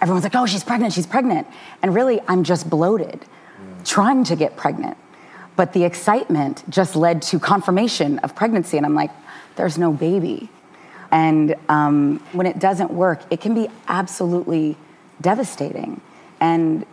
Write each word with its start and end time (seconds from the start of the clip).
everyone's 0.00 0.24
like, 0.24 0.34
oh, 0.34 0.46
she's 0.46 0.64
pregnant, 0.64 0.92
she's 0.92 1.06
pregnant. 1.06 1.46
And 1.82 1.94
really, 1.94 2.20
I'm 2.28 2.44
just 2.44 2.68
bloated, 2.68 3.24
trying 3.84 4.24
to 4.24 4.36
get 4.36 4.56
pregnant. 4.56 4.96
But 5.56 5.72
the 5.72 5.84
excitement 5.84 6.62
just 6.68 6.94
led 6.94 7.22
to 7.22 7.38
confirmation 7.38 8.18
of 8.20 8.36
pregnancy. 8.36 8.76
And 8.76 8.86
I'm 8.86 8.94
like, 8.94 9.10
there's 9.56 9.76
no 9.76 9.92
baby. 9.92 10.48
And 11.10 11.56
um, 11.68 12.20
when 12.32 12.46
it 12.46 12.58
doesn't 12.58 12.92
work, 12.92 13.22
it 13.30 13.40
can 13.40 13.54
be 13.54 13.68
absolutely 13.88 14.76
devastating. 15.20 16.00
And 16.40 16.86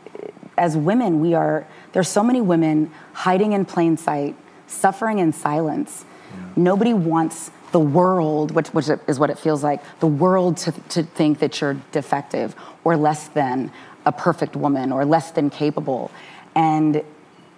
as 0.57 0.75
women, 0.75 1.19
we 1.19 1.33
are, 1.33 1.67
there's 1.91 2.07
so 2.07 2.23
many 2.23 2.41
women 2.41 2.91
hiding 3.13 3.53
in 3.53 3.65
plain 3.65 3.97
sight, 3.97 4.35
suffering 4.67 5.19
in 5.19 5.31
silence. 5.31 6.05
Yeah. 6.33 6.43
Nobody 6.55 6.93
wants 6.93 7.51
the 7.71 7.79
world, 7.79 8.51
which, 8.51 8.69
which, 8.69 8.89
is 9.07 9.19
what 9.19 9.29
it 9.29 9.37
feels 9.37 9.63
like, 9.63 9.81
the 9.99 10.07
world 10.07 10.57
to, 10.57 10.71
to 10.89 11.03
think 11.03 11.39
that 11.39 11.59
you're 11.59 11.77
defective 11.91 12.55
or 12.85 12.95
less 12.95 13.27
than 13.29 13.69
a 14.05 14.11
perfect 14.13 14.55
woman 14.55 14.93
or 14.93 15.03
less 15.03 15.31
than 15.31 15.49
capable. 15.49 16.09
And 16.55 17.03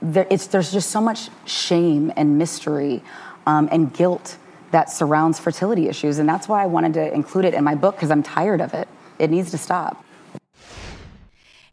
there, 0.01 0.25
there's 0.25 0.71
just 0.71 0.89
so 0.89 1.01
much 1.01 1.29
shame 1.45 2.11
and 2.15 2.39
mystery 2.39 3.03
um, 3.45 3.69
and 3.71 3.93
guilt 3.93 4.37
that 4.71 4.89
surrounds 4.89 5.39
fertility 5.39 5.87
issues. 5.87 6.17
And 6.17 6.27
that's 6.27 6.47
why 6.47 6.63
I 6.63 6.65
wanted 6.65 6.93
to 6.95 7.13
include 7.13 7.45
it 7.45 7.53
in 7.53 7.63
my 7.63 7.75
book 7.75 7.95
because 7.95 8.09
I'm 8.09 8.23
tired 8.23 8.61
of 8.61 8.73
it. 8.73 8.87
It 9.19 9.29
needs 9.29 9.51
to 9.51 9.57
stop. 9.57 10.03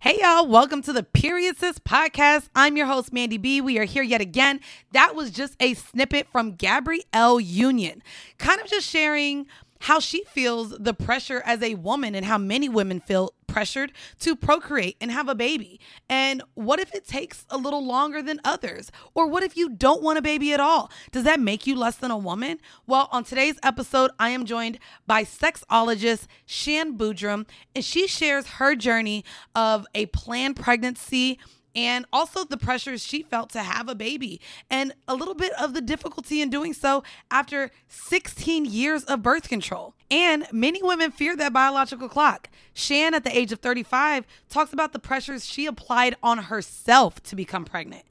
Hey, 0.04 0.18
y'all, 0.20 0.46
welcome 0.46 0.82
to 0.82 0.92
the 0.92 1.02
Period 1.02 1.56
Sis 1.56 1.78
podcast. 1.78 2.50
I'm 2.54 2.76
your 2.76 2.84
host, 2.84 3.10
Mandy 3.10 3.38
B. 3.38 3.62
We 3.62 3.78
are 3.78 3.84
here 3.84 4.02
yet 4.02 4.20
again. 4.20 4.60
That 4.92 5.14
was 5.14 5.30
just 5.30 5.56
a 5.60 5.72
snippet 5.72 6.28
from 6.30 6.56
Gabrielle 6.56 7.40
Union, 7.40 8.02
kind 8.36 8.60
of 8.60 8.66
just 8.66 8.86
sharing 8.86 9.46
how 9.84 10.00
she 10.00 10.24
feels 10.24 10.70
the 10.78 10.94
pressure 10.94 11.42
as 11.44 11.62
a 11.62 11.74
woman 11.74 12.14
and 12.14 12.24
how 12.24 12.38
many 12.38 12.70
women 12.70 12.98
feel 12.98 13.34
pressured 13.46 13.92
to 14.18 14.34
procreate 14.34 14.96
and 14.98 15.10
have 15.10 15.28
a 15.28 15.34
baby. 15.34 15.78
And 16.08 16.42
what 16.54 16.80
if 16.80 16.94
it 16.94 17.06
takes 17.06 17.44
a 17.50 17.58
little 17.58 17.84
longer 17.84 18.22
than 18.22 18.40
others? 18.46 18.90
Or 19.12 19.26
what 19.26 19.42
if 19.42 19.58
you 19.58 19.68
don't 19.68 20.02
want 20.02 20.18
a 20.18 20.22
baby 20.22 20.54
at 20.54 20.60
all? 20.60 20.90
Does 21.12 21.24
that 21.24 21.38
make 21.38 21.66
you 21.66 21.76
less 21.76 21.96
than 21.96 22.10
a 22.10 22.16
woman? 22.16 22.60
Well, 22.86 23.10
on 23.12 23.24
today's 23.24 23.58
episode, 23.62 24.10
I 24.18 24.30
am 24.30 24.46
joined 24.46 24.78
by 25.06 25.24
sexologist 25.24 26.28
Shan 26.46 26.96
Boodram, 26.96 27.46
and 27.74 27.84
she 27.84 28.06
shares 28.06 28.46
her 28.46 28.74
journey 28.74 29.22
of 29.54 29.86
a 29.94 30.06
planned 30.06 30.56
pregnancy 30.56 31.38
and 31.74 32.06
also 32.12 32.44
the 32.44 32.56
pressures 32.56 33.04
she 33.04 33.22
felt 33.22 33.50
to 33.50 33.62
have 33.62 33.88
a 33.88 33.94
baby 33.94 34.40
and 34.70 34.92
a 35.08 35.14
little 35.14 35.34
bit 35.34 35.52
of 35.54 35.74
the 35.74 35.80
difficulty 35.80 36.40
in 36.40 36.50
doing 36.50 36.72
so 36.72 37.02
after 37.30 37.70
16 37.88 38.64
years 38.64 39.04
of 39.04 39.22
birth 39.22 39.48
control. 39.48 39.94
And 40.10 40.46
many 40.52 40.82
women 40.82 41.10
fear 41.10 41.36
that 41.36 41.52
biological 41.52 42.08
clock. 42.08 42.48
Shan, 42.72 43.14
at 43.14 43.24
the 43.24 43.36
age 43.36 43.52
of 43.52 43.60
35, 43.60 44.26
talks 44.48 44.72
about 44.72 44.92
the 44.92 44.98
pressures 44.98 45.44
she 45.44 45.66
applied 45.66 46.16
on 46.22 46.38
herself 46.38 47.22
to 47.24 47.36
become 47.36 47.64
pregnant. 47.64 48.04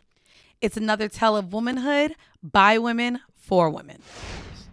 It's 0.62 0.78
another 0.78 1.08
tale 1.08 1.36
of 1.36 1.54
womanhood 1.54 2.16
by 2.42 2.78
women 2.78 3.20
for 3.36 3.70
women. 3.70 4.02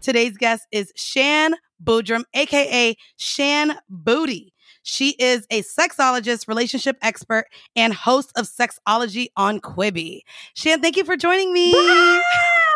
Today's 0.00 0.36
guest 0.36 0.66
is 0.70 0.92
Shan 0.96 1.54
Boodram, 1.82 2.24
aka 2.34 2.96
Shan 3.16 3.78
Booty. 3.88 4.52
She 4.82 5.10
is 5.18 5.46
a 5.50 5.62
sexologist, 5.62 6.48
relationship 6.48 6.96
expert, 7.02 7.46
and 7.76 7.92
host 7.92 8.32
of 8.36 8.46
Sexology 8.46 9.28
on 9.36 9.60
Quibi. 9.60 10.20
Shan, 10.54 10.80
thank 10.80 10.96
you 10.96 11.04
for 11.04 11.16
joining 11.16 11.52
me. 11.52 11.72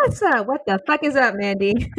What's 0.00 0.20
up? 0.22 0.46
What 0.46 0.66
the 0.66 0.80
fuck 0.86 1.02
is 1.02 1.16
up, 1.16 1.34
Mandy? 1.34 1.90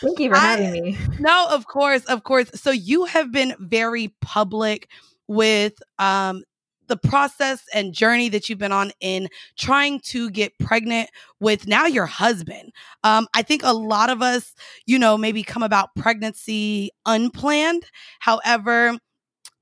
thank 0.00 0.18
you 0.18 0.30
for 0.30 0.36
having 0.36 0.68
I, 0.68 0.80
me. 0.80 0.98
No, 1.18 1.48
of 1.50 1.66
course, 1.66 2.04
of 2.06 2.24
course. 2.24 2.50
So 2.54 2.70
you 2.70 3.04
have 3.04 3.30
been 3.30 3.54
very 3.58 4.14
public 4.20 4.88
with 5.28 5.74
um, 5.98 6.44
the 6.88 6.96
process 6.96 7.62
and 7.74 7.92
journey 7.92 8.28
that 8.28 8.48
you've 8.48 8.58
been 8.58 8.72
on 8.72 8.92
in 9.00 9.28
trying 9.56 10.00
to 10.00 10.30
get 10.30 10.58
pregnant 10.58 11.10
with 11.40 11.66
now 11.66 11.86
your 11.86 12.06
husband. 12.06 12.72
Um, 13.04 13.28
I 13.34 13.42
think 13.42 13.62
a 13.64 13.72
lot 13.72 14.10
of 14.10 14.22
us, 14.22 14.54
you 14.86 14.98
know, 14.98 15.16
maybe 15.16 15.42
come 15.42 15.62
about 15.62 15.94
pregnancy 15.96 16.90
unplanned. 17.06 17.84
However, 18.20 18.98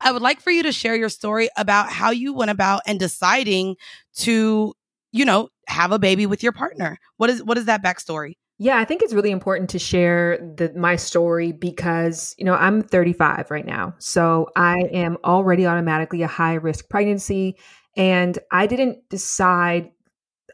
I 0.01 0.13
would 0.13 0.23
like 0.23 0.41
for 0.41 0.51
you 0.51 0.63
to 0.63 0.73
share 0.73 0.97
your 0.97 1.09
story 1.09 1.49
about 1.57 1.91
how 1.91 2.11
you 2.11 2.33
went 2.33 2.51
about 2.51 2.83
and 2.87 2.99
deciding 2.99 3.77
to, 4.17 4.75
you 5.13 5.25
know, 5.25 5.49
have 5.69 5.93
a 5.93 5.99
baby 5.99 6.27
with 6.27 6.43
your 6.43 6.53
partner. 6.53 6.99
What 7.17 7.31
is 7.31 7.43
what 7.43 7.59
is 7.59 7.67
that 7.67 7.83
backstory? 7.83 8.35
Yeah, 8.63 8.79
I 8.79 8.85
think 8.85 9.01
it's 9.01 9.15
really 9.15 9.31
important 9.31 9.71
to 9.71 9.79
share 9.79 10.37
the, 10.37 10.71
my 10.77 10.97
story 10.97 11.51
because, 11.51 12.35
you 12.37 12.45
know, 12.45 12.53
I'm 12.53 12.83
35 12.83 13.51
right 13.51 13.65
now. 13.65 13.95
So 13.97 14.51
I 14.55 14.81
am 14.93 15.17
already 15.25 15.67
automatically 15.67 16.21
a 16.21 16.27
high 16.27 16.55
risk 16.55 16.91
pregnancy. 16.91 17.57
And 17.97 18.39
I 18.53 18.67
didn't 18.67 19.09
decide, 19.09 19.91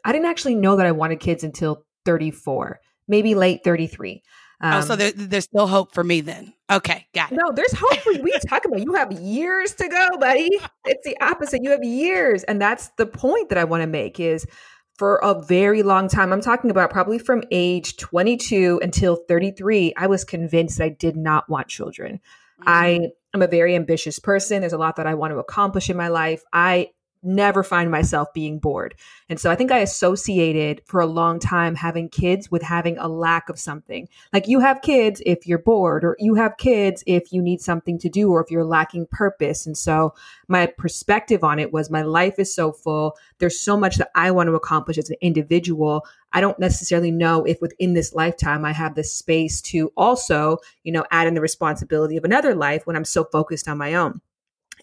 I 0.05 0.13
didn't 0.13 0.27
actually 0.29 0.55
know 0.55 0.77
that 0.77 0.85
I 0.85 0.93
wanted 0.93 1.19
kids 1.19 1.43
until 1.43 1.85
34, 2.05 2.79
maybe 3.09 3.35
late 3.35 3.65
33. 3.65 4.23
Um, 4.59 4.73
oh, 4.73 4.81
so 4.81 4.93
um, 4.93 4.99
there, 4.99 5.11
there's 5.11 5.43
still 5.45 5.67
hope 5.67 5.93
for 5.93 6.03
me 6.03 6.21
then. 6.21 6.53
Okay, 6.71 7.05
got 7.13 7.31
it. 7.31 7.35
No, 7.35 7.51
there's 7.53 7.73
hope 7.73 7.97
for 7.99 8.11
you. 8.11 8.23
We 8.23 8.31
talk 8.47 8.65
about 8.65 8.79
you 8.81 8.93
have 8.95 9.11
years 9.11 9.73
to 9.75 9.87
go, 9.87 10.17
buddy. 10.19 10.49
It's 10.85 11.05
the 11.05 11.15
opposite. 11.21 11.61
You 11.63 11.71
have 11.71 11.83
years, 11.83 12.43
and 12.43 12.61
that's 12.61 12.89
the 12.97 13.05
point 13.05 13.49
that 13.49 13.57
I 13.57 13.65
want 13.65 13.81
to 13.81 13.87
make. 13.87 14.19
Is 14.19 14.47
for 14.97 15.17
a 15.17 15.39
very 15.39 15.83
long 15.83 16.07
time. 16.09 16.33
I'm 16.33 16.41
talking 16.41 16.71
about 16.71 16.89
probably 16.89 17.19
from 17.19 17.43
age 17.51 17.97
22 17.97 18.79
until 18.81 19.15
33. 19.15 19.93
I 19.95 20.07
was 20.07 20.23
convinced 20.23 20.79
that 20.79 20.85
I 20.85 20.89
did 20.89 21.15
not 21.15 21.47
want 21.49 21.67
children. 21.67 22.15
Mm-hmm. 22.59 22.63
I 22.65 22.99
am 23.33 23.41
a 23.41 23.47
very 23.47 23.75
ambitious 23.75 24.17
person. 24.17 24.61
There's 24.61 24.73
a 24.73 24.77
lot 24.77 24.95
that 24.95 25.05
I 25.05 25.13
want 25.13 25.33
to 25.33 25.37
accomplish 25.37 25.89
in 25.89 25.97
my 25.97 26.07
life. 26.07 26.41
I 26.51 26.89
never 27.27 27.61
find 27.61 27.91
myself 27.91 28.33
being 28.33 28.57
bored. 28.57 28.95
And 29.29 29.39
so 29.39 29.51
I 29.51 29.55
think 29.55 29.71
I 29.71 29.79
associated 29.79 30.81
for 30.85 31.01
a 31.01 31.05
long 31.05 31.39
time 31.39 31.75
having 31.75 32.09
kids 32.09 32.49
with 32.49 32.61
having 32.61 32.97
a 32.97 33.07
lack 33.07 33.49
of 33.49 33.59
something. 33.59 34.07
Like 34.33 34.47
you 34.47 34.59
have 34.61 34.81
kids 34.81 35.21
if 35.25 35.45
you're 35.45 35.57
bored, 35.59 36.03
or 36.03 36.15
you 36.19 36.35
have 36.35 36.57
kids 36.57 37.03
if 37.05 37.31
you 37.31 37.41
need 37.41 37.61
something 37.61 37.99
to 37.99 38.09
do, 38.09 38.31
or 38.31 38.41
if 38.41 38.49
you're 38.49 38.63
lacking 38.63 39.07
purpose. 39.11 39.65
And 39.65 39.77
so 39.77 40.13
my 40.47 40.65
perspective 40.65 41.43
on 41.43 41.59
it 41.59 41.73
was 41.73 41.89
my 41.89 42.01
life 42.01 42.39
is 42.39 42.55
so 42.55 42.71
full. 42.71 43.17
There's 43.39 43.59
so 43.59 43.77
much 43.77 43.97
that 43.97 44.11
I 44.15 44.31
want 44.31 44.47
to 44.47 44.55
accomplish 44.55 44.97
as 44.97 45.09
an 45.09 45.17
individual. 45.21 46.05
I 46.31 46.41
don't 46.41 46.59
necessarily 46.59 47.11
know 47.11 47.43
if 47.43 47.59
within 47.61 47.93
this 47.93 48.13
lifetime 48.13 48.63
I 48.63 48.71
have 48.71 48.95
the 48.95 49.03
space 49.03 49.61
to 49.63 49.91
also, 49.97 50.57
you 50.83 50.91
know, 50.91 51.03
add 51.11 51.27
in 51.27 51.33
the 51.33 51.41
responsibility 51.41 52.15
of 52.17 52.23
another 52.23 52.55
life 52.55 52.87
when 52.87 52.95
I'm 52.95 53.05
so 53.05 53.25
focused 53.25 53.67
on 53.67 53.77
my 53.77 53.93
own. 53.93 54.21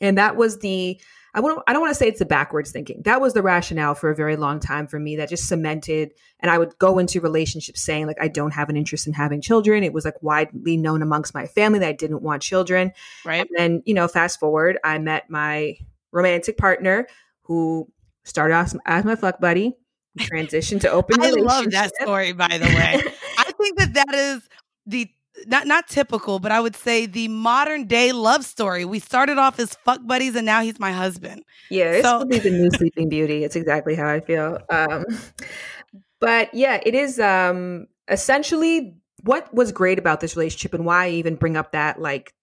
And 0.01 0.19
that 0.19 0.37
was 0.37 0.59
the 0.59 1.01
I 1.35 1.41
want 1.41 1.61
I 1.67 1.73
don't 1.73 1.83
want 1.83 1.91
to 1.91 1.99
say 1.99 2.07
it's 2.07 2.21
the 2.21 2.25
backwards 2.25 2.71
thinking. 2.71 3.03
That 3.05 3.21
was 3.21 3.35
the 3.35 3.43
rationale 3.43 3.97
for 3.97 4.11
a 4.11 4.15
very 4.15 4.37
long 4.37 4.61
time 4.61 4.87
for 4.87 5.01
me 5.01 5.17
that 5.17 5.29
just 5.29 5.49
cemented 5.49 6.13
and 6.39 6.51
I 6.51 6.59
would 6.59 6.79
go 6.79 6.99
into 6.99 7.21
relationships 7.21 7.83
saying 7.83 8.07
like 8.07 8.19
I 8.21 8.29
don't 8.29 8.53
have 8.53 8.69
an 8.69 8.77
interest 8.77 9.09
in 9.09 9.13
having 9.13 9.41
children. 9.41 9.83
It 9.83 9.93
was 9.93 10.05
like 10.05 10.23
widely 10.23 10.77
known 10.77 11.03
amongst 11.03 11.35
my 11.35 11.47
family 11.47 11.81
that 11.81 11.89
I 11.89 11.93
didn't 11.93 12.23
want 12.23 12.41
children. 12.43 12.93
Right. 13.25 13.41
And 13.41 13.49
then, 13.57 13.83
you 13.85 13.95
know, 13.95 14.07
fast 14.07 14.39
forward, 14.39 14.79
I 14.85 14.99
met 14.99 15.29
my 15.29 15.77
romantic 16.13 16.57
partner 16.57 17.09
who 17.43 17.91
started 18.25 18.55
off 18.55 18.73
as 18.87 19.05
my 19.05 19.17
fuck 19.17 19.41
buddy, 19.41 19.77
transitioned 20.19 20.83
to 20.83 20.91
open 20.91 21.17
I 21.21 21.31
love 21.31 21.73
that 21.73 21.91
story 22.01 22.33
by 22.33 22.59
the 22.59 22.67
way. 22.67 23.03
I 23.39 23.51
think 23.61 23.79
that 23.79 23.95
that 23.95 24.15
is 24.15 24.49
the 24.87 25.11
not 25.47 25.67
not 25.67 25.89
typical, 25.89 26.39
but 26.39 26.53
I 26.53 26.61
would 26.61 26.77
say 26.77 27.07
the 27.07 27.29
modern 27.29 27.87
day 27.87 28.13
love 28.13 28.45
story. 28.45 28.85
We 28.85 28.99
started 28.99 29.39
off 29.39 29.59
as 29.59 29.75
fuck 29.85 30.01
buddies, 30.07 30.37
and 30.37 30.47
now 30.47 30.61
he's 30.61 30.79
my 30.79 30.93
husband. 30.93 31.45
Yeah, 31.71 31.93
it's 31.93 32.07
so- 32.07 32.25
be 32.25 32.39
the 32.39 32.51
new 32.51 32.71
Sleeping 32.71 33.09
Beauty. 33.09 33.45
It's 33.45 33.57
exactly 33.57 33.95
how 33.95 34.09
I 34.09 34.21
feel. 34.21 34.59
Um, 34.71 35.05
but 36.21 36.53
yeah, 36.55 36.81
it 36.85 36.95
is 36.95 37.19
um, 37.21 37.87
essentially 38.09 38.97
what 39.23 39.53
was 39.55 39.73
great 39.73 39.99
about 39.99 40.21
this 40.21 40.37
relationship, 40.37 40.75
and 40.75 40.85
why 40.85 41.07
I 41.07 41.11
even 41.11 41.37
bring 41.37 41.57
up 41.57 41.73
that 41.73 42.01
like 42.01 42.35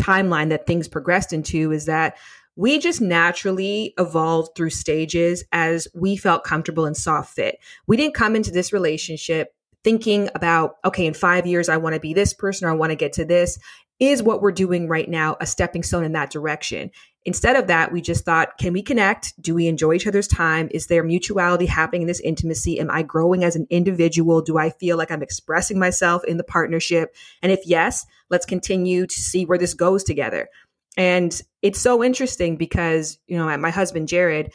timeline 0.00 0.50
that 0.50 0.66
things 0.66 0.88
progressed 0.88 1.32
into 1.32 1.72
is 1.72 1.86
that 1.86 2.16
we 2.56 2.78
just 2.78 3.00
naturally 3.00 3.94
evolved 3.98 4.56
through 4.56 4.70
stages 4.70 5.44
as 5.52 5.86
we 5.94 6.16
felt 6.16 6.42
comfortable 6.42 6.86
and 6.86 6.96
saw 6.96 7.22
fit. 7.22 7.58
We 7.86 7.96
didn't 7.96 8.14
come 8.14 8.34
into 8.34 8.50
this 8.50 8.72
relationship 8.72 9.54
thinking 9.84 10.28
about, 10.34 10.76
okay, 10.84 11.06
in 11.06 11.14
five 11.14 11.46
years, 11.46 11.68
I 11.68 11.76
want 11.76 11.94
to 11.94 12.00
be 12.00 12.14
this 12.14 12.34
person 12.34 12.66
or 12.66 12.70
I 12.70 12.74
want 12.74 12.90
to 12.90 12.96
get 12.96 13.14
to 13.14 13.24
this. 13.24 13.58
Is 14.00 14.22
what 14.22 14.40
we're 14.40 14.52
doing 14.52 14.86
right 14.86 15.08
now 15.08 15.36
a 15.40 15.46
stepping 15.46 15.82
stone 15.82 16.04
in 16.04 16.12
that 16.12 16.30
direction? 16.30 16.90
Instead 17.24 17.56
of 17.56 17.66
that, 17.66 17.92
we 17.92 18.00
just 18.00 18.24
thought, 18.24 18.56
can 18.58 18.72
we 18.72 18.80
connect? 18.80 19.34
Do 19.42 19.54
we 19.54 19.66
enjoy 19.66 19.94
each 19.94 20.06
other's 20.06 20.28
time? 20.28 20.68
Is 20.70 20.86
there 20.86 21.02
mutuality 21.02 21.66
happening 21.66 22.02
in 22.02 22.08
this 22.08 22.20
intimacy? 22.20 22.78
Am 22.78 22.90
I 22.90 23.02
growing 23.02 23.42
as 23.44 23.56
an 23.56 23.66
individual? 23.70 24.40
Do 24.40 24.56
I 24.56 24.70
feel 24.70 24.96
like 24.96 25.10
I'm 25.10 25.22
expressing 25.22 25.78
myself 25.78 26.24
in 26.24 26.36
the 26.36 26.44
partnership? 26.44 27.14
And 27.42 27.50
if 27.50 27.60
yes, 27.66 28.06
let's 28.30 28.46
continue 28.46 29.06
to 29.06 29.14
see 29.20 29.44
where 29.44 29.58
this 29.58 29.74
goes 29.74 30.04
together. 30.04 30.48
And 30.96 31.38
it's 31.60 31.80
so 31.80 32.02
interesting 32.02 32.56
because, 32.56 33.18
you 33.26 33.36
know, 33.36 33.56
my 33.58 33.70
husband, 33.70 34.08
Jared, 34.08 34.52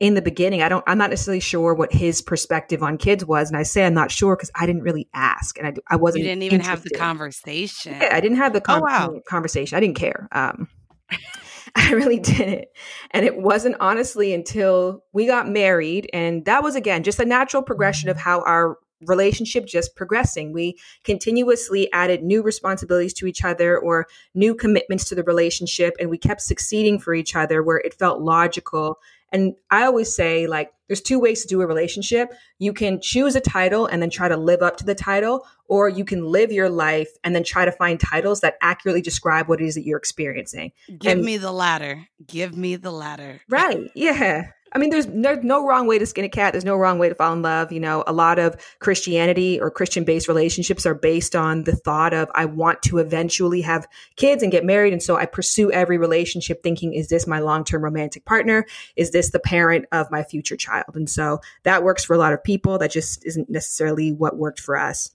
in 0.00 0.14
the 0.14 0.22
beginning, 0.22 0.62
I 0.62 0.68
don't, 0.68 0.84
I'm 0.86 0.98
not 0.98 1.10
necessarily 1.10 1.40
sure 1.40 1.74
what 1.74 1.92
his 1.92 2.22
perspective 2.22 2.82
on 2.82 2.98
kids 2.98 3.24
was. 3.24 3.48
And 3.48 3.56
I 3.56 3.64
say 3.64 3.84
I'm 3.84 3.94
not 3.94 4.10
sure 4.10 4.36
because 4.36 4.50
I 4.54 4.64
didn't 4.64 4.82
really 4.82 5.08
ask 5.12 5.58
and 5.58 5.66
I, 5.66 5.74
I 5.88 5.96
wasn't. 5.96 6.22
You 6.22 6.30
didn't 6.30 6.44
even 6.44 6.60
interested. 6.60 6.70
have 6.70 6.84
the 6.84 6.96
conversation. 6.96 7.96
Yeah, 8.00 8.10
I 8.12 8.20
didn't 8.20 8.36
have 8.36 8.52
the 8.52 8.60
con- 8.60 8.80
oh, 8.80 8.84
wow. 8.84 9.20
conversation. 9.28 9.76
I 9.76 9.80
didn't 9.80 9.96
care. 9.96 10.28
Um, 10.32 10.68
I 11.74 11.92
really 11.92 12.18
didn't. 12.18 12.66
And 13.10 13.24
it 13.24 13.36
wasn't 13.36 13.76
honestly 13.80 14.32
until 14.32 15.04
we 15.12 15.26
got 15.26 15.48
married. 15.48 16.08
And 16.12 16.44
that 16.44 16.62
was, 16.62 16.76
again, 16.76 17.02
just 17.02 17.20
a 17.20 17.24
natural 17.24 17.62
progression 17.62 18.08
of 18.08 18.16
how 18.16 18.42
our 18.42 18.78
relationship 19.06 19.66
just 19.66 19.94
progressing. 19.94 20.52
We 20.52 20.78
continuously 21.04 21.92
added 21.92 22.22
new 22.22 22.42
responsibilities 22.42 23.14
to 23.14 23.26
each 23.26 23.44
other 23.44 23.78
or 23.78 24.06
new 24.34 24.54
commitments 24.54 25.08
to 25.08 25.14
the 25.14 25.22
relationship, 25.22 25.94
and 26.00 26.10
we 26.10 26.18
kept 26.18 26.40
succeeding 26.40 26.98
for 26.98 27.14
each 27.14 27.36
other 27.36 27.62
where 27.62 27.78
it 27.78 27.94
felt 27.94 28.20
logical. 28.20 28.98
And 29.32 29.54
I 29.70 29.84
always 29.84 30.14
say, 30.14 30.46
like, 30.46 30.72
there's 30.86 31.02
two 31.02 31.20
ways 31.20 31.42
to 31.42 31.48
do 31.48 31.60
a 31.60 31.66
relationship. 31.66 32.32
You 32.58 32.72
can 32.72 32.98
choose 33.00 33.36
a 33.36 33.40
title 33.40 33.86
and 33.86 34.00
then 34.00 34.08
try 34.08 34.28
to 34.28 34.36
live 34.36 34.62
up 34.62 34.78
to 34.78 34.84
the 34.84 34.94
title, 34.94 35.46
or 35.66 35.88
you 35.88 36.04
can 36.04 36.24
live 36.24 36.50
your 36.50 36.70
life 36.70 37.10
and 37.22 37.34
then 37.34 37.44
try 37.44 37.66
to 37.66 37.72
find 37.72 38.00
titles 38.00 38.40
that 38.40 38.54
accurately 38.62 39.02
describe 39.02 39.48
what 39.48 39.60
it 39.60 39.66
is 39.66 39.74
that 39.74 39.84
you're 39.84 39.98
experiencing. 39.98 40.72
Give 40.98 41.12
and, 41.12 41.24
me 41.24 41.36
the 41.36 41.52
latter. 41.52 42.08
Give 42.26 42.56
me 42.56 42.76
the 42.76 42.90
latter. 42.90 43.42
Right. 43.50 43.90
Yeah. 43.94 44.52
I 44.72 44.78
mean, 44.78 44.90
there's 44.90 45.06
no, 45.06 45.34
no 45.34 45.66
wrong 45.66 45.86
way 45.86 45.98
to 45.98 46.06
skin 46.06 46.24
a 46.24 46.28
cat. 46.28 46.52
There's 46.52 46.64
no 46.64 46.76
wrong 46.76 46.98
way 46.98 47.08
to 47.08 47.14
fall 47.14 47.32
in 47.32 47.42
love. 47.42 47.72
You 47.72 47.80
know, 47.80 48.04
a 48.06 48.12
lot 48.12 48.38
of 48.38 48.56
Christianity 48.80 49.60
or 49.60 49.70
Christian 49.70 50.04
based 50.04 50.28
relationships 50.28 50.84
are 50.84 50.94
based 50.94 51.34
on 51.34 51.64
the 51.64 51.74
thought 51.74 52.12
of, 52.12 52.30
I 52.34 52.44
want 52.44 52.82
to 52.82 52.98
eventually 52.98 53.62
have 53.62 53.86
kids 54.16 54.42
and 54.42 54.52
get 54.52 54.64
married. 54.64 54.92
And 54.92 55.02
so 55.02 55.16
I 55.16 55.26
pursue 55.26 55.70
every 55.70 55.98
relationship 55.98 56.62
thinking, 56.62 56.92
is 56.94 57.08
this 57.08 57.26
my 57.26 57.38
long 57.38 57.64
term 57.64 57.82
romantic 57.82 58.24
partner? 58.24 58.66
Is 58.96 59.10
this 59.10 59.30
the 59.30 59.40
parent 59.40 59.86
of 59.92 60.10
my 60.10 60.22
future 60.22 60.56
child? 60.56 60.94
And 60.94 61.08
so 61.08 61.40
that 61.62 61.82
works 61.82 62.04
for 62.04 62.14
a 62.14 62.18
lot 62.18 62.32
of 62.32 62.44
people. 62.44 62.78
That 62.78 62.90
just 62.90 63.24
isn't 63.24 63.48
necessarily 63.48 64.12
what 64.12 64.36
worked 64.36 64.60
for 64.60 64.76
us. 64.76 65.10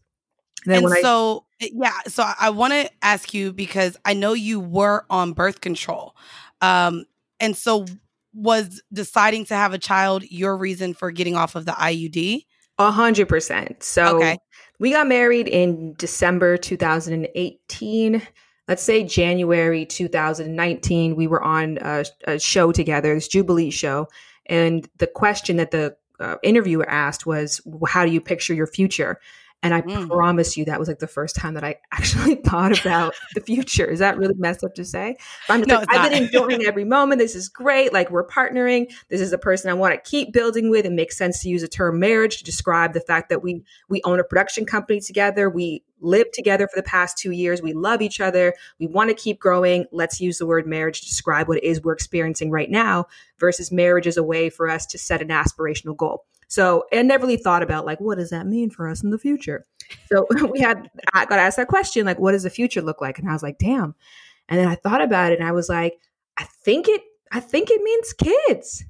And, 0.66 0.86
and 0.86 0.94
so, 1.02 1.46
I- 1.62 1.72
yeah, 1.74 2.00
so 2.08 2.24
I 2.40 2.50
want 2.52 2.74
to 2.74 2.90
ask 3.02 3.34
you 3.34 3.54
because 3.54 3.98
I 4.06 4.14
know 4.14 4.34
you 4.34 4.60
were 4.60 5.06
on 5.10 5.34
birth 5.34 5.62
control. 5.62 6.16
Um, 6.62 7.06
and 7.40 7.58
so 7.58 7.86
was 8.34 8.82
deciding 8.92 9.46
to 9.46 9.56
have 9.56 9.74
a 9.74 9.78
child 9.78 10.24
your 10.30 10.58
reason 10.58 10.94
for 10.94 11.12
getting 11.12 11.36
off 11.36 11.56
of 11.56 11.66
the 11.66 11.72
IUD? 11.74 12.46
A 12.80 12.92
hundred 12.92 13.30
percent. 13.30 13.84
So 13.84 14.18
okay. 14.18 14.38
we 14.80 14.92
got 14.92 15.08
married 15.08 15.48
in 15.48 15.94
December 15.98 16.58
2018. 16.58 18.22
Let's 18.68 18.82
say 18.82 19.04
January 19.04 19.86
2019, 19.86 21.16
we 21.16 21.28
were 21.28 21.44
on 21.44 21.78
a, 21.82 22.06
a 22.26 22.40
show 22.40 22.72
together, 22.72 23.14
this 23.14 23.28
Jubilee 23.28 23.70
show. 23.70 24.08
And 24.46 24.90
the 24.98 25.08
question 25.08 25.58
that 25.58 25.72
the 25.72 25.96
uh, 26.20 26.38
interviewer 26.44 26.90
asked 26.90 27.26
was, 27.26 27.62
How 27.88 28.06
do 28.06 28.12
you 28.12 28.22
picture 28.22 28.54
your 28.54 28.68
future? 28.68 29.20
And 29.64 29.74
I 29.74 29.82
mm. 29.82 30.08
promise 30.10 30.58
you, 30.58 30.66
that 30.66 30.78
was 30.78 30.90
like 30.90 31.00
the 31.00 31.08
first 31.08 31.36
time 31.36 31.54
that 31.54 31.64
I 31.64 31.78
actually 31.92 32.36
thought 32.36 32.80
about 32.80 33.16
the 33.34 33.42
future. 33.42 33.86
Is 33.86 34.00
that 34.00 34.18
really 34.18 34.36
messed 34.36 34.64
up 34.64 34.76
to 34.76 34.86
say? 34.86 35.16
But 35.48 35.54
I'm 35.54 35.62
no, 35.62 35.76
like, 35.76 35.94
I've 35.94 36.12
been 36.12 36.24
enjoying 36.24 36.64
every 36.68 36.84
moment. 36.84 37.20
This 37.20 37.34
is 37.34 37.50
great. 37.50 37.94
Like 37.94 38.12
we're 38.12 38.28
partnering. 38.28 38.92
This 39.10 39.22
is 39.22 39.32
a 39.32 39.38
person 39.38 39.72
I 39.72 39.74
want 39.74 39.94
to 39.96 40.10
keep 40.10 40.34
building 40.34 40.70
with. 40.70 40.86
It 40.86 40.92
makes 40.92 41.18
sense 41.18 41.42
to 41.42 41.50
use 41.50 41.62
the 41.62 41.68
term 41.70 42.00
marriage 42.00 42.38
to 42.38 42.44
describe 42.44 42.94
the 42.94 43.02
fact 43.02 43.30
that 43.30 43.42
we 43.42 43.64
we 43.88 44.02
own 44.04 44.20
a 44.20 44.24
production 44.24 44.66
company 44.66 45.00
together. 45.00 45.50
We 45.50 45.84
live 46.04 46.32
together 46.32 46.68
for 46.68 46.80
the 46.80 46.88
past 46.88 47.18
two 47.18 47.32
years. 47.32 47.62
We 47.62 47.74
love 47.74 48.02
each 48.02 48.20
other. 48.20 48.54
We 48.80 48.88
want 48.88 49.10
to 49.10 49.16
keep 49.16 49.40
growing. 49.40 49.86
Let's 49.92 50.22
use 50.22 50.38
the 50.38 50.46
word 50.46 50.68
marriage 50.68 51.02
to 51.02 51.08
describe 51.08 51.48
what 51.48 51.58
it 51.58 51.64
is 51.64 51.82
we're 51.82 51.94
experiencing 51.94 52.52
right 52.52 52.70
now 52.70 53.06
versus 53.40 53.72
marriage 53.72 54.08
as 54.08 54.18
a 54.18 54.24
way 54.24 54.50
for 54.50 54.70
us 54.70 54.86
to 54.88 54.98
set 54.98 55.22
an 55.22 55.30
aspirational 55.30 55.96
goal. 55.96 56.26
So 56.48 56.86
I 56.94 57.02
never 57.02 57.26
really 57.26 57.38
thought 57.38 57.64
about 57.64 57.86
like, 57.86 58.00
what 58.00 58.20
does 58.20 58.30
that 58.30 58.46
mean 58.46 58.70
for 58.70 58.88
us 58.88 59.04
in 59.04 59.10
the 59.10 59.18
future? 59.18 59.66
So 60.12 60.28
we 60.52 60.60
had, 60.60 60.90
I 61.14 61.26
got 61.26 61.40
asked 61.40 61.58
that 61.58 61.68
question, 61.68 62.06
like, 62.06 62.20
what 62.20 62.34
does 62.34 62.44
the 62.44 62.50
future 62.50 62.82
look 62.82 63.02
like? 63.02 63.18
And 63.18 63.28
I 63.28 63.34
was 63.34 63.44
like, 63.44 63.58
damn. 63.58 63.96
And 64.50 64.60
then 64.60 64.68
I 64.68 64.76
thought 64.76 65.02
about 65.02 65.32
it 65.32 65.40
and 65.40 65.48
I 65.48 65.52
was 65.52 65.70
like, 65.70 65.98
I 66.38 66.44
think 66.64 66.88
it, 66.88 67.02
I 67.32 67.40
think 67.40 67.70
it 67.72 67.82
means 67.82 68.14
kids. 68.14 68.86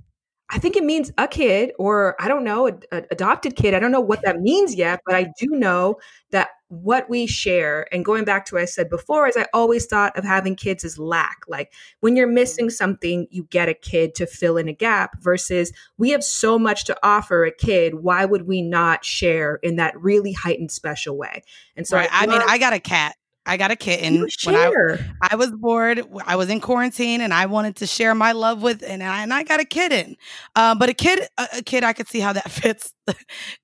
I 0.50 0.60
think 0.60 0.76
it 0.76 0.84
means 0.84 1.12
a 1.18 1.28
kid, 1.28 1.72
or 1.80 2.16
I 2.20 2.28
don't 2.28 2.44
know, 2.44 2.68
an 2.68 2.82
adopted 2.92 3.56
kid. 3.56 3.74
I 3.74 3.80
don't 3.80 3.92
know 3.92 4.02
what 4.02 4.22
that 4.24 4.42
means 4.42 4.76
yet, 4.76 5.00
but 5.06 5.16
I 5.16 5.32
do 5.40 5.48
know 5.48 5.96
that 6.32 6.50
what 6.68 7.10
we 7.10 7.28
share, 7.28 7.88
and 7.92 8.04
going 8.04 8.24
back 8.24 8.46
to 8.46 8.56
what 8.56 8.62
I 8.62 8.66
said 8.66 8.90
before, 8.90 9.28
is 9.28 9.38
I 9.38 9.48
always 9.54 9.86
thought 9.86 10.18
of 10.18 10.24
having 10.24 10.56
kids 10.56 10.84
as 10.84 11.00
lack. 11.00 11.44
Like 11.48 11.74
when 12.02 12.16
you're 12.16 12.28
mm-hmm. 12.28 12.36
missing 12.36 12.70
something, 12.70 13.26
you 13.32 13.46
get 13.46 13.70
a 13.70 13.74
kid 13.74 14.16
to 14.16 14.28
fill 14.28 14.58
in 14.58 14.68
a 14.68 14.74
gap, 14.74 15.22
versus 15.22 15.72
we 15.98 16.10
have 16.12 16.24
so 16.24 16.60
much 16.60 16.84
to 16.86 16.98
offer 17.04 17.46
a 17.46 17.52
kid. 17.52 17.96
Why 17.96 18.26
would 18.26 18.46
we 18.48 18.62
not 18.62 19.06
share 19.06 19.56
in 19.64 19.78
that 19.78 20.00
really 20.00 20.34
heightened, 20.34 20.72
special 20.72 21.18
way? 21.18 21.44
And 21.76 21.88
so 21.88 21.98
right. 21.98 22.10
I, 22.12 22.24
I 22.24 22.28
mean, 22.28 22.42
I 22.46 22.58
got 22.58 22.74
a 22.74 22.80
cat. 22.80 23.16
I 23.46 23.58
got 23.58 23.72
a 23.72 23.76
kitten 23.76 24.26
when 24.46 24.56
I, 24.56 24.98
I 25.22 25.36
was 25.36 25.52
bored. 25.52 26.04
I 26.26 26.38
was 26.38 26.50
in 26.50 26.62
quarantine 26.62 27.20
and 27.20 27.34
I 27.34 27.46
wanted 27.46 27.76
to 27.78 27.88
share 27.88 28.16
my 28.16 28.32
love 28.32 28.62
with, 28.62 28.84
and 28.84 29.04
I, 29.04 29.24
and 29.24 29.34
I 29.34 29.44
got 29.44 29.60
a 29.60 29.66
kitten. 29.66 30.16
Um, 30.56 30.80
but 30.80 30.90
a 30.90 30.94
kid, 30.94 31.28
a, 31.38 31.48
a, 31.58 31.62
kid, 31.62 31.84
I 31.84 31.92
could 31.94 32.08
see 32.08 32.20
how 32.20 32.34
that 32.34 32.50
fits. 32.52 32.94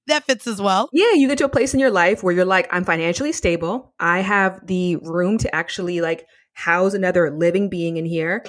that 0.08 0.26
fits 0.26 0.48
as 0.48 0.62
well. 0.62 0.90
Yeah, 0.92 1.14
you 1.14 1.28
get 1.28 1.38
to 1.38 1.46
a 1.46 1.50
place 1.50 1.74
in 1.74 1.80
your 1.80 1.92
life 1.92 2.24
where 2.24 2.34
you're 2.34 2.46
like, 2.46 2.68
I'm 2.72 2.84
financially 2.84 3.32
stable. 3.32 3.94
I 4.00 4.20
have 4.20 4.66
the 4.68 4.98
room 4.98 5.38
to 5.40 5.56
actually 5.56 6.02
like 6.02 6.28
house 6.54 6.94
another 6.94 7.32
living 7.32 7.70
being 7.70 7.98
in 7.98 8.06
here. 8.06 8.44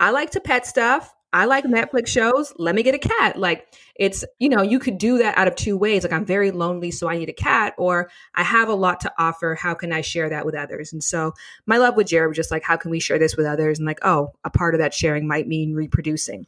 I 0.00 0.10
like 0.10 0.30
to 0.30 0.40
pet 0.40 0.66
stuff. 0.66 1.12
I 1.34 1.46
like 1.46 1.64
Netflix 1.64 2.06
shows. 2.06 2.52
Let 2.58 2.76
me 2.76 2.84
get 2.84 2.94
a 2.94 2.98
cat. 2.98 3.36
Like 3.36 3.66
it's, 3.96 4.24
you 4.38 4.48
know, 4.48 4.62
you 4.62 4.78
could 4.78 4.98
do 4.98 5.18
that 5.18 5.36
out 5.36 5.48
of 5.48 5.56
two 5.56 5.76
ways. 5.76 6.04
Like 6.04 6.12
I'm 6.12 6.24
very 6.24 6.52
lonely, 6.52 6.92
so 6.92 7.08
I 7.08 7.18
need 7.18 7.28
a 7.28 7.34
cat, 7.34 7.74
or 7.76 8.08
I 8.36 8.44
have 8.44 8.68
a 8.68 8.74
lot 8.74 9.00
to 9.00 9.12
offer. 9.18 9.56
How 9.60 9.74
can 9.74 9.92
I 9.92 10.00
share 10.00 10.28
that 10.30 10.46
with 10.46 10.54
others? 10.54 10.92
And 10.92 11.02
so 11.02 11.32
my 11.66 11.76
love 11.76 11.96
with 11.96 12.06
Jared 12.06 12.28
was 12.28 12.36
just 12.36 12.52
like, 12.52 12.62
how 12.62 12.76
can 12.76 12.92
we 12.92 13.00
share 13.00 13.18
this 13.18 13.36
with 13.36 13.46
others? 13.46 13.80
And 13.80 13.86
like, 13.86 13.98
oh, 14.02 14.30
a 14.44 14.50
part 14.50 14.76
of 14.76 14.78
that 14.78 14.94
sharing 14.94 15.26
might 15.26 15.48
mean 15.48 15.74
reproducing. 15.74 16.46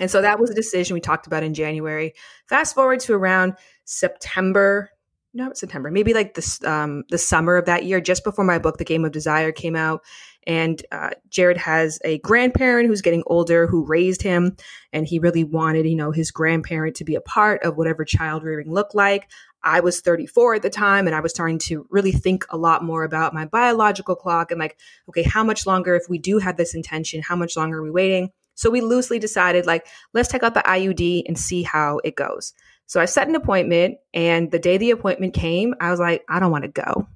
And 0.00 0.10
so 0.10 0.22
that 0.22 0.40
was 0.40 0.48
a 0.48 0.54
decision 0.54 0.94
we 0.94 1.00
talked 1.00 1.26
about 1.26 1.42
in 1.42 1.52
January. 1.52 2.14
Fast 2.48 2.74
forward 2.74 3.00
to 3.00 3.12
around 3.12 3.58
September 3.84 4.88
not 5.34 5.58
September, 5.58 5.90
maybe 5.90 6.14
like 6.14 6.34
the 6.34 6.60
um, 6.64 7.02
the 7.10 7.18
summer 7.18 7.56
of 7.56 7.66
that 7.66 7.84
year, 7.84 8.00
just 8.00 8.22
before 8.22 8.44
my 8.44 8.58
book, 8.58 8.78
The 8.78 8.84
Game 8.84 9.04
of 9.04 9.12
Desire, 9.12 9.50
came 9.50 9.74
out. 9.74 10.04
And 10.46 10.84
uh, 10.92 11.10
Jared 11.30 11.56
has 11.56 11.98
a 12.04 12.18
grandparent 12.18 12.88
who's 12.88 13.02
getting 13.02 13.22
older 13.26 13.66
who 13.66 13.86
raised 13.86 14.22
him, 14.22 14.56
and 14.92 15.06
he 15.06 15.18
really 15.18 15.44
wanted, 15.44 15.86
you 15.86 15.96
know, 15.96 16.10
his 16.10 16.30
grandparent 16.30 16.96
to 16.96 17.04
be 17.04 17.14
a 17.14 17.20
part 17.20 17.62
of 17.62 17.76
whatever 17.76 18.04
child 18.04 18.42
rearing 18.42 18.72
looked 18.72 18.94
like. 18.94 19.30
I 19.62 19.80
was 19.80 20.00
34 20.00 20.56
at 20.56 20.62
the 20.62 20.70
time, 20.70 21.06
and 21.06 21.16
I 21.16 21.20
was 21.20 21.32
starting 21.32 21.58
to 21.60 21.86
really 21.90 22.12
think 22.12 22.44
a 22.50 22.58
lot 22.58 22.84
more 22.84 23.02
about 23.02 23.32
my 23.32 23.46
biological 23.46 24.14
clock 24.14 24.50
and 24.50 24.60
like, 24.60 24.76
okay, 25.08 25.22
how 25.22 25.42
much 25.42 25.66
longer, 25.66 25.94
if 25.94 26.04
we 26.08 26.18
do 26.18 26.38
have 26.38 26.56
this 26.56 26.74
intention, 26.74 27.22
how 27.22 27.36
much 27.36 27.56
longer 27.56 27.78
are 27.78 27.82
we 27.82 27.90
waiting? 27.90 28.30
So 28.54 28.70
we 28.70 28.82
loosely 28.82 29.18
decided, 29.18 29.66
like, 29.66 29.86
let's 30.12 30.28
take 30.28 30.42
out 30.42 30.54
the 30.54 30.60
IUD 30.60 31.24
and 31.26 31.38
see 31.38 31.62
how 31.62 32.00
it 32.04 32.14
goes. 32.14 32.52
So 32.86 33.00
I 33.00 33.06
set 33.06 33.28
an 33.28 33.34
appointment, 33.34 33.96
and 34.12 34.50
the 34.50 34.58
day 34.58 34.76
the 34.76 34.90
appointment 34.90 35.32
came, 35.32 35.74
I 35.80 35.90
was 35.90 35.98
like, 35.98 36.22
I 36.28 36.38
don't 36.38 36.52
want 36.52 36.64
to 36.64 36.70
go. 36.70 37.08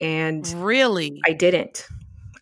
And 0.00 0.46
really, 0.62 1.20
I 1.26 1.32
didn't. 1.32 1.88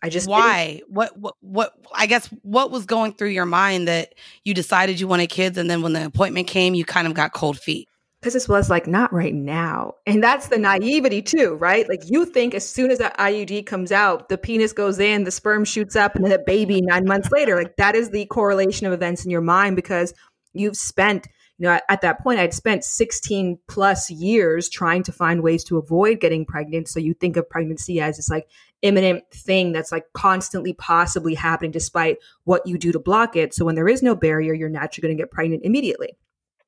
I 0.03 0.09
just 0.09 0.27
why? 0.27 0.81
What 0.89 1.17
what 1.17 1.35
what 1.39 1.73
I 1.93 2.07
guess 2.07 2.27
what 2.41 2.71
was 2.71 2.85
going 2.85 3.13
through 3.13 3.29
your 3.29 3.45
mind 3.45 3.87
that 3.87 4.13
you 4.43 4.53
decided 4.53 4.99
you 4.99 5.07
wanted 5.07 5.27
kids 5.27 5.57
and 5.57 5.69
then 5.69 5.81
when 5.81 5.93
the 5.93 6.05
appointment 6.05 6.47
came 6.47 6.75
you 6.75 6.83
kind 6.83 7.07
of 7.07 7.13
got 7.13 7.31
cold 7.31 7.57
feet? 7.57 7.87
Because 8.19 8.33
this 8.33 8.49
was 8.49 8.69
like 8.69 8.85
not 8.85 9.13
right 9.13 9.33
now. 9.33 9.93
And 10.05 10.21
that's 10.21 10.49
the 10.49 10.57
mm. 10.57 10.61
naivety 10.61 11.21
too, 11.21 11.55
right? 11.55 11.87
Like 11.87 12.01
you 12.05 12.25
think 12.25 12.53
as 12.53 12.69
soon 12.69 12.91
as 12.91 12.99
that 12.99 13.17
IUD 13.17 13.65
comes 13.65 13.93
out, 13.93 14.27
the 14.27 14.37
penis 14.37 14.73
goes 14.73 14.99
in, 14.99 15.23
the 15.23 15.31
sperm 15.31 15.63
shoots 15.63 15.95
up, 15.95 16.15
and 16.15 16.25
then 16.25 16.33
a 16.33 16.43
baby 16.43 16.81
nine 16.81 17.05
months 17.05 17.31
later. 17.31 17.55
Like 17.55 17.77
that 17.77 17.95
is 17.95 18.09
the 18.09 18.25
correlation 18.25 18.85
of 18.85 18.91
events 18.91 19.23
in 19.23 19.31
your 19.31 19.41
mind 19.41 19.77
because 19.77 20.13
you've 20.51 20.75
spent 20.75 21.29
you 21.59 21.67
know, 21.67 21.79
at, 21.87 22.01
that 22.01 22.21
point, 22.21 22.39
I'd 22.39 22.53
spent 22.53 22.83
16 22.83 23.59
plus 23.67 24.09
years 24.09 24.69
trying 24.69 25.03
to 25.03 25.11
find 25.11 25.43
ways 25.43 25.63
to 25.65 25.77
avoid 25.77 26.19
getting 26.19 26.45
pregnant. 26.45 26.87
So 26.87 26.99
you 26.99 27.13
think 27.13 27.37
of 27.37 27.49
pregnancy 27.49 28.01
as 28.01 28.17
this 28.17 28.29
like 28.29 28.47
imminent 28.81 29.23
thing 29.31 29.71
that's 29.71 29.91
like 29.91 30.05
constantly 30.13 30.73
possibly 30.73 31.35
happening 31.35 31.71
despite 31.71 32.17
what 32.43 32.65
you 32.65 32.77
do 32.77 32.91
to 32.91 32.99
block 32.99 33.35
it. 33.35 33.53
So 33.53 33.65
when 33.65 33.75
there 33.75 33.87
is 33.87 34.01
no 34.01 34.15
barrier, 34.15 34.53
you're 34.53 34.67
naturally 34.67 35.07
going 35.07 35.17
to 35.17 35.21
get 35.21 35.31
pregnant 35.31 35.63
immediately. 35.63 36.17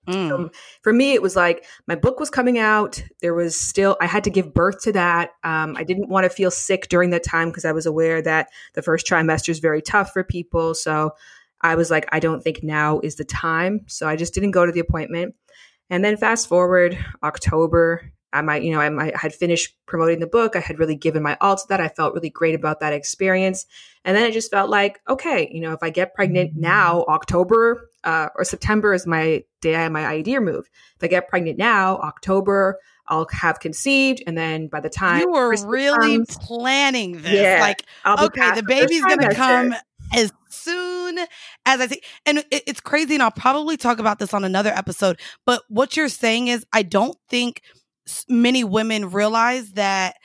Mm. 0.08 0.32
Um, 0.32 0.52
for 0.84 0.94
me, 0.94 1.14
it 1.14 1.22
was 1.22 1.36
like 1.36 1.66
my 1.88 1.96
book 1.96 2.20
was 2.20 2.30
coming 2.30 2.60
out. 2.60 3.04
There 3.22 3.34
was 3.34 3.60
still, 3.60 3.98
I 4.00 4.06
had 4.06 4.24
to 4.26 4.30
give 4.30 4.54
birth 4.54 4.84
to 4.84 4.92
that. 4.92 5.32
Um, 5.44 5.76
I 5.78 5.84
didn't 5.84 6.10
want 6.10 6.26
to 6.26 6.30
feel 6.30 6.52
sick 6.52 6.90
during 6.90 7.10
that 7.10 7.24
time 7.24 7.50
because 7.50 7.66
I 7.66 7.72
was 7.72 7.86
aware 7.86 8.22
that 8.22 8.50
the 8.76 8.84
first 8.84 9.08
trimester 9.08 9.50
is 9.50 9.60
very 9.60 9.82
tough 9.82 10.14
for 10.14 10.24
people. 10.24 10.76
So 10.76 11.12
I 11.62 11.76
was 11.76 11.90
like, 11.90 12.08
I 12.12 12.20
don't 12.20 12.42
think 12.42 12.64
now 12.64 13.00
is 13.00 13.16
the 13.16 13.26
time. 13.26 13.82
So 13.88 14.08
I 14.08 14.16
just 14.16 14.34
didn't 14.34 14.52
go 14.52 14.66
to 14.66 14.72
the 14.72 14.80
appointment. 14.80 15.36
And 15.90 16.04
then 16.04 16.18
fast 16.18 16.48
forward 16.48 16.98
October, 17.24 18.12
I 18.34 18.42
might, 18.42 18.64
you 18.64 18.72
know, 18.72 18.82
I, 18.82 18.90
might, 18.90 19.16
I 19.16 19.18
had 19.18 19.34
finished 19.34 19.76
promoting 19.86 20.20
the 20.20 20.28
book. 20.28 20.56
I 20.56 20.60
had 20.60 20.78
really 20.78 20.96
given 20.96 21.24
my 21.24 21.38
all 21.40 21.56
to 21.56 21.64
that. 21.70 21.80
I 21.80 21.88
felt 21.88 22.14
really 22.14 22.30
great 22.30 22.56
about 22.56 22.82
that 22.82 22.92
experience. 22.92 23.66
And 24.04 24.16
then 24.16 24.26
it 24.26 24.34
just 24.34 24.52
felt 24.52 24.70
like, 24.70 25.00
okay, 25.08 25.50
you 25.52 25.62
know, 25.62 25.72
if 25.72 25.82
I 25.82 25.90
get 25.90 26.14
pregnant 26.14 26.52
now, 26.56 27.06
October 27.08 27.90
uh, 28.04 28.30
or 28.36 28.44
September 28.44 28.94
is 28.94 29.08
my 29.08 29.44
day 29.62 29.76
I 29.76 29.84
have 29.84 29.92
my 29.92 30.04
IUD 30.04 30.36
removed. 30.36 30.70
If 30.98 31.04
I 31.04 31.08
get 31.08 31.30
pregnant 31.30 31.58
now, 31.58 31.98
October, 31.98 32.80
I'll 33.08 33.28
have 33.32 33.60
conceived, 33.60 34.24
and 34.26 34.36
then 34.36 34.68
by 34.68 34.80
the 34.80 34.90
time 34.90 35.22
you 35.22 35.32
were 35.32 35.50
Christmas 35.50 35.72
really 35.72 36.18
comes, 36.18 36.38
planning 36.38 37.22
this, 37.22 37.34
yeah, 37.34 37.60
like, 37.62 37.84
okay, 38.06 38.56
the 38.56 38.64
baby's 38.64 39.04
gonna 39.04 39.34
come 39.34 39.76
as 40.14 40.32
soon 40.50 41.18
as 41.66 41.82
I 41.82 41.88
see, 41.88 42.02
and 42.26 42.40
it, 42.40 42.64
it's 42.68 42.82
crazy, 42.82 43.16
and 43.16 43.24
I'll 43.24 43.32
probably 43.32 43.78
talk 43.78 44.00
about 44.00 44.20
this 44.20 44.34
on 44.34 44.44
another 44.44 44.72
episode. 44.72 45.20
But 45.46 45.64
what 45.70 45.96
you're 45.98 46.10
saying 46.10 46.48
is, 46.48 46.66
I 46.74 46.84
don't 46.84 47.18
think 47.30 47.62
many 48.30 48.64
women 48.64 49.10
realize 49.10 49.72
that 49.74 50.16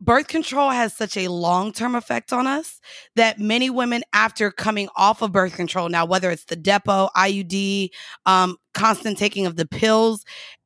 birth 0.00 0.28
control 0.28 0.70
has 0.70 0.94
such 0.94 1.16
a 1.16 1.28
long 1.28 1.72
term 1.72 1.94
effect 1.94 2.32
on 2.32 2.46
us 2.46 2.80
that 3.16 3.38
many 3.38 3.70
women, 3.70 4.02
after 4.12 4.50
coming 4.50 4.88
off 4.96 5.22
of 5.22 5.32
birth 5.32 5.56
control, 5.56 5.88
now 5.88 6.04
whether 6.04 6.30
it's 6.30 6.44
the 6.44 6.56
Depo, 6.56 7.10
IUD, 7.16 7.88
um, 8.26 8.56
constant 8.74 9.18
taking 9.18 9.46
of 9.46 9.56
the 9.56 9.66
pills, 9.66 10.24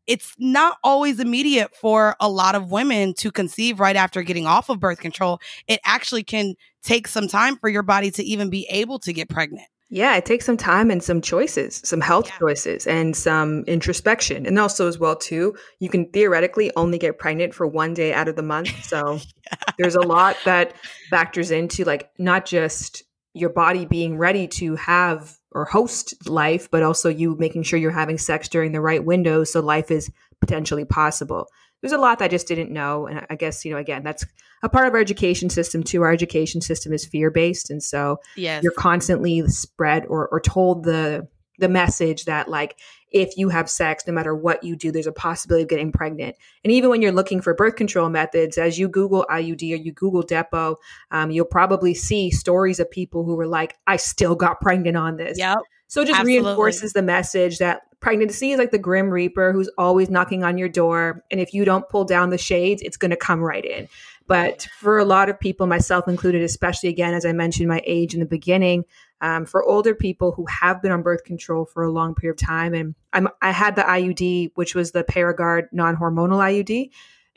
it's 0.09 0.35
not 0.39 0.79
always 0.83 1.21
immediate 1.21 1.77
for 1.77 2.17
a 2.19 2.29
lot 2.29 2.55
of 2.55 2.73
women 2.73 3.15
to 3.19 3.31
conceive 3.31 3.79
right 3.79 3.95
after 3.95 4.23
getting 4.23 4.47
off 4.47 4.71
of 4.71 4.81
birth 4.81 4.99
control. 4.99 5.39
It 5.69 5.81
actually 5.85 6.25
can 6.25 6.55
take 6.83 7.07
some 7.07 7.29
time 7.29 7.57
for 7.57 7.69
your 7.69 7.83
body 7.83 8.11
to 8.13 8.25
even 8.25 8.49
be 8.49 8.67
able 8.71 8.99
to 9.01 9.13
get 9.13 9.29
pregnant. 9.29 9.69
Yeah, 9.91 10.17
it 10.17 10.27
takes 10.27 10.45
some 10.45 10.59
time 10.59 10.91
and 10.91 11.03
some 11.03 11.23
choices, 11.23 11.81
some 11.85 12.01
health 12.01 12.27
yeah. 12.27 12.39
choices 12.39 12.87
and 12.87 13.17
some 13.17 13.65
introspection. 13.67 14.45
And 14.47 14.59
also 14.59 14.87
as 14.87 14.99
well 14.99 15.17
too, 15.17 15.55
you 15.79 15.89
can 15.89 16.11
theoretically 16.11 16.71
only 16.77 16.99
get 16.99 17.19
pregnant 17.19 17.55
for 17.55 17.67
one 17.67 17.95
day 17.95 18.13
out 18.13 18.29
of 18.29 18.37
the 18.37 18.43
month. 18.43 18.69
So 18.89 19.21
yeah. 19.51 19.57
there's 19.79 19.95
a 19.95 20.01
lot 20.01 20.37
that 20.45 20.75
factors 21.11 21.51
into 21.51 21.85
like 21.85 22.11
not 22.19 22.47
just 22.47 23.03
your 23.35 23.51
body 23.51 23.85
being 23.85 24.17
ready 24.19 24.49
to 24.49 24.77
have 24.77 25.38
or 25.53 25.65
host 25.65 26.29
life, 26.29 26.71
but 26.71 26.83
also 26.83 27.09
you 27.09 27.37
making 27.39 27.63
sure 27.63 27.79
you're 27.79 27.91
having 27.91 28.19
sex 28.19 28.49
during 28.49 28.73
the 28.73 28.81
right 28.81 29.05
window 29.05 29.45
so 29.45 29.61
life 29.61 29.91
is 29.91 30.11
potentially 30.41 30.85
possible. 30.85 31.49
There's 31.81 31.93
a 31.93 31.99
lot 31.99 32.19
that 32.19 32.27
I 32.27 32.29
just 32.29 32.49
didn't 32.49 32.71
know. 32.71 33.07
And 33.07 33.27
I 33.31 33.37
guess, 33.37 33.65
you 33.65 33.73
know, 33.73 33.79
again, 33.79 34.03
that's 34.03 34.27
a 34.63 34.69
part 34.69 34.89
of 34.89 34.95
our 34.95 35.01
education 35.01 35.49
system 35.49 35.83
too. 35.83 36.03
Our 36.03 36.13
education 36.13 36.61
system 36.61 36.93
is 36.93 37.07
fear 37.07 37.31
based. 37.31 37.71
And 37.71 37.83
so 37.83 38.19
yes. 38.37 38.63
you're 38.63 38.73
constantly 38.73 39.47
spread 39.49 40.05
or, 40.07 40.29
or 40.29 40.41
told 40.41 40.85
the 40.85 41.29
the 41.59 41.69
message 41.69 42.25
that 42.25 42.49
like 42.49 42.79
if 43.11 43.37
you 43.37 43.49
have 43.49 43.71
sex, 43.71 44.05
no 44.07 44.13
matter 44.13 44.35
what 44.35 44.63
you 44.63 44.77
do, 44.77 44.93
there's 44.93 45.07
a 45.07 45.13
possibility 45.13 45.63
of 45.63 45.69
getting 45.69 45.93
pregnant. 45.93 46.37
And 46.63 46.73
even 46.73 46.91
when 46.91 47.01
you're 47.01 47.13
looking 47.13 47.41
for 47.41 47.55
birth 47.55 47.77
control 47.77 48.11
methods, 48.11 48.59
as 48.59 48.79
you 48.79 48.89
Google 48.89 49.27
IUD 49.31 49.63
or 49.73 49.77
you 49.77 49.93
Google 49.93 50.23
Depo, 50.23 50.77
um, 51.11 51.31
you'll 51.31 51.47
probably 51.47 51.95
see 51.95 52.31
stories 52.31 52.81
of 52.81 52.91
people 52.91 53.25
who 53.25 53.35
were 53.35 53.47
like, 53.47 53.79
I 53.87 53.97
still 53.97 54.35
got 54.35 54.61
pregnant 54.61 54.97
on 54.97 55.17
this. 55.17 55.39
Yep. 55.39 55.59
So 55.87 56.03
it 56.03 56.07
just 56.07 56.21
Absolutely. 56.21 56.45
reinforces 56.45 56.93
the 56.93 57.03
message 57.03 57.59
that 57.59 57.81
pregnancy 58.01 58.53
is 58.53 58.59
like 58.59 58.71
the 58.71 58.79
grim 58.79 59.09
reaper 59.09 59.53
who's 59.53 59.71
always 59.79 60.11
knocking 60.11 60.45
on 60.45 60.59
your 60.59 60.69
door. 60.69 61.25
And 61.31 61.41
if 61.41 61.55
you 61.55 61.65
don't 61.65 61.89
pull 61.89 62.05
down 62.05 62.29
the 62.29 62.39
shades, 62.39 62.83
it's 62.83 62.99
going 62.99 63.11
to 63.11 63.17
come 63.17 63.41
right 63.41 63.65
in. 63.65 63.89
But 64.27 64.69
for 64.79 64.99
a 64.99 65.07
lot 65.07 65.31
of 65.31 65.41
people, 65.41 65.67
myself 65.67 66.07
included, 66.07 66.43
especially 66.43 66.91
again, 66.91 67.15
as 67.15 67.25
I 67.25 67.33
mentioned, 67.33 67.67
my 67.67 67.81
age 67.87 68.13
in 68.13 68.21
the 68.21 68.27
beginning, 68.27 68.85
um, 69.21 69.47
for 69.47 69.65
older 69.65 69.95
people 69.95 70.33
who 70.33 70.47
have 70.47 70.81
been 70.81 70.93
on 70.93 71.03
birth 71.03 71.25
control 71.25 71.65
for 71.65 71.83
a 71.83 71.91
long 71.91 72.15
period 72.15 72.41
of 72.41 72.47
time. 72.47 72.75
And 72.75 72.95
I'm, 73.13 73.29
I 73.43 73.51
had 73.51 73.77
the 73.77 73.83
IUD, 73.83 74.53
which 74.55 74.75
was 74.75 74.93
the 74.93 75.05
Paragard 75.05 75.69
non 75.73 75.97
hormonal 75.97 76.39
IUD. 76.39 76.91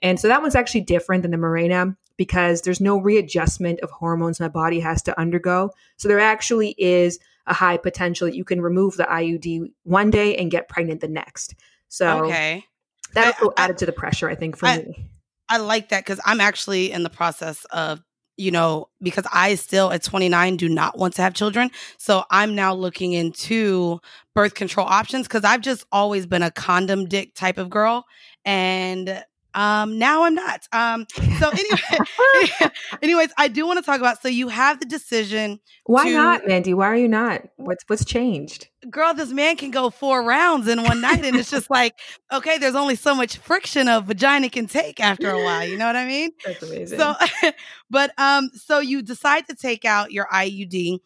And 0.04 0.20
so 0.20 0.28
that 0.28 0.42
one's 0.42 0.56
actually 0.56 0.82
different 0.82 1.24
than 1.24 1.32
the 1.32 1.38
Mirena 1.38 1.96
because 2.18 2.62
there's 2.62 2.82
no 2.82 3.00
readjustment 3.00 3.80
of 3.82 3.90
hormones 3.90 4.40
my 4.40 4.48
body 4.48 4.80
has 4.80 5.02
to 5.04 5.20
undergo. 5.20 5.72
So 5.98 6.08
there 6.08 6.20
actually 6.20 6.76
is 6.78 7.20
a 7.48 7.54
high 7.54 7.78
potential 7.78 8.28
that 8.28 8.36
you 8.36 8.44
can 8.44 8.62
remove 8.62 8.98
the 8.98 9.04
IUD 9.04 9.72
one 9.84 10.10
day 10.10 10.36
and 10.38 10.52
get 10.52 10.70
pregnant 10.70 11.02
the 11.02 11.08
next. 11.08 11.56
So 11.88 12.26
okay. 12.26 12.64
that 13.14 13.36
also 13.42 13.54
added 13.58 13.80
to 13.80 13.86
the 13.86 13.92
pressure, 13.92 14.30
I 14.30 14.36
think, 14.36 14.56
for 14.56 14.68
I, 14.68 14.78
me. 14.78 15.06
I 15.50 15.58
like 15.58 15.90
that 15.90 16.06
because 16.06 16.20
I'm 16.24 16.40
actually 16.40 16.92
in 16.92 17.04
the 17.04 17.10
process 17.10 17.66
of 17.66 18.02
you 18.42 18.52
know, 18.52 18.90
because 19.02 19.26
I 19.32 19.56
still 19.56 19.92
at 19.92 20.04
29 20.04 20.58
do 20.58 20.68
not 20.68 20.98
want 20.98 21.14
to 21.16 21.22
have 21.22 21.34
children. 21.34 21.70
So 21.98 22.24
I'm 22.32 22.56
now 22.56 22.74
looking 22.74 23.14
into 23.14 24.00
birth 24.34 24.56
control 24.56 24.88
options 24.88 25.28
because 25.28 25.44
I've 25.44 25.62
just 25.62 25.86
always 25.92 26.26
been 26.26 26.42
a 26.42 26.52
condom 26.52 27.06
dick 27.06 27.36
type 27.36 27.58
of 27.60 27.70
girl. 27.70 28.06
And 28.44 29.24
um, 29.54 29.98
now 29.98 30.24
I'm 30.24 30.36
not. 30.36 30.68
Um, 30.72 31.06
so 31.40 31.50
anyway, 31.50 32.72
anyways, 33.02 33.30
I 33.38 33.48
do 33.48 33.66
want 33.68 33.80
to 33.80 33.86
talk 33.86 34.00
about. 34.00 34.22
So 34.22 34.28
you 34.30 34.48
have 34.48 34.80
the 34.80 34.86
decision. 34.86 35.60
Why 35.86 36.06
to, 36.06 36.16
not, 36.16 36.48
Mandy? 36.48 36.74
Why 36.74 36.88
are 36.88 36.96
you 36.96 37.08
not? 37.08 37.42
What's 37.58 37.84
what's 37.88 38.06
changed? 38.06 38.70
Girl, 38.90 39.14
this 39.14 39.32
man 39.32 39.58
can 39.58 39.72
go 39.72 39.90
four 39.90 40.24
rounds 40.24 40.68
in 40.68 40.84
one 40.84 41.02
night, 41.02 41.26
and 41.26 41.36
it's 41.36 41.52
just 41.52 41.70
like, 41.70 42.00
okay, 42.32 42.58
there's 42.58 42.76
only 42.76 42.96
so 42.96 43.14
much 43.14 43.38
friction 43.38 43.88
a 43.88 44.02
vagina 44.02 44.50
can 44.50 44.68
take 44.68 45.00
after 45.00 45.30
a 45.30 45.44
while. 45.44 45.66
You 45.66 45.78
know 45.78 45.88
what 45.88 45.96
I 45.96 46.08
mean? 46.08 46.32
That's 46.46 46.64
amazing. 46.64 46.98
So, 46.98 47.14
but 47.90 48.12
um, 48.18 48.50
so 48.54 48.80
you 48.80 49.02
decide 49.02 49.48
to 49.50 49.56
take 49.56 49.86
out 49.86 50.12
your 50.12 50.28
IUD. 50.28 51.00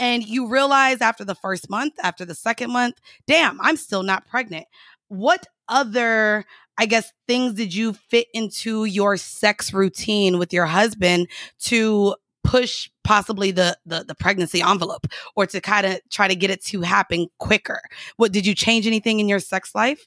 And 0.00 0.24
you 0.24 0.46
realize 0.48 1.00
after 1.00 1.24
the 1.24 1.34
first 1.34 1.68
month, 1.68 1.94
after 2.00 2.24
the 2.24 2.34
second 2.34 2.70
month, 2.70 3.00
damn, 3.26 3.60
I'm 3.60 3.76
still 3.76 4.04
not 4.04 4.28
pregnant. 4.28 4.66
What 5.08 5.48
other 5.68 6.44
I 6.78 6.86
guess, 6.86 7.12
things 7.26 7.54
did 7.54 7.74
you 7.74 7.92
fit 7.92 8.28
into 8.32 8.84
your 8.84 9.16
sex 9.16 9.74
routine 9.74 10.38
with 10.38 10.52
your 10.52 10.66
husband 10.66 11.28
to 11.64 12.14
push 12.44 12.88
possibly 13.04 13.50
the, 13.50 13.76
the, 13.84 14.04
the 14.06 14.14
pregnancy 14.14 14.62
envelope 14.62 15.06
or 15.36 15.46
to 15.46 15.60
kind 15.60 15.86
of 15.86 16.00
try 16.08 16.28
to 16.28 16.36
get 16.36 16.50
it 16.50 16.64
to 16.66 16.80
happen 16.82 17.26
quicker? 17.38 17.80
What 18.16 18.32
did 18.32 18.46
you 18.46 18.54
change 18.54 18.86
anything 18.86 19.18
in 19.20 19.28
your 19.28 19.40
sex 19.40 19.74
life? 19.74 20.06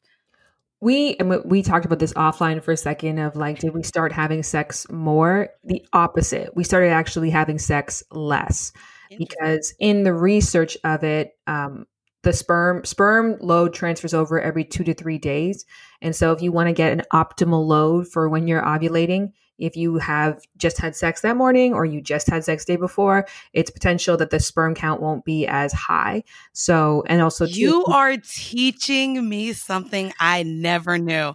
We 0.80 1.16
we 1.46 1.62
talked 1.62 1.86
about 1.86 2.00
this 2.00 2.13
offline 2.13 2.63
for 2.63 2.72
a 2.72 2.78
second 2.78 3.20
of 3.20 3.36
like 3.36 3.60
did 3.60 3.72
we 3.72 3.84
start 3.84 4.12
having 4.12 4.42
sex 4.42 4.90
more? 4.90 5.50
The 5.63 5.86
opposite. 5.94 6.56
We 6.56 6.63
started 6.63 6.90
actually 6.90 7.30
having 7.30 7.60
sex 7.60 8.04
less 8.10 8.72
because 9.20 9.75
in 9.78 10.01
the 10.01 10.13
research 10.13 10.78
of 10.84 11.04
it, 11.04 11.38
um, 11.46 11.86
the 12.24 12.34
sperm 12.34 12.86
sperm 12.86 13.38
load 13.40 13.74
transfers 13.74 14.13
over 14.13 14.40
every 14.40 14.63
two 14.63 14.84
to 14.84 14.94
three 14.94 15.18
days. 15.18 15.66
And 16.01 16.16
so 16.16 16.32
if 16.32 16.42
you 16.42 16.51
want 16.51 16.68
to 16.68 16.74
get 16.74 16.92
an 16.92 17.04
optimal 17.13 17.66
load 17.66 18.08
for 18.08 18.30
when 18.30 18.48
you're 18.48 18.62
ovulating, 18.62 19.32
if 19.58 19.75
you 19.75 19.98
have 19.98 20.42
just 20.58 20.80
had 20.80 20.96
sex 20.96 21.22
that 21.22 21.38
morning 21.38 21.74
or 21.74 21.86
you 21.86 22.01
just 22.01 22.28
had 22.28 22.44
sex 22.44 22.66
day 22.66 22.75
before, 22.75 23.28
it's 23.54 23.70
potential 23.70 24.18
that 24.18 24.32
the 24.32 24.40
sperm 24.40 24.74
count 24.74 25.01
won't 25.01 25.24
be 25.24 25.46
as 25.48 25.72
high. 25.72 26.24
So, 26.54 27.04
and 27.08 27.22
also 27.22 27.46
you 27.46 27.86
too- 27.86 27.92
are 27.92 28.18
teaching 28.18 29.28
me 29.30 29.54
something 29.54 30.13
I 30.20 30.44
never 30.44 30.98
knew. 30.98 31.34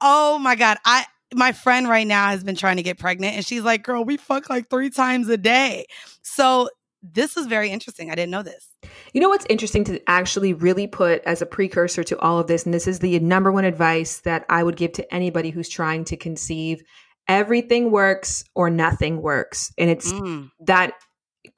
Oh 0.00 0.38
my 0.38 0.54
God. 0.54 0.78
I, 0.86 1.04
my 1.34 1.52
friend 1.52 1.88
right 1.88 2.06
now 2.06 2.28
has 2.28 2.42
been 2.42 2.56
trying 2.56 2.76
to 2.76 2.82
get 2.82 2.98
pregnant 2.98 3.36
and 3.36 3.44
she's 3.44 3.62
like, 3.62 3.82
girl, 3.82 4.04
we 4.04 4.16
fuck 4.16 4.48
like 4.48 4.70
three 4.70 4.90
times 4.90 5.28
a 5.28 5.36
day. 5.36 5.86
So 6.22 6.70
this 7.12 7.36
is 7.36 7.46
very 7.46 7.70
interesting. 7.70 8.10
I 8.10 8.14
didn't 8.14 8.30
know 8.30 8.42
this. 8.42 8.68
You 9.12 9.20
know 9.20 9.28
what's 9.28 9.46
interesting 9.48 9.84
to 9.84 10.00
actually 10.08 10.52
really 10.52 10.86
put 10.86 11.22
as 11.24 11.42
a 11.42 11.46
precursor 11.46 12.04
to 12.04 12.18
all 12.18 12.38
of 12.38 12.46
this, 12.46 12.64
and 12.64 12.74
this 12.74 12.86
is 12.86 12.98
the 12.98 13.18
number 13.20 13.52
one 13.52 13.64
advice 13.64 14.20
that 14.20 14.44
I 14.48 14.62
would 14.62 14.76
give 14.76 14.92
to 14.92 15.14
anybody 15.14 15.50
who's 15.50 15.68
trying 15.68 16.04
to 16.06 16.16
conceive 16.16 16.82
everything 17.28 17.90
works 17.90 18.44
or 18.54 18.70
nothing 18.70 19.20
works. 19.20 19.72
And 19.78 19.90
it's 19.90 20.12
mm. 20.12 20.48
that 20.66 20.92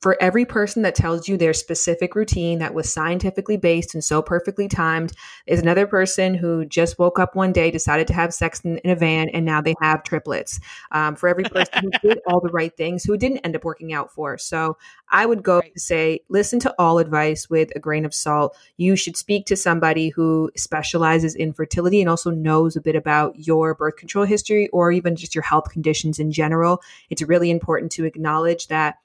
for 0.00 0.16
every 0.20 0.44
person 0.44 0.82
that 0.82 0.94
tells 0.94 1.28
you 1.28 1.36
their 1.36 1.52
specific 1.52 2.14
routine 2.14 2.58
that 2.58 2.74
was 2.74 2.92
scientifically 2.92 3.56
based 3.56 3.94
and 3.94 4.02
so 4.02 4.22
perfectly 4.22 4.68
timed 4.68 5.12
is 5.46 5.60
another 5.60 5.86
person 5.86 6.34
who 6.34 6.64
just 6.64 6.98
woke 6.98 7.18
up 7.18 7.34
one 7.34 7.52
day 7.52 7.70
decided 7.70 8.06
to 8.06 8.14
have 8.14 8.32
sex 8.32 8.60
in, 8.60 8.78
in 8.78 8.90
a 8.90 8.96
van 8.96 9.28
and 9.30 9.44
now 9.44 9.60
they 9.60 9.74
have 9.80 10.02
triplets. 10.02 10.60
Um, 10.92 11.16
for 11.16 11.28
every 11.28 11.44
person 11.52 11.82
who 11.82 12.08
did 12.08 12.20
all 12.26 12.40
the 12.40 12.50
right 12.50 12.76
things 12.76 13.04
who 13.04 13.16
didn't 13.16 13.38
end 13.38 13.56
up 13.56 13.64
working 13.64 13.92
out 13.92 14.12
for. 14.12 14.38
So 14.38 14.76
i 15.10 15.24
would 15.24 15.42
go 15.42 15.60
right. 15.60 15.72
to 15.72 15.80
say 15.80 16.20
listen 16.28 16.60
to 16.60 16.74
all 16.78 16.98
advice 16.98 17.48
with 17.48 17.70
a 17.74 17.78
grain 17.78 18.04
of 18.04 18.14
salt. 18.14 18.56
You 18.76 18.96
should 18.96 19.16
speak 19.16 19.46
to 19.46 19.56
somebody 19.56 20.10
who 20.10 20.50
specializes 20.56 21.34
in 21.34 21.52
fertility 21.52 22.00
and 22.00 22.10
also 22.10 22.30
knows 22.30 22.76
a 22.76 22.80
bit 22.80 22.96
about 22.96 23.38
your 23.38 23.74
birth 23.74 23.96
control 23.96 24.24
history 24.24 24.68
or 24.68 24.92
even 24.92 25.16
just 25.16 25.34
your 25.34 25.42
health 25.42 25.70
conditions 25.70 26.18
in 26.18 26.32
general. 26.32 26.82
It's 27.10 27.22
really 27.22 27.50
important 27.50 27.92
to 27.92 28.04
acknowledge 28.04 28.68
that 28.68 28.96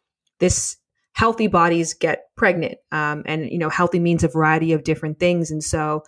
this 0.44 0.76
healthy 1.14 1.48
bodies 1.48 1.94
get 1.94 2.26
pregnant 2.36 2.78
um, 2.92 3.24
and 3.26 3.50
you 3.50 3.58
know 3.58 3.70
healthy 3.70 3.98
means 3.98 4.26
a 4.26 4.28
variety 4.28 4.74
of 4.74 4.84
different 4.84 5.18
things. 5.18 5.52
And 5.52 5.64
so 5.64 6.04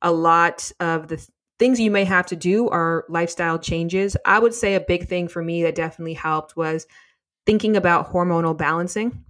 a 0.00 0.12
lot 0.12 0.70
of 0.78 1.08
the 1.08 1.16
th- 1.16 1.28
things 1.58 1.80
you 1.80 1.90
may 1.90 2.04
have 2.04 2.26
to 2.26 2.36
do 2.36 2.68
are 2.68 3.04
lifestyle 3.08 3.58
changes. 3.58 4.16
I 4.24 4.38
would 4.38 4.54
say 4.54 4.76
a 4.76 4.80
big 4.80 5.08
thing 5.08 5.26
for 5.26 5.42
me 5.42 5.64
that 5.64 5.74
definitely 5.74 6.14
helped 6.14 6.56
was 6.56 6.86
thinking 7.46 7.76
about 7.76 8.12
hormonal 8.12 8.56
balancing. 8.56 9.24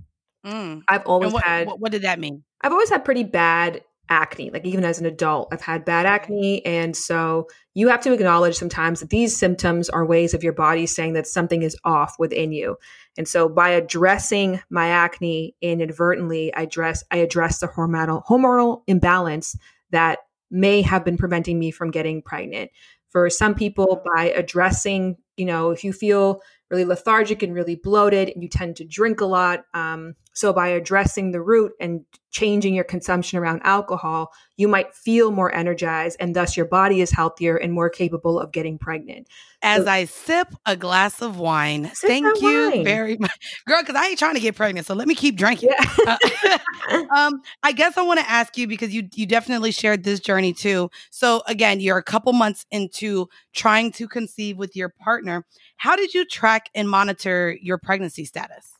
Mm. 0.44 0.82
i've 0.88 1.04
always 1.04 1.34
what, 1.34 1.44
had 1.44 1.68
what 1.68 1.92
did 1.92 2.02
that 2.02 2.18
mean? 2.18 2.44
I've 2.60 2.72
always 2.72 2.90
had 2.90 3.04
pretty 3.04 3.24
bad 3.24 3.82
acne 4.08 4.50
like 4.50 4.64
even 4.64 4.84
as 4.84 4.98
an 4.98 5.06
adult 5.06 5.48
i've 5.52 5.62
had 5.62 5.84
bad 5.84 6.04
acne. 6.04 6.64
And 6.66 6.94
so 6.94 7.48
you 7.72 7.88
have 7.88 8.02
to 8.02 8.12
acknowledge 8.12 8.56
sometimes 8.56 9.00
that 9.00 9.10
these 9.10 9.36
symptoms 9.36 9.88
are 9.88 10.04
ways 10.04 10.34
of 10.34 10.42
your 10.42 10.52
body 10.52 10.86
saying 10.86 11.14
that 11.14 11.26
something 11.26 11.62
is 11.62 11.76
off 11.84 12.16
within 12.18 12.52
you 12.52 12.76
and 13.18 13.26
so 13.26 13.48
by 13.48 13.70
addressing 13.70 14.60
my 14.70 14.88
acne 14.88 15.54
inadvertently, 15.60 16.54
I 16.54 16.62
address 16.62 17.04
I 17.10 17.18
address 17.18 17.58
the 17.58 17.68
hormonal 17.68 18.24
hormonal 18.26 18.82
imbalance 18.86 19.56
that 19.90 20.20
may 20.50 20.82
have 20.82 21.04
been 21.04 21.16
preventing 21.16 21.58
me 21.58 21.70
from 21.70 21.90
getting 21.90 22.22
pregnant. 22.22 22.70
For 23.08 23.28
some 23.28 23.54
people, 23.54 24.02
by 24.14 24.30
addressing, 24.30 25.16
you 25.36 25.44
know, 25.44 25.70
if 25.70 25.82
you 25.82 25.92
feel 25.92 26.42
really 26.70 26.84
lethargic 26.84 27.42
and 27.42 27.52
really 27.52 27.74
bloated, 27.74 28.28
and 28.28 28.42
you 28.42 28.48
tend 28.48 28.76
to 28.76 28.84
drink 28.84 29.20
a 29.20 29.26
lot. 29.26 29.64
Um, 29.74 30.14
so, 30.40 30.54
by 30.54 30.68
addressing 30.68 31.32
the 31.32 31.42
root 31.42 31.72
and 31.78 32.02
changing 32.30 32.74
your 32.74 32.84
consumption 32.84 33.38
around 33.38 33.60
alcohol, 33.62 34.32
you 34.56 34.68
might 34.68 34.94
feel 34.94 35.30
more 35.32 35.54
energized, 35.54 36.16
and 36.18 36.34
thus 36.34 36.56
your 36.56 36.64
body 36.64 37.02
is 37.02 37.10
healthier 37.10 37.58
and 37.58 37.74
more 37.74 37.90
capable 37.90 38.40
of 38.40 38.50
getting 38.50 38.78
pregnant. 38.78 39.28
As 39.60 39.84
so, 39.84 39.90
I 39.90 40.06
sip 40.06 40.48
a 40.64 40.76
glass 40.76 41.20
of 41.20 41.38
wine, 41.38 41.90
thank 41.94 42.40
you 42.40 42.70
wine. 42.70 42.84
very 42.84 43.18
much, 43.18 43.60
girl. 43.68 43.82
Because 43.82 43.96
I 43.96 44.06
ain't 44.06 44.18
trying 44.18 44.32
to 44.32 44.40
get 44.40 44.56
pregnant, 44.56 44.86
so 44.86 44.94
let 44.94 45.08
me 45.08 45.14
keep 45.14 45.36
drinking. 45.36 45.68
Yeah. 45.78 46.16
uh, 46.88 47.06
um, 47.14 47.42
I 47.62 47.72
guess 47.72 47.98
I 47.98 48.02
want 48.02 48.20
to 48.20 48.30
ask 48.30 48.56
you 48.56 48.66
because 48.66 48.94
you 48.94 49.10
you 49.12 49.26
definitely 49.26 49.72
shared 49.72 50.04
this 50.04 50.20
journey 50.20 50.54
too. 50.54 50.90
So 51.10 51.42
again, 51.48 51.80
you're 51.80 51.98
a 51.98 52.02
couple 52.02 52.32
months 52.32 52.64
into 52.70 53.28
trying 53.52 53.92
to 53.92 54.08
conceive 54.08 54.56
with 54.56 54.74
your 54.74 54.88
partner. 54.88 55.44
How 55.76 55.96
did 55.96 56.14
you 56.14 56.24
track 56.24 56.70
and 56.74 56.88
monitor 56.88 57.54
your 57.60 57.76
pregnancy 57.76 58.24
status? 58.24 58.79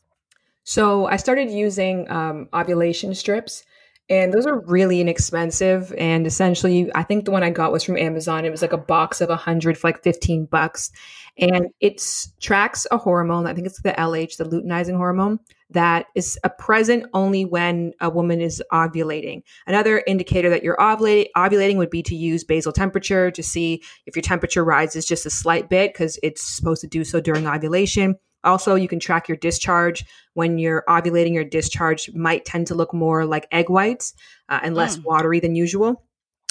So 0.63 1.05
I 1.05 1.17
started 1.17 1.49
using 1.49 2.09
um, 2.09 2.47
ovulation 2.53 3.13
strips, 3.15 3.63
and 4.09 4.33
those 4.33 4.45
are 4.45 4.59
really 4.61 5.01
inexpensive. 5.01 5.93
And 5.97 6.27
essentially, 6.27 6.91
I 6.93 7.03
think 7.03 7.25
the 7.25 7.31
one 7.31 7.43
I 7.43 7.49
got 7.49 7.71
was 7.71 7.83
from 7.83 7.97
Amazon. 7.97 8.45
It 8.45 8.51
was 8.51 8.61
like 8.61 8.73
a 8.73 8.77
box 8.77 9.21
of 9.21 9.29
a 9.29 9.35
hundred 9.35 9.77
for 9.77 9.87
like 9.87 10.03
fifteen 10.03 10.45
bucks, 10.45 10.91
and 11.37 11.67
it 11.79 12.01
tracks 12.41 12.85
a 12.91 12.97
hormone. 12.97 13.47
I 13.47 13.53
think 13.53 13.67
it's 13.67 13.81
the 13.81 13.93
LH, 13.93 14.37
the 14.37 14.45
luteinizing 14.45 14.97
hormone, 14.97 15.39
that 15.71 16.07
is 16.15 16.37
a 16.43 16.49
present 16.49 17.05
only 17.13 17.45
when 17.45 17.93
a 18.01 18.09
woman 18.09 18.41
is 18.41 18.61
ovulating. 18.71 19.41
Another 19.65 20.03
indicator 20.05 20.49
that 20.49 20.63
you're 20.63 20.77
ovulating 20.77 21.77
would 21.77 21.89
be 21.89 22.03
to 22.03 22.15
use 22.15 22.43
basal 22.43 22.73
temperature 22.73 23.31
to 23.31 23.43
see 23.43 23.81
if 24.05 24.15
your 24.15 24.23
temperature 24.23 24.63
rises 24.63 25.05
just 25.05 25.25
a 25.25 25.29
slight 25.29 25.69
bit 25.69 25.93
because 25.93 26.19
it's 26.21 26.43
supposed 26.43 26.81
to 26.81 26.87
do 26.87 27.03
so 27.03 27.21
during 27.21 27.47
ovulation. 27.47 28.15
Also, 28.43 28.75
you 28.75 28.87
can 28.87 28.99
track 28.99 29.27
your 29.27 29.37
discharge. 29.37 30.05
When 30.33 30.57
you're 30.57 30.83
ovulating, 30.87 31.33
your 31.33 31.43
discharge 31.43 32.11
might 32.13 32.45
tend 32.45 32.67
to 32.67 32.75
look 32.75 32.93
more 32.93 33.25
like 33.25 33.47
egg 33.51 33.69
whites 33.69 34.13
uh, 34.49 34.59
and 34.63 34.75
less 34.75 34.97
mm. 34.97 35.03
watery 35.03 35.39
than 35.39 35.55
usual. 35.55 36.03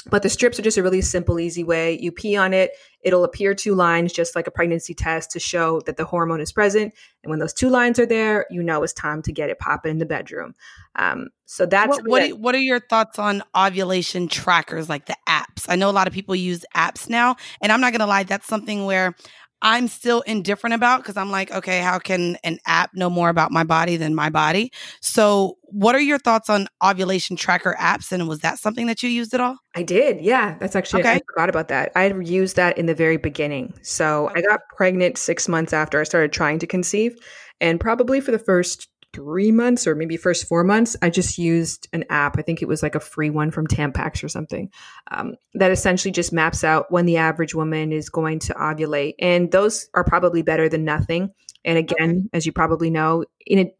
But 0.09 0.23
the 0.23 0.29
strips 0.29 0.57
are 0.57 0.63
just 0.63 0.79
a 0.79 0.83
really 0.83 1.01
simple, 1.01 1.39
easy 1.39 1.63
way. 1.63 1.99
You 1.99 2.11
pee 2.11 2.35
on 2.35 2.53
it, 2.53 2.71
it'll 3.03 3.23
appear 3.23 3.53
two 3.53 3.75
lines, 3.75 4.11
just 4.11 4.35
like 4.35 4.47
a 4.47 4.51
pregnancy 4.51 4.95
test, 4.95 5.29
to 5.31 5.39
show 5.39 5.79
that 5.85 5.97
the 5.97 6.05
hormone 6.05 6.41
is 6.41 6.51
present. 6.51 6.95
And 7.23 7.29
when 7.29 7.37
those 7.37 7.53
two 7.53 7.69
lines 7.69 7.99
are 7.99 8.05
there, 8.07 8.47
you 8.49 8.63
know 8.63 8.81
it's 8.81 8.93
time 8.93 9.21
to 9.21 9.31
get 9.31 9.51
it 9.51 9.59
popping 9.59 9.91
in 9.91 9.97
the 9.99 10.07
bedroom. 10.07 10.55
Um, 10.95 11.27
so 11.45 11.67
that's 11.67 11.99
what. 11.99 12.07
What, 12.07 12.39
what 12.39 12.55
are 12.55 12.59
your 12.59 12.79
thoughts 12.79 13.19
on 13.19 13.43
ovulation 13.55 14.27
trackers, 14.27 14.89
like 14.89 15.05
the 15.05 15.17
apps? 15.29 15.67
I 15.67 15.75
know 15.75 15.89
a 15.89 15.91
lot 15.91 16.07
of 16.07 16.15
people 16.15 16.35
use 16.35 16.65
apps 16.75 17.07
now, 17.07 17.35
and 17.61 17.71
I'm 17.71 17.81
not 17.81 17.91
gonna 17.91 18.07
lie, 18.07 18.23
that's 18.23 18.47
something 18.47 18.85
where 18.85 19.15
I'm 19.61 19.87
still 19.87 20.21
indifferent 20.21 20.73
about 20.73 21.01
because 21.01 21.17
I'm 21.17 21.29
like, 21.29 21.51
okay, 21.51 21.81
how 21.81 21.99
can 21.99 22.37
an 22.43 22.57
app 22.65 22.91
know 22.93 23.09
more 23.09 23.29
about 23.29 23.51
my 23.51 23.63
body 23.63 23.95
than 23.95 24.15
my 24.15 24.29
body? 24.29 24.71
So, 25.01 25.57
what 25.63 25.95
are 25.95 26.01
your 26.01 26.17
thoughts 26.17 26.49
on 26.49 26.67
ovulation 26.83 27.35
tracker 27.35 27.75
apps? 27.79 28.11
And 28.11 28.27
was 28.27 28.39
that 28.39 28.59
something 28.59 28.87
that 28.87 29.03
you 29.03 29.09
used 29.09 29.33
at 29.33 29.39
all? 29.39 29.57
I 29.75 29.83
did. 29.83 30.19
Yeah. 30.19 30.57
That's 30.59 30.75
actually, 30.75 31.03
okay. 31.03 31.13
I 31.13 31.21
forgot 31.33 31.49
about 31.49 31.67
that. 31.69 31.91
I 31.95 32.07
used 32.07 32.55
that 32.57 32.77
in 32.77 32.87
the 32.87 32.95
very 32.95 33.17
beginning. 33.17 33.73
So, 33.81 34.29
okay. 34.29 34.39
I 34.39 34.41
got 34.41 34.61
pregnant 34.75 35.17
six 35.17 35.47
months 35.47 35.73
after 35.73 35.99
I 35.99 36.03
started 36.03 36.33
trying 36.33 36.59
to 36.59 36.67
conceive. 36.67 37.15
And 37.61 37.79
probably 37.79 38.19
for 38.19 38.31
the 38.31 38.39
first 38.39 38.89
three 39.13 39.51
months 39.51 39.87
or 39.87 39.95
maybe 39.95 40.17
first 40.17 40.47
four 40.47 40.63
months, 40.63 40.95
I 41.01 41.09
just 41.09 41.37
used 41.37 41.87
an 41.93 42.05
app. 42.09 42.37
I 42.37 42.41
think 42.41 42.61
it 42.61 42.67
was 42.67 42.81
like 42.81 42.95
a 42.95 42.99
free 42.99 43.29
one 43.29 43.51
from 43.51 43.67
Tampax 43.67 44.23
or 44.23 44.29
something 44.29 44.69
um, 45.09 45.35
that 45.53 45.71
essentially 45.71 46.11
just 46.11 46.33
maps 46.33 46.63
out 46.63 46.91
when 46.91 47.05
the 47.05 47.17
average 47.17 47.53
woman 47.53 47.91
is 47.91 48.09
going 48.09 48.39
to 48.39 48.53
ovulate. 48.53 49.15
And 49.19 49.51
those 49.51 49.89
are 49.93 50.03
probably 50.03 50.41
better 50.41 50.69
than 50.69 50.85
nothing. 50.85 51.31
And 51.63 51.77
again, 51.77 52.29
as 52.33 52.45
you 52.45 52.51
probably 52.51 52.89
know, 52.89 53.25
in 53.45 53.71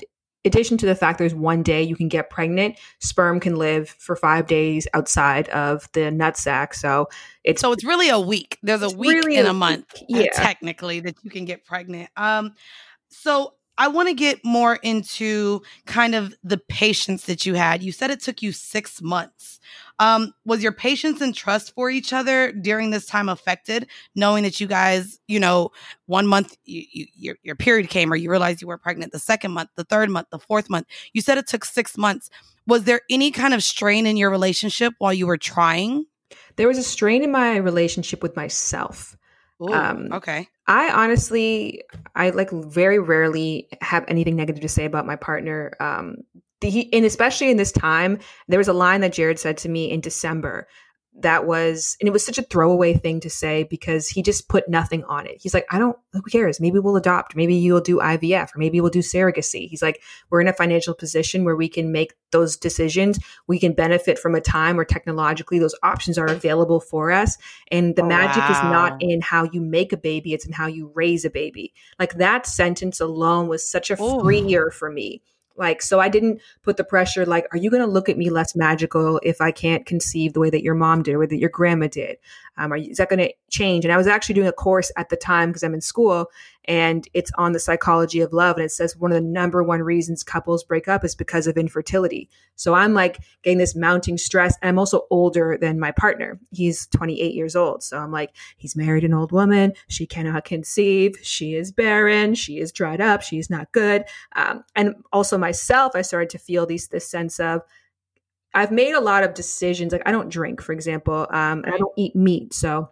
addition 0.46 0.78
to 0.78 0.86
the 0.86 0.96
fact 0.96 1.20
there's 1.20 1.36
one 1.36 1.64
day 1.64 1.84
you 1.84 1.96
can 1.96 2.08
get 2.08 2.30
pregnant, 2.30 2.78
sperm 3.00 3.40
can 3.40 3.56
live 3.56 3.90
for 3.90 4.16
five 4.16 4.48
days 4.48 4.88
outside 4.94 5.50
of 5.50 5.88
the 5.94 6.02
nutsack. 6.02 6.74
So 6.74 7.08
it's 7.44 7.62
so 7.62 7.72
it's 7.72 7.84
really 7.84 8.10
a 8.10 8.20
week. 8.20 8.58
There's 8.64 8.82
a 8.82 8.90
week 8.90 9.24
really 9.24 9.38
in 9.38 9.46
a, 9.46 9.52
a 9.52 9.54
month, 9.54 10.02
yeah. 10.08 10.28
technically, 10.34 11.00
that 11.02 11.16
you 11.24 11.30
can 11.30 11.46
get 11.46 11.66
pregnant. 11.66 12.10
Um, 12.16 12.54
so 13.10 13.54
I 13.78 13.88
want 13.88 14.10
to 14.10 14.14
get 14.14 14.44
more 14.44 14.76
into 14.76 15.62
kind 15.86 16.14
of 16.14 16.36
the 16.44 16.58
patience 16.58 17.26
that 17.26 17.46
you 17.46 17.56
had. 17.56 17.82
You 17.82 17.92
said 17.92 18.12
it 18.12 18.22
took 18.22 18.42
you 18.42 18.52
six 18.52 19.02
months. 19.02 19.60
Um, 19.98 20.34
was 20.46 20.64
your 20.64 20.72
patience 20.72 21.22
and 21.22 21.34
trust 21.34 21.74
for 21.74 21.90
each 21.90 22.12
other 22.12 22.52
during 22.52 22.90
this 22.90 23.06
time 23.06 23.30
affected, 23.30 23.88
knowing 24.16 24.44
that 24.44 24.60
you 24.60 24.68
guys, 24.68 25.20
you 25.28 25.40
know, 25.40 25.72
one 26.08 26.28
month 26.28 26.58
you, 26.66 26.84
you, 26.92 27.06
your, 27.16 27.36
your 27.44 27.56
period 27.56 27.90
came 27.90 28.12
or 28.12 28.16
you 28.16 28.30
realized 28.30 28.62
you 28.62 28.68
were 28.68 28.78
pregnant, 28.78 29.12
the 29.12 29.20
second 29.20 29.52
month, 29.52 29.70
the 29.76 29.84
third 29.84 30.10
month, 30.10 30.28
the 30.32 30.40
fourth 30.40 30.70
month? 30.70 30.88
You 31.14 31.22
said 31.22 31.38
it 31.38 31.48
took 31.48 31.66
six 31.66 31.98
months. 31.98 32.30
Was 32.68 32.84
there 32.84 33.02
any 33.10 33.32
kind 33.32 33.54
of 33.54 33.64
strain 33.64 34.06
in 34.06 34.18
your 34.18 34.30
relationship 34.30 34.94
while 34.98 35.14
you 35.14 35.28
were 35.28 35.38
trying? 35.38 36.06
There 36.56 36.68
was 36.68 36.78
a 36.78 36.84
strain 36.84 37.24
in 37.24 37.32
my 37.32 37.58
relationship 37.58 38.22
with 38.22 38.36
myself. 38.36 39.16
Ooh, 39.62 39.74
um, 39.74 40.10
okay. 40.12 40.48
I 40.68 40.90
honestly, 40.90 41.84
I 42.16 42.32
like 42.32 42.50
very 42.52 43.00
rarely 43.00 43.68
have 43.82 44.06
anything 44.08 44.36
negative 44.36 44.62
to 44.62 44.70
say 44.70 44.86
about 44.86 45.06
my 45.06 45.16
partner. 45.16 45.74
Um, 45.80 46.18
the, 46.62 46.70
he, 46.70 46.94
and 46.94 47.06
especially 47.06 47.52
in 47.52 47.58
this 47.58 47.72
time, 47.72 48.20
there 48.48 48.60
was 48.60 48.68
a 48.68 48.74
line 48.74 49.02
that 49.02 49.14
Jared 49.14 49.40
said 49.40 49.58
to 49.60 49.70
me 49.70 49.92
in 49.92 50.02
December 50.02 50.68
that 51.20 51.46
was 51.46 51.98
and 52.00 52.08
it 52.08 52.12
was 52.12 52.26
such 52.26 52.38
a 52.38 52.44
throwaway 52.44 52.94
thing 52.94 53.20
to 53.20 53.30
say 53.30 53.64
because 53.64 54.08
he 54.08 54.22
just 54.22 54.48
put 54.48 54.70
nothing 54.70 55.04
on 55.06 55.28
it. 55.28 55.38
He's 55.42 55.54
like 55.54 55.66
i 55.70 55.78
don't 55.78 55.98
who 56.14 56.22
cares? 56.24 56.60
Maybe 56.60 56.80
we'll 56.80 56.96
adopt. 56.96 57.36
Maybe 57.36 57.56
you'll 57.56 57.82
do 57.82 57.98
ivf 57.98 58.56
or 58.56 58.58
maybe 58.58 58.80
we'll 58.80 58.90
do 58.90 59.00
surrogacy. 59.00 59.68
He's 59.68 59.82
like 59.82 60.02
we're 60.30 60.42
in 60.42 60.48
a 60.48 60.54
financial 60.54 60.94
position 60.94 61.44
where 61.44 61.56
we 61.56 61.68
can 61.68 61.92
make 61.92 62.14
those 62.32 62.56
decisions. 62.56 63.20
We 63.48 63.60
can 63.60 63.74
benefit 63.74 64.18
from 64.18 64.36
a 64.36 64.42
time 64.42 64.78
where 64.78 64.86
technologically 64.86 65.60
those 65.60 65.76
options 65.84 66.18
are 66.18 66.28
available 66.28 66.80
for 66.80 67.12
us. 67.12 67.38
And 67.72 67.96
the 67.96 68.04
oh, 68.04 68.08
magic 68.08 68.44
wow. 68.44 68.52
is 68.52 68.64
not 68.64 69.02
in 69.02 69.22
how 69.22 69.50
you 69.52 69.62
make 69.62 69.92
a 69.92 69.98
baby. 69.98 70.34
It's 70.34 70.46
in 70.46 70.54
how 70.54 70.68
you 70.68 70.92
raise 70.96 71.26
a 71.26 71.30
baby. 71.30 71.74
Like 72.00 72.16
that 72.16 72.46
sentence 72.46 73.00
alone 73.00 73.48
was 73.48 73.68
such 73.68 73.92
a 73.92 74.02
Ooh. 74.02 74.22
freer 74.22 74.72
for 74.72 74.90
me 74.90 75.22
like, 75.62 75.82
so 75.82 76.00
I 76.00 76.10
didn't 76.10 76.42
put 76.64 76.76
the 76.76 76.84
pressure, 76.84 77.24
like, 77.26 77.46
are 77.52 77.58
you 77.58 77.70
going 77.70 77.84
to 77.84 77.88
look 77.88 78.10
at 78.10 78.18
me 78.18 78.32
less 78.32 78.56
magical 78.56 79.22
if 79.24 79.40
I 79.40 79.52
can't 79.52 79.86
conceive 79.86 80.34
the 80.34 80.40
way 80.40 80.50
that 80.50 80.64
your 80.64 80.74
mom 80.74 81.04
did 81.04 81.14
or 81.14 81.28
that 81.28 81.38
your 81.38 81.52
grandma 81.52 81.88
did? 81.88 82.18
Um, 82.58 82.76
you, 82.76 82.90
is 82.90 82.98
that 82.98 83.10
going 83.10 83.20
to 83.20 83.32
change? 83.52 83.86
And 83.86 83.94
I 83.94 83.98
was 83.98 84.08
actually 84.08 84.36
doing 84.36 84.48
a 84.48 84.54
course 84.54 84.92
at 84.98 85.10
the 85.10 85.16
time 85.16 85.50
because 85.50 85.64
I'm 85.64 85.76
in 85.76 85.82
school 85.82 86.32
and 86.66 87.08
it's 87.14 87.32
on 87.38 87.54
the 87.54 87.60
psychology 87.60 88.22
of 88.22 88.34
love. 88.34 88.56
And 88.56 88.66
it 88.66 88.72
says 88.72 88.96
one 88.96 89.12
of 89.12 89.16
the 89.16 89.28
number 89.28 89.64
one 89.64 89.82
reasons 89.82 90.24
couples 90.24 90.64
break 90.64 90.88
up 90.88 91.04
is 91.04 91.16
because 91.16 91.48
of 91.48 91.58
infertility. 91.58 92.30
So 92.56 92.76
I'm 92.76 92.94
like 92.94 93.20
getting 93.42 93.58
this 93.58 93.76
mounting 93.76 94.18
stress. 94.18 94.56
And 94.62 94.70
I'm 94.70 94.80
also 94.80 95.08
older 95.10 95.58
than 95.60 95.80
my 95.80 95.92
partner. 95.92 96.40
He's 96.52 96.88
28 96.88 97.34
years 97.34 97.56
old. 97.56 97.84
So 97.84 97.98
I'm 97.98 98.12
like, 98.12 98.36
he's 98.58 98.76
married 98.76 99.04
an 99.04 99.14
old 99.14 99.32
woman. 99.32 99.74
She 99.88 100.06
cannot 100.06 100.46
conceive. 100.46 101.18
She 101.24 101.56
is 101.56 101.72
barren. 101.72 102.36
She 102.36 102.60
is 102.60 102.72
dried 102.72 103.02
up. 103.02 103.24
She's 103.24 103.50
not 103.50 103.72
good. 103.72 104.06
Um, 104.36 104.64
and 104.76 104.96
also 105.12 105.38
myself, 105.38 105.94
I 105.96 106.04
started 106.04 106.30
to 106.32 106.38
feel 106.38 106.66
these, 106.66 106.88
this 106.90 107.10
sense 107.10 107.40
of, 107.40 107.62
I've 108.54 108.72
made 108.72 108.94
a 108.94 109.02
lot 109.02 109.24
of 109.24 109.34
decisions. 109.34 109.94
Like 109.94 110.04
I 110.06 110.12
don't 110.12 110.30
drink, 110.30 110.62
for 110.62 110.74
example. 110.74 111.26
Um, 111.32 111.64
I 111.66 111.78
don't 111.78 111.94
eat 111.98 112.16
meat. 112.16 112.54
So 112.54 112.90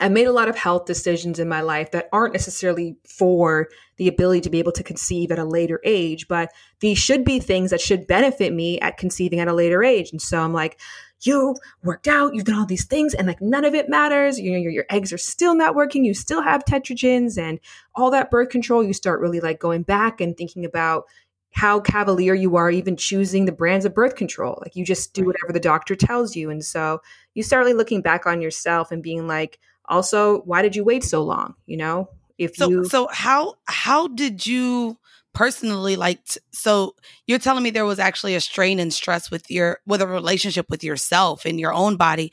I've 0.00 0.12
made 0.12 0.26
a 0.26 0.32
lot 0.32 0.48
of 0.48 0.56
health 0.56 0.84
decisions 0.84 1.38
in 1.38 1.48
my 1.48 1.60
life 1.60 1.90
that 1.90 2.08
aren't 2.12 2.32
necessarily 2.32 2.96
for 3.04 3.68
the 3.96 4.08
ability 4.08 4.42
to 4.42 4.50
be 4.50 4.60
able 4.60 4.72
to 4.72 4.84
conceive 4.84 5.32
at 5.32 5.38
a 5.38 5.44
later 5.44 5.80
age, 5.84 6.28
but 6.28 6.52
these 6.80 6.98
should 6.98 7.24
be 7.24 7.40
things 7.40 7.70
that 7.70 7.80
should 7.80 8.06
benefit 8.06 8.52
me 8.52 8.78
at 8.80 8.96
conceiving 8.96 9.40
at 9.40 9.48
a 9.48 9.54
later 9.54 9.82
age. 9.82 10.12
And 10.12 10.22
so 10.22 10.40
I'm 10.40 10.52
like, 10.52 10.78
you 11.22 11.56
worked 11.82 12.06
out, 12.06 12.34
you've 12.34 12.44
done 12.44 12.60
all 12.60 12.66
these 12.66 12.86
things, 12.86 13.12
and 13.12 13.26
like 13.26 13.40
none 13.40 13.64
of 13.64 13.74
it 13.74 13.88
matters. 13.88 14.38
You 14.38 14.52
know, 14.52 14.58
your, 14.58 14.70
your 14.70 14.86
eggs 14.88 15.12
are 15.12 15.18
still 15.18 15.56
not 15.56 15.74
working. 15.74 16.04
You 16.04 16.14
still 16.14 16.42
have 16.42 16.64
tetragens 16.64 17.36
and 17.36 17.58
all 17.96 18.12
that 18.12 18.30
birth 18.30 18.50
control. 18.50 18.84
You 18.84 18.92
start 18.92 19.20
really 19.20 19.40
like 19.40 19.58
going 19.58 19.82
back 19.82 20.20
and 20.20 20.36
thinking 20.36 20.64
about, 20.64 21.04
how 21.52 21.80
cavalier 21.80 22.34
you 22.34 22.56
are 22.56 22.70
even 22.70 22.96
choosing 22.96 23.44
the 23.44 23.52
brands 23.52 23.84
of 23.84 23.94
birth 23.94 24.16
control. 24.16 24.58
Like 24.60 24.76
you 24.76 24.84
just 24.84 25.12
do 25.14 25.24
whatever 25.24 25.52
the 25.52 25.58
doctor 25.58 25.96
tells 25.96 26.36
you. 26.36 26.50
And 26.50 26.64
so 26.64 27.00
you 27.34 27.42
start 27.42 27.64
really 27.64 27.76
looking 27.76 28.02
back 28.02 28.26
on 28.26 28.40
yourself 28.40 28.92
and 28.92 29.02
being 29.02 29.26
like, 29.26 29.58
also, 29.88 30.40
why 30.40 30.62
did 30.62 30.76
you 30.76 30.84
wait 30.84 31.04
so 31.04 31.22
long? 31.22 31.54
You 31.66 31.78
know, 31.78 32.08
if 32.38 32.56
so, 32.56 32.68
you 32.68 32.84
so 32.84 33.08
how 33.10 33.54
how 33.66 34.08
did 34.08 34.46
you 34.46 34.96
personally 35.34 35.96
like 35.96 36.24
t- 36.24 36.40
so 36.52 36.94
you're 37.26 37.38
telling 37.38 37.62
me 37.62 37.70
there 37.70 37.84
was 37.84 37.98
actually 37.98 38.34
a 38.34 38.40
strain 38.40 38.80
and 38.80 38.92
stress 38.92 39.30
with 39.30 39.50
your 39.50 39.78
with 39.86 40.00
a 40.00 40.06
relationship 40.06 40.66
with 40.70 40.82
yourself 40.82 41.44
and 41.44 41.60
your 41.60 41.72
own 41.72 41.96
body 41.96 42.32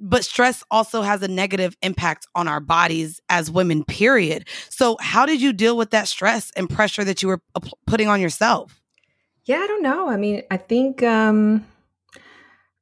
but 0.00 0.24
stress 0.24 0.62
also 0.70 1.02
has 1.02 1.22
a 1.22 1.28
negative 1.28 1.76
impact 1.80 2.26
on 2.34 2.48
our 2.48 2.60
bodies 2.60 3.20
as 3.28 3.50
women 3.50 3.84
period. 3.84 4.46
So 4.68 4.96
how 5.00 5.24
did 5.24 5.40
you 5.40 5.52
deal 5.52 5.76
with 5.76 5.90
that 5.90 6.08
stress 6.08 6.50
and 6.56 6.68
pressure 6.68 7.04
that 7.04 7.22
you 7.22 7.28
were 7.28 7.40
putting 7.86 8.08
on 8.08 8.20
yourself? 8.20 8.82
Yeah 9.44 9.58
i 9.58 9.66
don't 9.66 9.82
know. 9.82 10.08
I 10.08 10.16
mean 10.16 10.42
i 10.50 10.56
think 10.56 11.02
um 11.02 11.64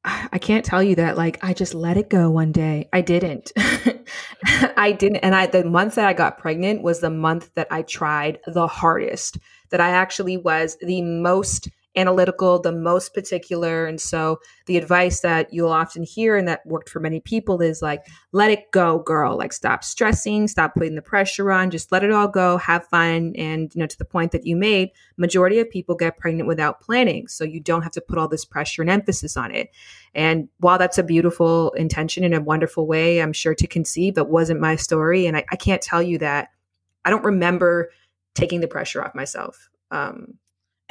I 0.04 0.38
can't 0.38 0.64
tell 0.64 0.82
you 0.82 0.96
that 0.96 1.16
like 1.16 1.38
I 1.42 1.54
just 1.54 1.74
let 1.74 1.96
it 1.96 2.10
go 2.10 2.28
one 2.30 2.50
day. 2.50 2.88
I 2.92 3.02
didn't. 3.02 3.52
I 4.76 4.92
didn't 4.92 5.18
and 5.18 5.34
I 5.34 5.46
the 5.46 5.64
month 5.64 5.94
that 5.94 6.06
I 6.06 6.12
got 6.12 6.38
pregnant 6.38 6.82
was 6.82 7.00
the 7.00 7.10
month 7.10 7.50
that 7.54 7.68
I 7.70 7.82
tried 7.82 8.40
the 8.46 8.66
hardest. 8.66 9.38
That 9.70 9.80
I 9.80 9.90
actually 9.90 10.36
was 10.36 10.76
the 10.80 11.02
most 11.02 11.68
analytical, 11.94 12.58
the 12.58 12.72
most 12.72 13.12
particular. 13.12 13.86
And 13.86 14.00
so 14.00 14.40
the 14.66 14.78
advice 14.78 15.20
that 15.20 15.52
you'll 15.52 15.68
often 15.68 16.02
hear 16.02 16.36
and 16.36 16.48
that 16.48 16.64
worked 16.64 16.88
for 16.88 17.00
many 17.00 17.20
people 17.20 17.60
is 17.60 17.82
like, 17.82 18.06
let 18.32 18.50
it 18.50 18.70
go, 18.70 18.98
girl. 19.00 19.36
Like 19.36 19.52
stop 19.52 19.84
stressing, 19.84 20.48
stop 20.48 20.74
putting 20.74 20.94
the 20.94 21.02
pressure 21.02 21.52
on, 21.52 21.70
just 21.70 21.92
let 21.92 22.02
it 22.02 22.10
all 22.10 22.28
go, 22.28 22.56
have 22.56 22.86
fun. 22.86 23.34
And, 23.36 23.74
you 23.74 23.80
know, 23.80 23.86
to 23.86 23.98
the 23.98 24.04
point 24.06 24.32
that 24.32 24.46
you 24.46 24.56
made, 24.56 24.90
majority 25.16 25.58
of 25.58 25.68
people 25.68 25.94
get 25.94 26.18
pregnant 26.18 26.48
without 26.48 26.80
planning. 26.80 27.28
So 27.28 27.44
you 27.44 27.60
don't 27.60 27.82
have 27.82 27.92
to 27.92 28.00
put 28.00 28.18
all 28.18 28.28
this 28.28 28.44
pressure 28.44 28.82
and 28.82 28.90
emphasis 28.90 29.36
on 29.36 29.54
it. 29.54 29.70
And 30.14 30.48
while 30.58 30.78
that's 30.78 30.98
a 30.98 31.02
beautiful 31.02 31.72
intention 31.72 32.24
and 32.24 32.34
a 32.34 32.40
wonderful 32.40 32.86
way, 32.86 33.20
I'm 33.20 33.32
sure 33.32 33.54
to 33.54 33.66
conceive, 33.66 34.16
it 34.16 34.28
wasn't 34.28 34.60
my 34.60 34.76
story. 34.76 35.26
And 35.26 35.36
I, 35.36 35.44
I 35.50 35.56
can't 35.56 35.82
tell 35.82 36.02
you 36.02 36.18
that 36.18 36.48
I 37.04 37.10
don't 37.10 37.24
remember 37.24 37.90
taking 38.34 38.60
the 38.60 38.68
pressure 38.68 39.04
off 39.04 39.14
myself. 39.14 39.68
Um, 39.90 40.38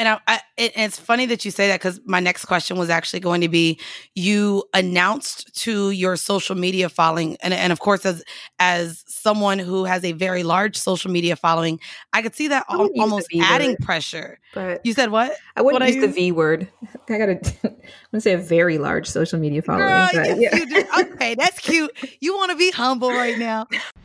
and 0.01 0.09
I, 0.09 0.19
I 0.27 0.39
it, 0.57 0.71
it's 0.75 0.99
funny 0.99 1.27
that 1.27 1.45
you 1.45 1.51
say 1.51 1.67
that 1.67 1.79
because 1.79 2.01
my 2.05 2.19
next 2.19 2.45
question 2.45 2.75
was 2.75 2.89
actually 2.89 3.19
going 3.19 3.41
to 3.41 3.47
be: 3.47 3.79
you 4.15 4.63
announced 4.73 5.55
to 5.61 5.91
your 5.91 6.15
social 6.15 6.55
media 6.55 6.89
following, 6.89 7.37
and 7.43 7.53
and 7.53 7.71
of 7.71 7.79
course, 7.79 8.03
as 8.03 8.23
as 8.57 9.03
someone 9.07 9.59
who 9.59 9.85
has 9.85 10.03
a 10.03 10.13
very 10.13 10.41
large 10.41 10.75
social 10.75 11.11
media 11.11 11.35
following, 11.35 11.79
I 12.13 12.23
could 12.23 12.33
see 12.33 12.47
that 12.47 12.65
al- 12.67 12.89
almost 12.97 13.27
adding 13.41 13.77
pressure. 13.77 14.39
But 14.55 14.81
you 14.83 14.93
said 14.93 15.11
what? 15.11 15.37
I 15.55 15.61
wouldn't 15.61 15.83
what 15.83 15.93
use 15.93 16.01
the 16.01 16.11
V 16.11 16.31
word. 16.31 16.67
I 17.09 17.17
gotta. 17.19 17.33
I'm 17.63 17.75
gonna 18.11 18.21
say 18.21 18.33
a 18.33 18.39
very 18.39 18.79
large 18.79 19.07
social 19.07 19.37
media 19.37 19.61
following. 19.61 19.87
Girl, 19.87 20.09
yes, 20.13 20.67
yeah. 20.71 21.03
Okay, 21.13 21.35
that's 21.35 21.59
cute. 21.59 21.91
You 22.21 22.35
want 22.35 22.51
to 22.51 22.57
be 22.57 22.71
humble 22.71 23.11
right 23.11 23.37
now. 23.37 23.67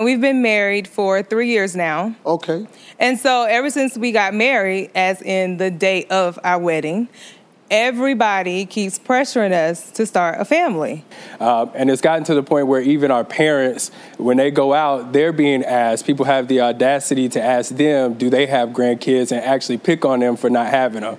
We've 0.00 0.20
been 0.20 0.42
married 0.42 0.86
for 0.86 1.24
three 1.24 1.48
years 1.48 1.74
now. 1.74 2.14
Okay. 2.24 2.68
And 3.00 3.18
so 3.18 3.42
ever 3.42 3.68
since 3.68 3.98
we 3.98 4.12
got 4.12 4.32
married, 4.32 4.92
as 4.94 5.20
in 5.20 5.56
the 5.56 5.72
day 5.72 6.04
of 6.04 6.38
our 6.44 6.60
wedding, 6.60 7.08
everybody 7.68 8.64
keeps 8.64 8.96
pressuring 8.96 9.50
us 9.50 9.90
to 9.90 10.06
start 10.06 10.40
a 10.40 10.44
family. 10.44 11.04
Uh, 11.40 11.66
and 11.74 11.90
it's 11.90 12.00
gotten 12.00 12.22
to 12.26 12.34
the 12.36 12.44
point 12.44 12.68
where 12.68 12.80
even 12.80 13.10
our 13.10 13.24
parents, 13.24 13.90
when 14.18 14.36
they 14.36 14.52
go 14.52 14.72
out, 14.72 15.12
they're 15.12 15.32
being 15.32 15.64
asked, 15.64 16.06
people 16.06 16.26
have 16.26 16.46
the 16.46 16.60
audacity 16.60 17.28
to 17.30 17.42
ask 17.42 17.74
them, 17.74 18.14
do 18.14 18.30
they 18.30 18.46
have 18.46 18.68
grandkids, 18.68 19.32
and 19.32 19.44
actually 19.44 19.78
pick 19.78 20.04
on 20.04 20.20
them 20.20 20.36
for 20.36 20.48
not 20.48 20.68
having 20.68 21.00
them 21.00 21.18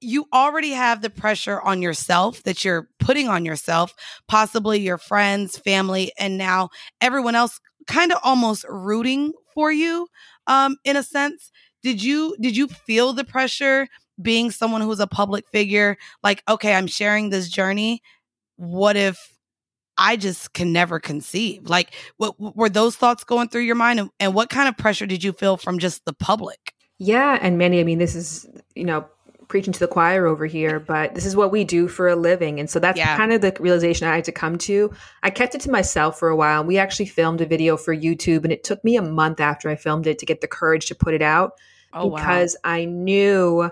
you 0.00 0.26
already 0.32 0.70
have 0.70 1.02
the 1.02 1.10
pressure 1.10 1.60
on 1.60 1.82
yourself 1.82 2.42
that 2.44 2.64
you're 2.64 2.88
putting 3.00 3.28
on 3.28 3.44
yourself, 3.44 3.94
possibly 4.28 4.80
your 4.80 4.98
friends, 4.98 5.58
family, 5.58 6.12
and 6.18 6.38
now 6.38 6.70
everyone 7.00 7.34
else 7.34 7.60
kind 7.86 8.12
of 8.12 8.18
almost 8.22 8.64
rooting 8.68 9.32
for 9.54 9.72
you 9.72 10.06
um 10.46 10.76
in 10.84 10.96
a 10.96 11.02
sense. 11.02 11.50
Did 11.82 12.02
you 12.02 12.36
did 12.40 12.56
you 12.56 12.68
feel 12.68 13.12
the 13.12 13.24
pressure 13.24 13.88
being 14.20 14.50
someone 14.50 14.80
who's 14.80 15.00
a 15.00 15.06
public 15.06 15.48
figure 15.48 15.96
like 16.22 16.42
okay, 16.48 16.74
I'm 16.74 16.86
sharing 16.86 17.30
this 17.30 17.48
journey. 17.48 18.02
What 18.56 18.96
if 18.96 19.34
I 19.96 20.16
just 20.16 20.52
can 20.52 20.72
never 20.72 21.00
conceive? 21.00 21.68
Like 21.68 21.94
what 22.18 22.38
were 22.38 22.68
those 22.68 22.96
thoughts 22.96 23.24
going 23.24 23.48
through 23.48 23.62
your 23.62 23.74
mind 23.74 24.00
and, 24.00 24.10
and 24.20 24.34
what 24.34 24.50
kind 24.50 24.68
of 24.68 24.76
pressure 24.76 25.06
did 25.06 25.24
you 25.24 25.32
feel 25.32 25.56
from 25.56 25.78
just 25.78 26.04
the 26.04 26.12
public? 26.12 26.74
Yeah, 26.98 27.38
and 27.40 27.58
many 27.58 27.80
I 27.80 27.84
mean, 27.84 27.98
this 27.98 28.14
is, 28.16 28.46
you 28.74 28.84
know, 28.84 29.06
preaching 29.48 29.72
to 29.72 29.80
the 29.80 29.88
choir 29.88 30.26
over 30.26 30.46
here, 30.46 30.78
but 30.78 31.14
this 31.14 31.24
is 31.24 31.34
what 31.34 31.50
we 31.50 31.64
do 31.64 31.88
for 31.88 32.08
a 32.08 32.16
living. 32.16 32.60
And 32.60 32.68
so 32.68 32.78
that's 32.78 32.98
yeah. 32.98 33.16
kind 33.16 33.32
of 33.32 33.40
the 33.40 33.56
realization 33.58 34.06
I 34.06 34.14
had 34.14 34.24
to 34.24 34.32
come 34.32 34.58
to. 34.58 34.92
I 35.22 35.30
kept 35.30 35.54
it 35.54 35.62
to 35.62 35.70
myself 35.70 36.18
for 36.18 36.28
a 36.28 36.36
while. 36.36 36.64
We 36.64 36.78
actually 36.78 37.06
filmed 37.06 37.40
a 37.40 37.46
video 37.46 37.76
for 37.76 37.96
YouTube, 37.96 38.44
and 38.44 38.52
it 38.52 38.62
took 38.62 38.84
me 38.84 38.96
a 38.96 39.02
month 39.02 39.40
after 39.40 39.68
I 39.70 39.76
filmed 39.76 40.06
it 40.06 40.18
to 40.18 40.26
get 40.26 40.40
the 40.40 40.48
courage 40.48 40.86
to 40.86 40.94
put 40.94 41.14
it 41.14 41.22
out 41.22 41.52
oh, 41.92 42.10
because 42.10 42.56
wow. 42.62 42.72
I 42.72 42.84
knew 42.84 43.70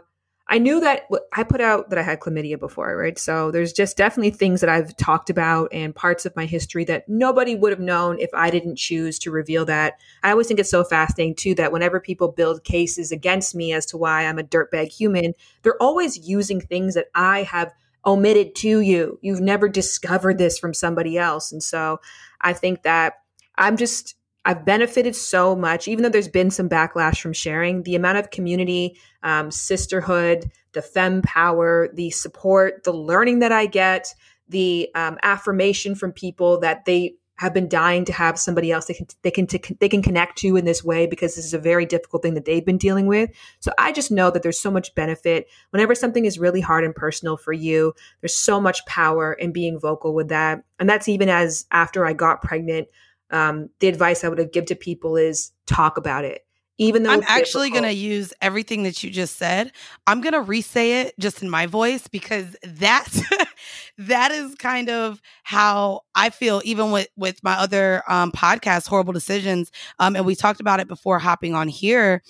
I 0.48 0.58
knew 0.58 0.78
that 0.80 1.08
I 1.32 1.42
put 1.42 1.60
out 1.60 1.90
that 1.90 1.98
I 1.98 2.02
had 2.02 2.20
chlamydia 2.20 2.58
before, 2.58 2.96
right? 2.96 3.18
So 3.18 3.50
there's 3.50 3.72
just 3.72 3.96
definitely 3.96 4.30
things 4.30 4.60
that 4.60 4.70
I've 4.70 4.96
talked 4.96 5.28
about 5.28 5.72
and 5.72 5.94
parts 5.94 6.24
of 6.24 6.36
my 6.36 6.46
history 6.46 6.84
that 6.84 7.08
nobody 7.08 7.56
would 7.56 7.72
have 7.72 7.80
known 7.80 8.20
if 8.20 8.30
I 8.32 8.50
didn't 8.50 8.76
choose 8.76 9.18
to 9.20 9.32
reveal 9.32 9.64
that. 9.64 9.98
I 10.22 10.30
always 10.30 10.46
think 10.46 10.60
it's 10.60 10.70
so 10.70 10.84
fascinating 10.84 11.34
too 11.34 11.56
that 11.56 11.72
whenever 11.72 11.98
people 11.98 12.28
build 12.28 12.62
cases 12.62 13.10
against 13.10 13.56
me 13.56 13.72
as 13.72 13.86
to 13.86 13.96
why 13.96 14.24
I'm 14.24 14.38
a 14.38 14.44
dirtbag 14.44 14.92
human, 14.92 15.34
they're 15.62 15.82
always 15.82 16.28
using 16.28 16.60
things 16.60 16.94
that 16.94 17.06
I 17.14 17.42
have 17.42 17.72
omitted 18.04 18.54
to 18.56 18.80
you. 18.80 19.18
You've 19.22 19.40
never 19.40 19.68
discovered 19.68 20.38
this 20.38 20.60
from 20.60 20.74
somebody 20.74 21.18
else. 21.18 21.50
And 21.50 21.62
so 21.62 22.00
I 22.40 22.52
think 22.52 22.84
that 22.84 23.14
I'm 23.56 23.76
just 23.76 24.14
I've 24.46 24.64
benefited 24.64 25.16
so 25.16 25.56
much, 25.56 25.88
even 25.88 26.04
though 26.04 26.08
there's 26.08 26.28
been 26.28 26.52
some 26.52 26.68
backlash 26.68 27.20
from 27.20 27.32
sharing. 27.32 27.82
The 27.82 27.96
amount 27.96 28.18
of 28.18 28.30
community, 28.30 28.96
um, 29.24 29.50
sisterhood, 29.50 30.52
the 30.72 30.82
fem 30.82 31.20
power, 31.22 31.88
the 31.92 32.10
support, 32.10 32.84
the 32.84 32.92
learning 32.92 33.40
that 33.40 33.50
I 33.50 33.66
get, 33.66 34.14
the 34.48 34.88
um, 34.94 35.18
affirmation 35.24 35.96
from 35.96 36.12
people 36.12 36.60
that 36.60 36.84
they 36.84 37.16
have 37.38 37.52
been 37.52 37.68
dying 37.68 38.04
to 38.06 38.12
have 38.12 38.38
somebody 38.38 38.72
else 38.72 38.86
they 38.86 38.94
can 38.94 39.06
they 39.22 39.30
can 39.30 39.46
they 39.80 39.88
can 39.88 40.00
connect 40.00 40.38
to 40.38 40.56
in 40.56 40.64
this 40.64 40.82
way 40.82 41.06
because 41.06 41.34
this 41.34 41.44
is 41.44 41.52
a 41.52 41.58
very 41.58 41.84
difficult 41.84 42.22
thing 42.22 42.32
that 42.34 42.44
they've 42.44 42.64
been 42.64 42.78
dealing 42.78 43.06
with. 43.06 43.30
So 43.58 43.72
I 43.78 43.92
just 43.92 44.12
know 44.12 44.30
that 44.30 44.44
there's 44.44 44.60
so 44.60 44.70
much 44.70 44.94
benefit 44.94 45.48
whenever 45.70 45.94
something 45.94 46.24
is 46.24 46.38
really 46.38 46.60
hard 46.60 46.84
and 46.84 46.94
personal 46.94 47.36
for 47.36 47.52
you. 47.52 47.94
There's 48.20 48.36
so 48.36 48.60
much 48.60 48.86
power 48.86 49.32
in 49.34 49.50
being 49.52 49.78
vocal 49.78 50.14
with 50.14 50.28
that, 50.28 50.62
and 50.78 50.88
that's 50.88 51.08
even 51.08 51.28
as 51.28 51.66
after 51.72 52.06
I 52.06 52.12
got 52.12 52.42
pregnant 52.42 52.86
um, 53.30 53.70
the 53.80 53.88
advice 53.88 54.24
I 54.24 54.28
would 54.28 54.38
have 54.38 54.52
give 54.52 54.66
to 54.66 54.74
people 54.74 55.16
is 55.16 55.52
talk 55.66 55.96
about 55.96 56.24
it. 56.24 56.42
Even 56.78 57.04
though 57.04 57.10
I'm 57.10 57.22
actually 57.26 57.70
going 57.70 57.84
to 57.84 57.92
use 57.92 58.34
everything 58.42 58.82
that 58.82 59.02
you 59.02 59.10
just 59.10 59.36
said. 59.38 59.72
I'm 60.06 60.20
going 60.20 60.34
to 60.34 60.42
re-say 60.42 61.00
it 61.00 61.14
just 61.18 61.42
in 61.42 61.48
my 61.48 61.64
voice 61.64 62.06
because 62.06 62.54
that's 62.62 63.22
that 63.98 64.30
is 64.30 64.54
kind 64.56 64.90
of 64.90 65.22
how 65.42 66.02
I 66.14 66.28
feel. 66.28 66.60
Even 66.66 66.90
with 66.90 67.08
with 67.16 67.42
my 67.42 67.54
other 67.54 68.02
um, 68.08 68.30
podcast, 68.30 68.88
horrible 68.88 69.14
decisions, 69.14 69.72
um, 69.98 70.16
and 70.16 70.26
we 70.26 70.34
talked 70.34 70.60
about 70.60 70.80
it 70.80 70.86
before 70.86 71.18
hopping 71.18 71.54
on 71.54 71.68
here. 71.68 72.22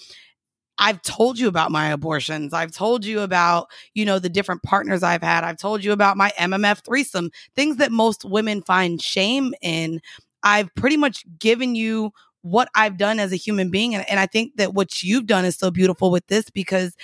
I've 0.79 1.01
told 1.03 1.39
you 1.39 1.49
about 1.49 1.71
my 1.71 1.89
abortions. 1.89 2.53
I've 2.53 2.71
told 2.71 3.05
you 3.05 3.21
about, 3.21 3.69
you 3.95 4.05
know, 4.05 4.19
the 4.19 4.29
different 4.29 4.63
partners 4.63 5.03
I've 5.03 5.23
had. 5.23 5.43
I've 5.43 5.57
told 5.57 5.83
you 5.83 5.93
about 5.93 6.17
my 6.17 6.33
MMF 6.39 6.85
threesome, 6.85 7.31
things 7.55 7.77
that 7.79 7.93
most 7.93 8.25
women 8.25 8.63
find 8.63 9.01
shame 9.01 9.55
in. 9.63 10.01
I've 10.43 10.75
pretty 10.75 10.97
much 10.97 11.25
given 11.39 11.75
you 11.75 12.13
what 12.43 12.69
I've 12.75 12.97
done 12.97 13.19
as 13.19 13.33
a 13.33 13.37
human 13.37 13.71
being. 13.71 13.95
And, 13.95 14.09
and 14.09 14.21
I 14.21 14.27
think 14.27 14.57
that 14.57 14.75
what 14.75 15.03
you've 15.03 15.27
done 15.27 15.45
is 15.45 15.57
so 15.57 15.71
beautiful 15.71 16.11
with 16.11 16.27
this 16.29 16.49
because 16.49 16.95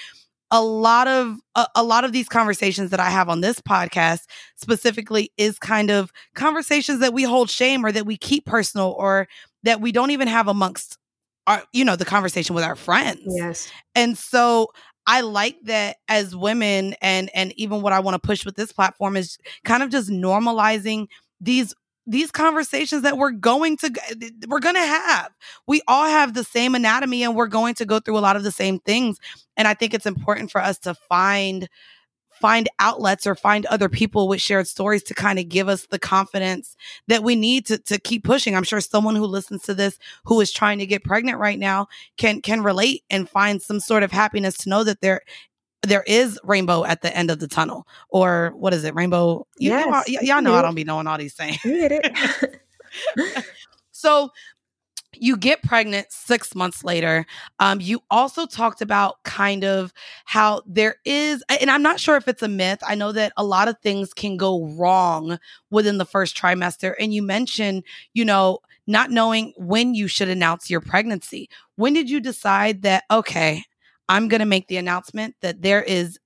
a 0.52 0.62
lot 0.62 1.08
of 1.08 1.38
a, 1.56 1.66
a, 1.76 1.82
lot 1.82 2.04
of 2.04 2.12
these 2.12 2.28
conversations 2.28 2.90
that 2.90 3.00
I 3.00 3.08
have 3.08 3.28
on 3.28 3.40
this 3.40 3.58
podcast 3.58 4.26
specifically 4.54 5.32
is 5.38 5.58
kind 5.58 5.90
of 5.90 6.12
conversations 6.34 7.00
that 7.00 7.14
we 7.14 7.22
hold 7.22 7.50
shame 7.50 7.84
or 7.84 7.90
that 7.90 8.06
we 8.06 8.18
keep 8.18 8.44
personal 8.44 8.94
or 8.98 9.26
that 9.62 9.80
we 9.80 9.92
don't 9.92 10.10
even 10.10 10.28
have 10.28 10.48
amongst 10.48 10.98
our 11.46 11.62
you 11.72 11.84
know 11.84 11.96
the 11.96 12.04
conversation 12.04 12.54
with 12.54 12.64
our 12.64 12.76
friends. 12.76 13.22
Yes. 13.26 13.70
And 13.94 14.16
so 14.16 14.68
I 15.06 15.22
like 15.22 15.56
that 15.64 15.96
as 16.06 16.36
women 16.36 16.94
and 17.00 17.30
and 17.34 17.52
even 17.58 17.82
what 17.82 17.94
I 17.94 18.00
want 18.00 18.14
to 18.14 18.24
push 18.24 18.44
with 18.44 18.54
this 18.54 18.72
platform 18.72 19.16
is 19.16 19.38
kind 19.64 19.82
of 19.82 19.90
just 19.90 20.10
normalizing 20.10 21.08
these 21.40 21.74
these 22.06 22.30
conversations 22.30 23.02
that 23.02 23.16
we're 23.16 23.30
going 23.30 23.76
to 23.78 23.92
we're 24.48 24.60
going 24.60 24.74
to 24.74 24.80
have. 24.80 25.30
We 25.66 25.82
all 25.86 26.06
have 26.06 26.34
the 26.34 26.44
same 26.44 26.74
anatomy 26.74 27.22
and 27.22 27.36
we're 27.36 27.46
going 27.46 27.74
to 27.74 27.84
go 27.84 28.00
through 28.00 28.18
a 28.18 28.20
lot 28.20 28.36
of 28.36 28.42
the 28.42 28.52
same 28.52 28.80
things 28.80 29.18
and 29.56 29.68
i 29.68 29.74
think 29.74 29.94
it's 29.94 30.06
important 30.06 30.50
for 30.50 30.60
us 30.60 30.78
to 30.78 30.94
find 30.94 31.68
find 32.42 32.68
outlets 32.80 33.24
or 33.24 33.36
find 33.36 33.66
other 33.66 33.88
people 33.88 34.26
with 34.26 34.40
shared 34.40 34.66
stories 34.66 35.04
to 35.04 35.14
kind 35.14 35.38
of 35.38 35.48
give 35.48 35.68
us 35.68 35.86
the 35.86 35.98
confidence 35.98 36.76
that 37.06 37.22
we 37.22 37.36
need 37.36 37.64
to, 37.66 37.78
to 37.78 38.00
keep 38.00 38.24
pushing. 38.24 38.56
I'm 38.56 38.64
sure 38.64 38.80
someone 38.80 39.14
who 39.14 39.26
listens 39.26 39.62
to 39.62 39.74
this 39.74 39.96
who 40.24 40.40
is 40.40 40.50
trying 40.50 40.80
to 40.80 40.86
get 40.86 41.04
pregnant 41.04 41.38
right 41.38 41.58
now 41.58 41.86
can 42.16 42.42
can 42.42 42.64
relate 42.64 43.04
and 43.10 43.28
find 43.28 43.62
some 43.62 43.78
sort 43.78 44.02
of 44.02 44.10
happiness 44.10 44.56
to 44.58 44.68
know 44.68 44.82
that 44.82 45.00
there 45.00 45.20
there 45.82 46.04
is 46.06 46.38
rainbow 46.44 46.84
at 46.84 47.02
the 47.02 47.14
end 47.16 47.30
of 47.30 47.38
the 47.38 47.48
tunnel, 47.48 47.86
or 48.08 48.52
what 48.56 48.72
is 48.72 48.84
it? 48.84 48.94
Rainbow. 48.94 49.46
You 49.58 49.70
yes. 49.70 49.86
know, 49.86 49.90
y- 50.08 50.22
y'all 50.22 50.42
know 50.42 50.54
I 50.54 50.62
don't 50.62 50.74
be 50.74 50.84
knowing 50.84 51.06
all 51.06 51.18
these 51.18 51.34
things. 51.34 51.62
You 51.64 51.88
get 51.88 51.92
it. 51.92 53.44
so 53.92 54.30
you 55.14 55.36
get 55.36 55.62
pregnant 55.62 56.06
six 56.10 56.54
months 56.54 56.84
later. 56.84 57.26
Um, 57.58 57.80
you 57.80 58.02
also 58.10 58.46
talked 58.46 58.80
about 58.80 59.22
kind 59.24 59.64
of 59.64 59.92
how 60.24 60.62
there 60.66 60.96
is, 61.04 61.44
and 61.48 61.70
I'm 61.70 61.82
not 61.82 62.00
sure 62.00 62.16
if 62.16 62.28
it's 62.28 62.42
a 62.42 62.48
myth. 62.48 62.78
I 62.86 62.94
know 62.94 63.12
that 63.12 63.32
a 63.36 63.44
lot 63.44 63.68
of 63.68 63.78
things 63.80 64.14
can 64.14 64.36
go 64.36 64.66
wrong 64.76 65.38
within 65.70 65.98
the 65.98 66.04
first 66.04 66.36
trimester. 66.36 66.94
And 66.98 67.12
you 67.12 67.22
mentioned, 67.22 67.84
you 68.14 68.24
know, 68.24 68.60
not 68.86 69.10
knowing 69.10 69.52
when 69.56 69.94
you 69.94 70.08
should 70.08 70.28
announce 70.28 70.70
your 70.70 70.80
pregnancy. 70.80 71.48
When 71.76 71.92
did 71.92 72.10
you 72.10 72.20
decide 72.20 72.82
that, 72.82 73.04
okay, 73.10 73.64
I'm 74.12 74.28
going 74.28 74.40
to 74.40 74.46
make 74.46 74.68
the 74.68 74.76
announcement 74.76 75.36
that 75.40 75.62
there 75.62 75.82
is 75.82 76.18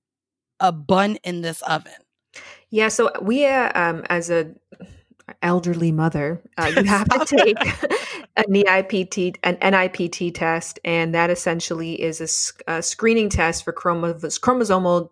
a 0.59 0.73
bun 0.73 1.17
in 1.23 1.41
this 1.41 1.61
oven. 1.61 1.93
Yeah, 2.69 2.89
so 2.89 3.09
we, 3.21 3.45
uh, 3.45 3.71
um, 3.75 4.03
as 4.09 4.29
a 4.29 4.53
elderly 5.41 5.93
mother, 5.93 6.41
uh, 6.57 6.69
you 6.75 6.83
have 6.83 7.07
to 7.07 7.25
take 7.25 7.57
a 8.35 8.43
NIPT, 8.49 9.37
an 9.43 9.57
NIPT 9.61 10.35
test, 10.35 10.81
and 10.83 11.15
that 11.15 11.29
essentially 11.29 11.93
is 12.01 12.19
a, 12.67 12.73
a 12.73 12.83
screening 12.83 13.29
test 13.29 13.63
for 13.63 13.71
chromosomal 13.71 14.37
chromosomal 14.39 15.09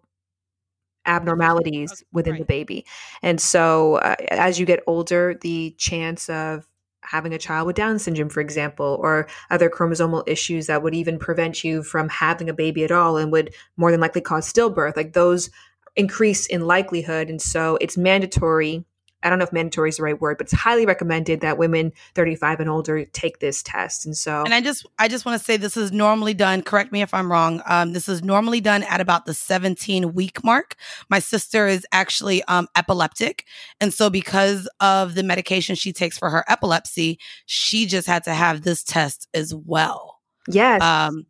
abnormalities 1.05 2.03
within 2.11 2.33
right. 2.33 2.39
the 2.39 2.45
baby. 2.45 2.85
And 3.21 3.39
so, 3.39 3.95
uh, 3.95 4.15
as 4.31 4.59
you 4.59 4.65
get 4.65 4.81
older, 4.85 5.37
the 5.39 5.73
chance 5.77 6.27
of 6.27 6.67
having 7.07 7.33
a 7.33 7.37
child 7.37 7.67
with 7.67 7.75
Down 7.75 7.99
syndrome, 7.99 8.29
for 8.29 8.41
example, 8.41 8.97
or 9.01 9.27
other 9.49 9.69
chromosomal 9.69 10.23
issues 10.27 10.67
that 10.67 10.83
would 10.83 10.95
even 10.95 11.19
prevent 11.19 11.63
you 11.63 11.83
from 11.83 12.09
having 12.09 12.49
a 12.49 12.53
baby 12.53 12.83
at 12.83 12.91
all 12.91 13.17
and 13.17 13.31
would 13.31 13.53
more 13.77 13.91
than 13.91 14.01
likely 14.01 14.21
cause 14.21 14.51
stillbirth, 14.51 14.95
like 14.95 15.13
those 15.13 15.49
increase 15.95 16.45
in 16.47 16.61
likelihood. 16.61 17.29
And 17.29 17.41
so 17.41 17.77
it's 17.81 17.97
mandatory 17.97 18.85
I 19.25 19.29
don't 19.29 19.39
know 19.39 19.43
if 19.43 19.51
mandatory 19.51 19.89
is 19.89 19.97
the 19.97 20.03
right 20.03 20.19
word, 20.19 20.37
but 20.37 20.45
it's 20.45 20.53
highly 20.53 20.85
recommended 20.85 21.41
that 21.41 21.57
women 21.57 21.91
35 22.13 22.59
and 22.59 22.69
older 22.69 23.05
take 23.05 23.39
this 23.39 23.63
test. 23.63 24.05
And 24.05 24.15
so, 24.15 24.43
and 24.43 24.53
I 24.53 24.61
just, 24.61 24.85
I 24.99 25.07
just 25.07 25.25
want 25.25 25.39
to 25.39 25.43
say 25.43 25.57
this 25.57 25.75
is 25.75 25.91
normally 25.91 26.35
done. 26.35 26.61
Correct 26.61 26.91
me 26.91 27.01
if 27.01 27.13
I'm 27.13 27.31
wrong. 27.31 27.61
Um, 27.65 27.93
this 27.93 28.07
is 28.07 28.23
normally 28.23 28.61
done 28.61 28.83
at 28.83 29.01
about 29.01 29.25
the 29.25 29.33
17 29.33 30.13
week 30.13 30.43
mark. 30.43 30.75
My 31.09 31.19
sister 31.19 31.67
is 31.67 31.87
actually 31.91 32.43
um, 32.43 32.67
epileptic, 32.75 33.45
and 33.81 33.91
so 33.91 34.11
because 34.11 34.69
of 34.79 35.15
the 35.15 35.23
medication 35.23 35.75
she 35.75 35.91
takes 35.91 36.17
for 36.17 36.29
her 36.29 36.45
epilepsy, 36.47 37.19
she 37.47 37.87
just 37.87 38.05
had 38.07 38.23
to 38.25 38.33
have 38.33 38.61
this 38.61 38.83
test 38.83 39.27
as 39.33 39.55
well. 39.55 40.19
Yes. 40.47 40.83
Um, 40.83 41.25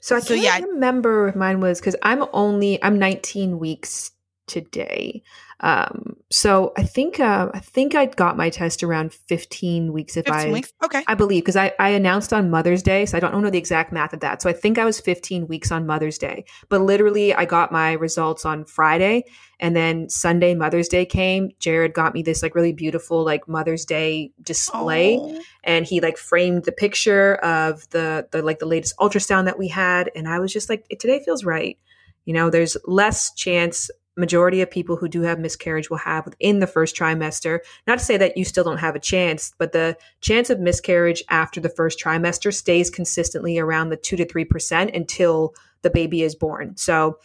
so 0.00 0.16
I 0.16 0.20
can't 0.20 0.40
yeah. 0.40 0.58
remember 0.58 1.28
if 1.28 1.36
mine 1.36 1.60
was 1.60 1.80
because 1.80 1.96
I'm 2.02 2.24
only 2.32 2.82
I'm 2.82 2.98
19 2.98 3.58
weeks 3.58 4.12
today. 4.46 5.22
Um, 5.60 6.16
so 6.30 6.74
I 6.76 6.82
think 6.82 7.20
uh, 7.20 7.48
I 7.54 7.60
think 7.60 7.94
I 7.94 8.04
got 8.04 8.36
my 8.36 8.50
test 8.50 8.82
around 8.82 9.14
15 9.14 9.94
weeks 9.94 10.14
if 10.14 10.26
15 10.26 10.50
I 10.50 10.52
weeks? 10.52 10.72
okay. 10.84 11.02
I 11.06 11.14
believe 11.14 11.42
because 11.42 11.56
I, 11.56 11.72
I 11.78 11.88
announced 11.90 12.34
on 12.34 12.50
Mother's 12.50 12.82
Day 12.82 13.06
so 13.06 13.16
I 13.16 13.20
don't 13.20 13.40
know 13.40 13.48
the 13.48 13.56
exact 13.56 13.92
math 13.92 14.12
of 14.12 14.20
that. 14.20 14.42
So 14.42 14.50
I 14.50 14.52
think 14.52 14.76
I 14.76 14.84
was 14.84 15.00
15 15.00 15.46
weeks 15.46 15.72
on 15.72 15.86
Mother's 15.86 16.18
Day. 16.18 16.44
But 16.68 16.82
literally 16.82 17.32
I 17.32 17.46
got 17.46 17.72
my 17.72 17.92
results 17.92 18.44
on 18.44 18.66
Friday 18.66 19.24
and 19.58 19.74
then 19.74 20.10
Sunday 20.10 20.54
Mother's 20.54 20.88
Day 20.88 21.06
came. 21.06 21.50
Jared 21.60 21.94
got 21.94 22.12
me 22.12 22.22
this 22.22 22.42
like 22.42 22.54
really 22.54 22.74
beautiful 22.74 23.24
like 23.24 23.48
Mother's 23.48 23.86
Day 23.86 24.30
display 24.42 25.16
Aww. 25.16 25.40
and 25.64 25.86
he 25.86 26.00
like 26.02 26.18
framed 26.18 26.64
the 26.64 26.72
picture 26.72 27.36
of 27.36 27.88
the 27.88 28.28
the 28.32 28.42
like 28.42 28.58
the 28.58 28.66
latest 28.66 28.94
ultrasound 28.98 29.46
that 29.46 29.58
we 29.58 29.68
had 29.68 30.10
and 30.14 30.28
I 30.28 30.40
was 30.40 30.52
just 30.52 30.68
like 30.68 30.86
today 30.98 31.22
feels 31.24 31.42
right. 31.42 31.78
You 32.26 32.34
know 32.34 32.50
there's 32.50 32.76
less 32.84 33.32
chance 33.32 33.90
majority 34.18 34.60
of 34.60 34.70
people 34.70 34.96
who 34.96 35.08
do 35.08 35.22
have 35.22 35.38
miscarriage 35.38 35.88
will 35.88 35.98
have 35.98 36.24
within 36.26 36.58
the 36.58 36.66
first 36.66 36.96
trimester. 36.96 37.60
Not 37.86 37.98
to 37.98 38.04
say 38.04 38.16
that 38.16 38.36
you 38.36 38.44
still 38.44 38.64
don't 38.64 38.78
have 38.78 38.96
a 38.96 39.00
chance, 39.00 39.52
but 39.58 39.72
the 39.72 39.96
chance 40.20 40.50
of 40.50 40.60
miscarriage 40.60 41.22
after 41.30 41.60
the 41.60 41.68
first 41.68 42.00
trimester 42.00 42.52
stays 42.52 42.90
consistently 42.90 43.58
around 43.58 43.90
the 43.90 43.96
2 43.96 44.16
to 44.16 44.26
3% 44.26 44.94
until 44.94 45.54
the 45.82 45.90
baby 45.90 46.22
is 46.22 46.34
born. 46.34 46.76
So 46.76 47.18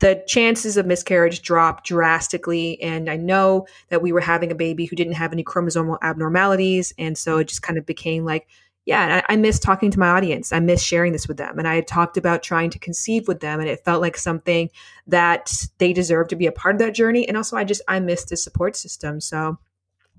the 0.00 0.22
chances 0.26 0.76
of 0.76 0.86
miscarriage 0.86 1.40
drop 1.40 1.84
drastically. 1.84 2.80
And 2.82 3.08
I 3.08 3.16
know 3.16 3.66
that 3.88 4.02
we 4.02 4.12
were 4.12 4.20
having 4.20 4.52
a 4.52 4.56
baby 4.56 4.84
who 4.84 4.96
didn't 4.96 5.14
have 5.14 5.32
any 5.32 5.44
chromosomal 5.44 5.98
abnormalities. 6.02 6.92
And 6.98 7.16
so 7.16 7.38
it 7.38 7.48
just 7.48 7.62
kind 7.62 7.78
of 7.78 7.86
became 7.86 8.24
like, 8.24 8.46
yeah, 8.86 9.22
I, 9.28 9.32
I 9.32 9.36
miss 9.36 9.58
talking 9.58 9.90
to 9.90 9.98
my 9.98 10.08
audience. 10.08 10.52
I 10.52 10.60
miss 10.60 10.82
sharing 10.82 11.12
this 11.12 11.26
with 11.26 11.38
them. 11.38 11.58
And 11.58 11.66
I 11.66 11.74
had 11.74 11.86
talked 11.86 12.16
about 12.16 12.42
trying 12.42 12.70
to 12.70 12.78
conceive 12.78 13.26
with 13.26 13.40
them, 13.40 13.60
and 13.60 13.68
it 13.68 13.84
felt 13.84 14.02
like 14.02 14.16
something 14.16 14.68
that 15.06 15.52
they 15.78 15.92
deserve 15.92 16.28
to 16.28 16.36
be 16.36 16.46
a 16.46 16.52
part 16.52 16.74
of 16.74 16.78
that 16.80 16.94
journey. 16.94 17.26
And 17.26 17.36
also, 17.36 17.56
I 17.56 17.64
just 17.64 17.82
I 17.88 18.00
missed 18.00 18.28
the 18.28 18.36
support 18.36 18.76
system. 18.76 19.20
So, 19.20 19.58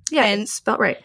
yeah, 0.09 0.25
and, 0.25 0.41
it 0.41 0.49
felt 0.49 0.79
right. 0.79 0.97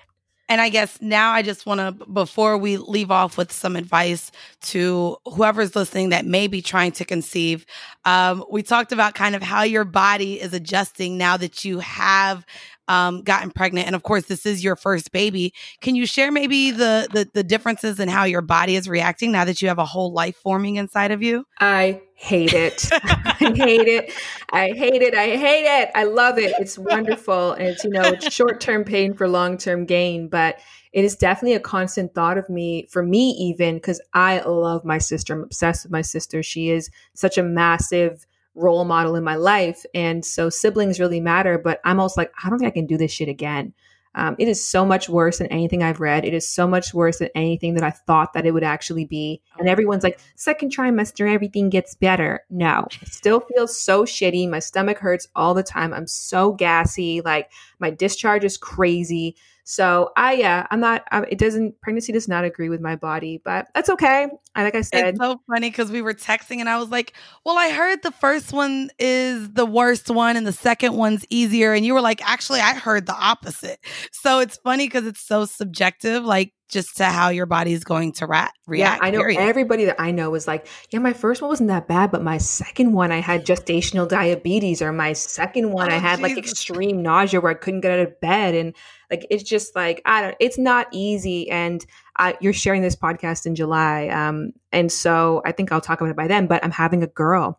And 0.50 0.60
I 0.60 0.68
guess 0.68 1.00
now 1.00 1.30
I 1.30 1.42
just 1.42 1.64
want 1.64 1.78
to, 1.78 2.06
before 2.06 2.58
we 2.58 2.76
leave 2.76 3.12
off 3.12 3.38
with 3.38 3.52
some 3.52 3.76
advice 3.76 4.32
to 4.62 5.16
whoever's 5.24 5.76
listening 5.76 6.08
that 6.08 6.26
may 6.26 6.48
be 6.48 6.60
trying 6.60 6.90
to 6.92 7.04
conceive, 7.04 7.64
um, 8.04 8.44
we 8.50 8.64
talked 8.64 8.90
about 8.90 9.14
kind 9.14 9.36
of 9.36 9.42
how 9.44 9.62
your 9.62 9.84
body 9.84 10.40
is 10.40 10.52
adjusting 10.52 11.16
now 11.16 11.36
that 11.36 11.64
you 11.64 11.78
have 11.78 12.44
um, 12.88 13.22
gotten 13.22 13.52
pregnant, 13.52 13.86
and 13.86 13.94
of 13.94 14.02
course, 14.02 14.24
this 14.26 14.44
is 14.44 14.64
your 14.64 14.74
first 14.74 15.12
baby. 15.12 15.54
Can 15.80 15.94
you 15.94 16.06
share 16.06 16.32
maybe 16.32 16.72
the, 16.72 17.06
the 17.12 17.30
the 17.32 17.44
differences 17.44 18.00
in 18.00 18.08
how 18.08 18.24
your 18.24 18.42
body 18.42 18.74
is 18.74 18.88
reacting 18.88 19.30
now 19.30 19.44
that 19.44 19.62
you 19.62 19.68
have 19.68 19.78
a 19.78 19.84
whole 19.84 20.12
life 20.12 20.34
forming 20.34 20.74
inside 20.74 21.12
of 21.12 21.22
you? 21.22 21.44
I 21.60 22.02
hate 22.20 22.52
it. 22.52 22.88
I 22.92 23.52
hate 23.54 23.88
it. 23.88 24.12
I 24.52 24.68
hate 24.68 25.02
it. 25.02 25.14
I 25.14 25.36
hate 25.36 25.82
it. 25.82 25.90
I 25.94 26.04
love 26.04 26.38
it. 26.38 26.54
It's 26.58 26.78
wonderful, 26.78 27.52
and 27.52 27.68
it's 27.68 27.84
you 27.84 27.90
know 27.90 28.02
it's 28.02 28.32
short 28.32 28.60
term 28.60 28.84
pain 28.84 29.14
for 29.14 29.28
long 29.28 29.58
term 29.58 29.86
gain, 29.86 30.28
but 30.28 30.58
it 30.92 31.04
is 31.04 31.14
definitely 31.16 31.54
a 31.54 31.60
constant 31.60 32.14
thought 32.14 32.36
of 32.36 32.48
me 32.48 32.84
for 32.90 33.00
me 33.00 33.30
even 33.38 33.76
because 33.76 34.00
i 34.12 34.40
love 34.40 34.84
my 34.84 34.98
sister 34.98 35.32
i'm 35.32 35.44
obsessed 35.44 35.84
with 35.84 35.92
my 35.92 36.02
sister 36.02 36.42
she 36.42 36.68
is 36.68 36.90
such 37.14 37.38
a 37.38 37.44
massive 37.44 38.26
role 38.54 38.84
model 38.84 39.16
in 39.16 39.24
my 39.24 39.36
life. 39.36 39.84
And 39.94 40.24
so 40.24 40.50
siblings 40.50 41.00
really 41.00 41.20
matter, 41.20 41.58
but 41.58 41.80
I'm 41.84 42.00
also 42.00 42.20
like, 42.20 42.32
I 42.42 42.50
don't 42.50 42.58
think 42.58 42.70
I 42.70 42.74
can 42.74 42.86
do 42.86 42.96
this 42.96 43.12
shit 43.12 43.28
again. 43.28 43.72
Um, 44.14 44.34
it 44.38 44.48
is 44.48 44.64
so 44.66 44.84
much 44.84 45.08
worse 45.08 45.38
than 45.38 45.46
anything 45.48 45.82
I've 45.82 46.00
read. 46.00 46.24
It 46.24 46.34
is 46.34 46.46
so 46.46 46.66
much 46.66 46.92
worse 46.92 47.18
than 47.18 47.28
anything 47.34 47.74
that 47.74 47.84
I 47.84 47.90
thought 47.90 48.32
that 48.32 48.44
it 48.44 48.52
would 48.52 48.64
actually 48.64 49.04
be. 49.04 49.40
And 49.58 49.68
everyone's 49.68 50.02
like, 50.02 50.18
second 50.34 50.74
trimester, 50.74 51.32
everything 51.32 51.70
gets 51.70 51.94
better. 51.94 52.44
No, 52.50 52.86
it 53.00 53.08
still 53.08 53.40
feels 53.40 53.78
so 53.78 54.04
shitty. 54.04 54.48
My 54.48 54.58
stomach 54.58 54.98
hurts 54.98 55.28
all 55.36 55.54
the 55.54 55.62
time. 55.62 55.94
I'm 55.94 56.08
so 56.08 56.52
gassy. 56.52 57.20
Like 57.24 57.50
my 57.78 57.90
discharge 57.90 58.44
is 58.44 58.56
crazy. 58.56 59.36
So 59.70 60.10
I, 60.16 60.32
yeah, 60.32 60.66
I'm 60.72 60.80
not, 60.80 61.04
I, 61.12 61.20
it 61.20 61.38
doesn't, 61.38 61.80
pregnancy 61.80 62.12
does 62.12 62.26
not 62.26 62.42
agree 62.42 62.68
with 62.68 62.80
my 62.80 62.96
body, 62.96 63.40
but 63.44 63.68
that's 63.72 63.88
okay. 63.88 64.26
I, 64.56 64.64
like 64.64 64.74
I 64.74 64.80
said. 64.80 65.10
It's 65.10 65.20
so 65.20 65.40
funny 65.48 65.70
because 65.70 65.92
we 65.92 66.02
were 66.02 66.12
texting 66.12 66.58
and 66.58 66.68
I 66.68 66.76
was 66.76 66.88
like, 66.88 67.12
well, 67.44 67.56
I 67.56 67.70
heard 67.70 68.02
the 68.02 68.10
first 68.10 68.52
one 68.52 68.90
is 68.98 69.52
the 69.52 69.64
worst 69.64 70.10
one 70.10 70.36
and 70.36 70.44
the 70.44 70.52
second 70.52 70.96
one's 70.96 71.24
easier. 71.30 71.72
And 71.72 71.86
you 71.86 71.94
were 71.94 72.00
like, 72.00 72.20
actually, 72.28 72.58
I 72.58 72.74
heard 72.74 73.06
the 73.06 73.14
opposite. 73.14 73.78
So 74.10 74.40
it's 74.40 74.56
funny 74.56 74.88
because 74.88 75.06
it's 75.06 75.24
so 75.24 75.44
subjective. 75.44 76.24
Like, 76.24 76.52
just 76.70 76.96
to 76.98 77.04
how 77.04 77.28
your 77.28 77.46
body 77.46 77.72
is 77.72 77.84
going 77.84 78.12
to 78.12 78.26
rat, 78.26 78.52
react. 78.66 79.02
Yeah, 79.02 79.06
I 79.06 79.10
know 79.10 79.20
period. 79.20 79.40
everybody 79.40 79.84
that 79.86 80.00
I 80.00 80.10
know 80.10 80.30
was 80.30 80.46
like, 80.46 80.66
yeah, 80.90 80.98
my 80.98 81.12
first 81.12 81.42
one 81.42 81.48
wasn't 81.48 81.68
that 81.68 81.88
bad, 81.88 82.10
but 82.10 82.22
my 82.22 82.38
second 82.38 82.92
one, 82.92 83.12
I 83.12 83.18
had 83.18 83.44
gestational 83.44 84.08
diabetes, 84.08 84.80
or 84.80 84.92
my 84.92 85.12
second 85.12 85.72
one, 85.72 85.90
oh, 85.90 85.94
I 85.94 85.98
had 85.98 86.18
Jesus. 86.18 86.30
like 86.30 86.38
extreme 86.38 87.02
nausea 87.02 87.40
where 87.40 87.52
I 87.52 87.54
couldn't 87.54 87.80
get 87.80 87.92
out 87.92 88.06
of 88.06 88.20
bed. 88.20 88.54
And 88.54 88.74
like, 89.10 89.26
it's 89.30 89.42
just 89.42 89.74
like, 89.74 90.02
I 90.04 90.22
don't, 90.22 90.36
it's 90.40 90.58
not 90.58 90.86
easy. 90.92 91.50
And 91.50 91.84
I, 92.16 92.36
you're 92.40 92.52
sharing 92.52 92.82
this 92.82 92.96
podcast 92.96 93.46
in 93.46 93.54
July. 93.54 94.08
Um, 94.08 94.52
and 94.72 94.92
so 94.92 95.42
I 95.44 95.52
think 95.52 95.72
I'll 95.72 95.80
talk 95.80 96.00
about 96.00 96.10
it 96.10 96.16
by 96.16 96.28
then, 96.28 96.46
but 96.46 96.64
I'm 96.64 96.70
having 96.70 97.02
a 97.02 97.08
girl. 97.08 97.58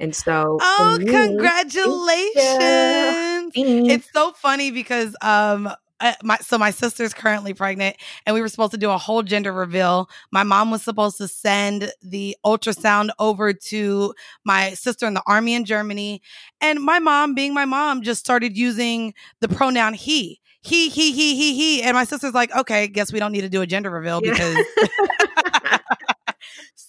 And 0.00 0.14
so, 0.14 0.58
oh, 0.60 0.96
me, 1.00 1.06
congratulations! 1.06 3.52
It's 3.56 4.08
so 4.12 4.30
funny 4.30 4.70
because 4.70 5.16
um, 5.20 5.68
uh, 6.00 6.14
my 6.22 6.36
so 6.38 6.58
my 6.58 6.70
sister's 6.70 7.12
currently 7.12 7.54
pregnant 7.54 7.96
and 8.26 8.34
we 8.34 8.40
were 8.40 8.48
supposed 8.48 8.72
to 8.72 8.78
do 8.78 8.90
a 8.90 8.98
whole 8.98 9.22
gender 9.22 9.52
reveal. 9.52 10.08
My 10.30 10.42
mom 10.42 10.70
was 10.70 10.82
supposed 10.82 11.18
to 11.18 11.28
send 11.28 11.92
the 12.02 12.36
ultrasound 12.44 13.10
over 13.18 13.52
to 13.52 14.14
my 14.44 14.74
sister 14.74 15.06
in 15.06 15.14
the 15.14 15.22
army 15.26 15.54
in 15.54 15.64
germany. 15.64 16.22
And 16.60 16.80
my 16.80 16.98
mom 16.98 17.34
being 17.34 17.54
my 17.54 17.64
mom 17.64 18.02
just 18.02 18.20
started 18.20 18.56
using 18.56 19.14
the 19.40 19.48
pronoun 19.48 19.94
he. 19.94 20.40
He 20.60 20.88
he 20.88 21.12
he 21.12 21.36
he 21.36 21.54
he. 21.54 21.82
And 21.82 21.94
my 21.94 22.04
sister's 22.04 22.34
like 22.34 22.54
okay 22.54 22.88
guess 22.88 23.12
we 23.12 23.18
don't 23.18 23.32
need 23.32 23.42
to 23.42 23.48
do 23.48 23.62
a 23.62 23.66
gender 23.66 23.90
reveal 23.90 24.20
yeah. 24.24 24.34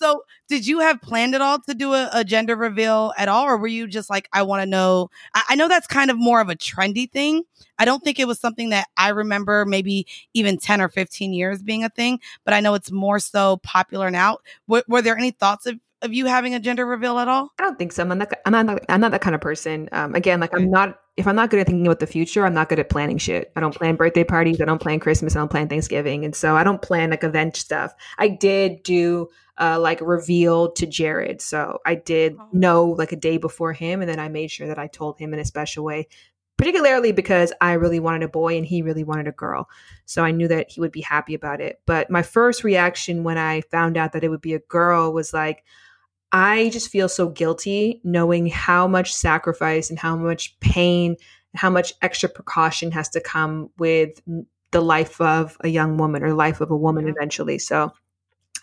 So, 0.02 0.24
did 0.48 0.66
you 0.66 0.80
have 0.80 1.02
planned 1.02 1.36
at 1.36 1.42
all 1.42 1.60
to 1.60 1.74
do 1.74 1.94
a, 1.94 2.10
a 2.14 2.24
gender 2.24 2.56
reveal 2.56 3.14
at 3.18 3.28
all, 3.28 3.46
or 3.46 3.58
were 3.58 3.68
you 3.68 3.86
just 3.86 4.10
like, 4.10 4.30
I 4.32 4.44
want 4.44 4.62
to 4.62 4.66
know? 4.66 5.10
I, 5.36 5.44
I, 5.50 5.56
know 5.56 5.68
that's 5.68 5.88
kind 5.88 6.10
of 6.10 6.18
more 6.18 6.40
of 6.40 6.50
a 6.50 6.56
trendy 6.56 7.12
thing. 7.12 7.44
I 7.78 7.86
don't 7.86 8.02
think 8.02 8.18
it 8.18 8.28
was 8.28 8.40
something 8.40 8.70
that 8.70 8.88
I 8.98 9.10
remember 9.10 9.66
maybe 9.66 10.08
even 10.34 10.58
10 10.58 10.82
or 10.82 10.88
15 10.88 11.34
years 11.34 11.62
being 11.62 11.84
a 11.84 11.90
thing, 11.90 12.20
but 12.46 12.54
I 12.54 12.62
know 12.62 12.76
it's 12.76 12.92
more 12.92 13.20
so 13.20 13.58
popular 13.58 14.10
now. 14.10 14.38
W- 14.68 14.84
were 14.88 15.02
there 15.02 15.18
any 15.18 15.32
thoughts 15.32 15.66
of, 15.66 15.80
of 16.02 16.14
you 16.14 16.26
having 16.28 16.56
a 16.56 16.60
gender 16.62 16.86
reveal 16.86 17.20
at 17.20 17.28
all? 17.28 17.52
I 17.60 17.64
don't 17.64 17.78
think 17.78 17.92
so. 17.92 18.04
I'm 18.04 18.18
not. 18.18 18.32
I'm 18.46 18.66
not. 18.66 18.86
I'm 18.88 19.02
not 19.02 19.12
that 19.12 19.22
kind 19.22 19.36
of 19.36 19.42
person. 19.42 19.90
Um, 19.92 20.16
again, 20.16 20.40
like 20.40 20.56
I'm 20.56 20.72
not. 20.72 20.98
If 21.18 21.28
I'm 21.28 21.36
not 21.36 21.50
good 21.50 21.60
at 21.60 21.68
thinking 21.68 21.86
about 21.86 22.00
the 22.00 22.08
future, 22.08 22.46
I'm 22.46 22.54
not 22.54 22.70
good 22.70 22.80
at 22.80 22.88
planning 22.88 23.18
shit. 23.18 23.52
I 23.58 23.60
don't 23.60 23.76
plan 23.76 23.98
birthday 23.98 24.24
parties. 24.24 24.62
I 24.62 24.66
don't 24.66 24.82
plan 24.82 25.02
Christmas. 25.02 25.36
I 25.36 25.40
don't 25.40 25.52
plan 25.52 25.68
Thanksgiving, 25.68 26.24
and 26.24 26.34
so 26.34 26.56
I 26.56 26.64
don't 26.64 26.82
plan 26.82 27.10
like 27.10 27.26
event 27.26 27.58
stuff. 27.58 27.94
I 28.18 28.30
did 28.30 28.84
do 28.84 29.28
uh, 29.60 29.80
like 29.80 30.00
revealed 30.02 30.76
to 30.78 30.88
Jared. 30.88 31.42
So 31.42 31.80
I 31.86 31.96
did 31.96 32.38
oh. 32.40 32.48
know 32.54 32.86
like 32.86 33.12
a 33.12 33.18
day 33.18 33.38
before 33.38 33.74
him, 33.74 34.02
and 34.02 34.10
then 34.10 34.20
I 34.20 34.30
made 34.30 34.52
sure 34.52 34.68
that 34.68 34.80
I 34.80 34.88
told 34.88 35.18
him 35.20 35.34
in 35.34 35.40
a 35.40 35.46
special 35.46 35.84
way, 35.84 36.08
particularly 36.58 37.12
because 37.12 37.52
I 37.62 37.74
really 37.74 38.00
wanted 38.00 38.24
a 38.24 38.30
boy 38.30 38.58
and 38.58 38.66
he 38.66 38.82
really 38.82 39.04
wanted 39.04 39.28
a 39.28 39.34
girl. 39.34 39.70
So 40.06 40.24
I 40.24 40.32
knew 40.32 40.48
that 40.48 40.72
he 40.72 40.80
would 40.80 40.92
be 40.92 41.02
happy 41.02 41.34
about 41.34 41.62
it. 41.62 41.82
But 41.86 42.10
my 42.10 42.22
first 42.22 42.64
reaction 42.64 43.24
when 43.24 43.38
I 43.38 43.62
found 43.62 43.98
out 43.98 44.14
that 44.14 44.24
it 44.24 44.30
would 44.30 44.42
be 44.42 44.54
a 44.54 44.60
girl 44.60 45.12
was 45.14 45.34
like, 45.34 45.64
I 46.32 46.70
just 46.70 46.90
feel 46.90 47.10
so 47.10 47.30
guilty 47.30 48.02
knowing 48.04 48.48
how 48.48 48.88
much 48.88 49.14
sacrifice 49.14 49.90
and 49.90 49.98
how 49.98 50.16
much 50.16 50.60
pain 50.60 51.12
and 51.54 51.60
how 51.60 51.70
much 51.70 51.94
extra 52.02 52.30
precaution 52.30 52.92
has 52.92 53.10
to 53.10 53.22
come 53.22 53.72
with 53.78 54.22
the 54.72 54.82
life 54.82 55.20
of 55.20 55.58
a 55.62 55.68
young 55.68 55.98
woman 55.98 56.24
or 56.24 56.34
life 56.34 56.62
of 56.62 56.70
a 56.70 56.78
woman 56.78 57.08
eventually. 57.08 57.58
So 57.58 57.92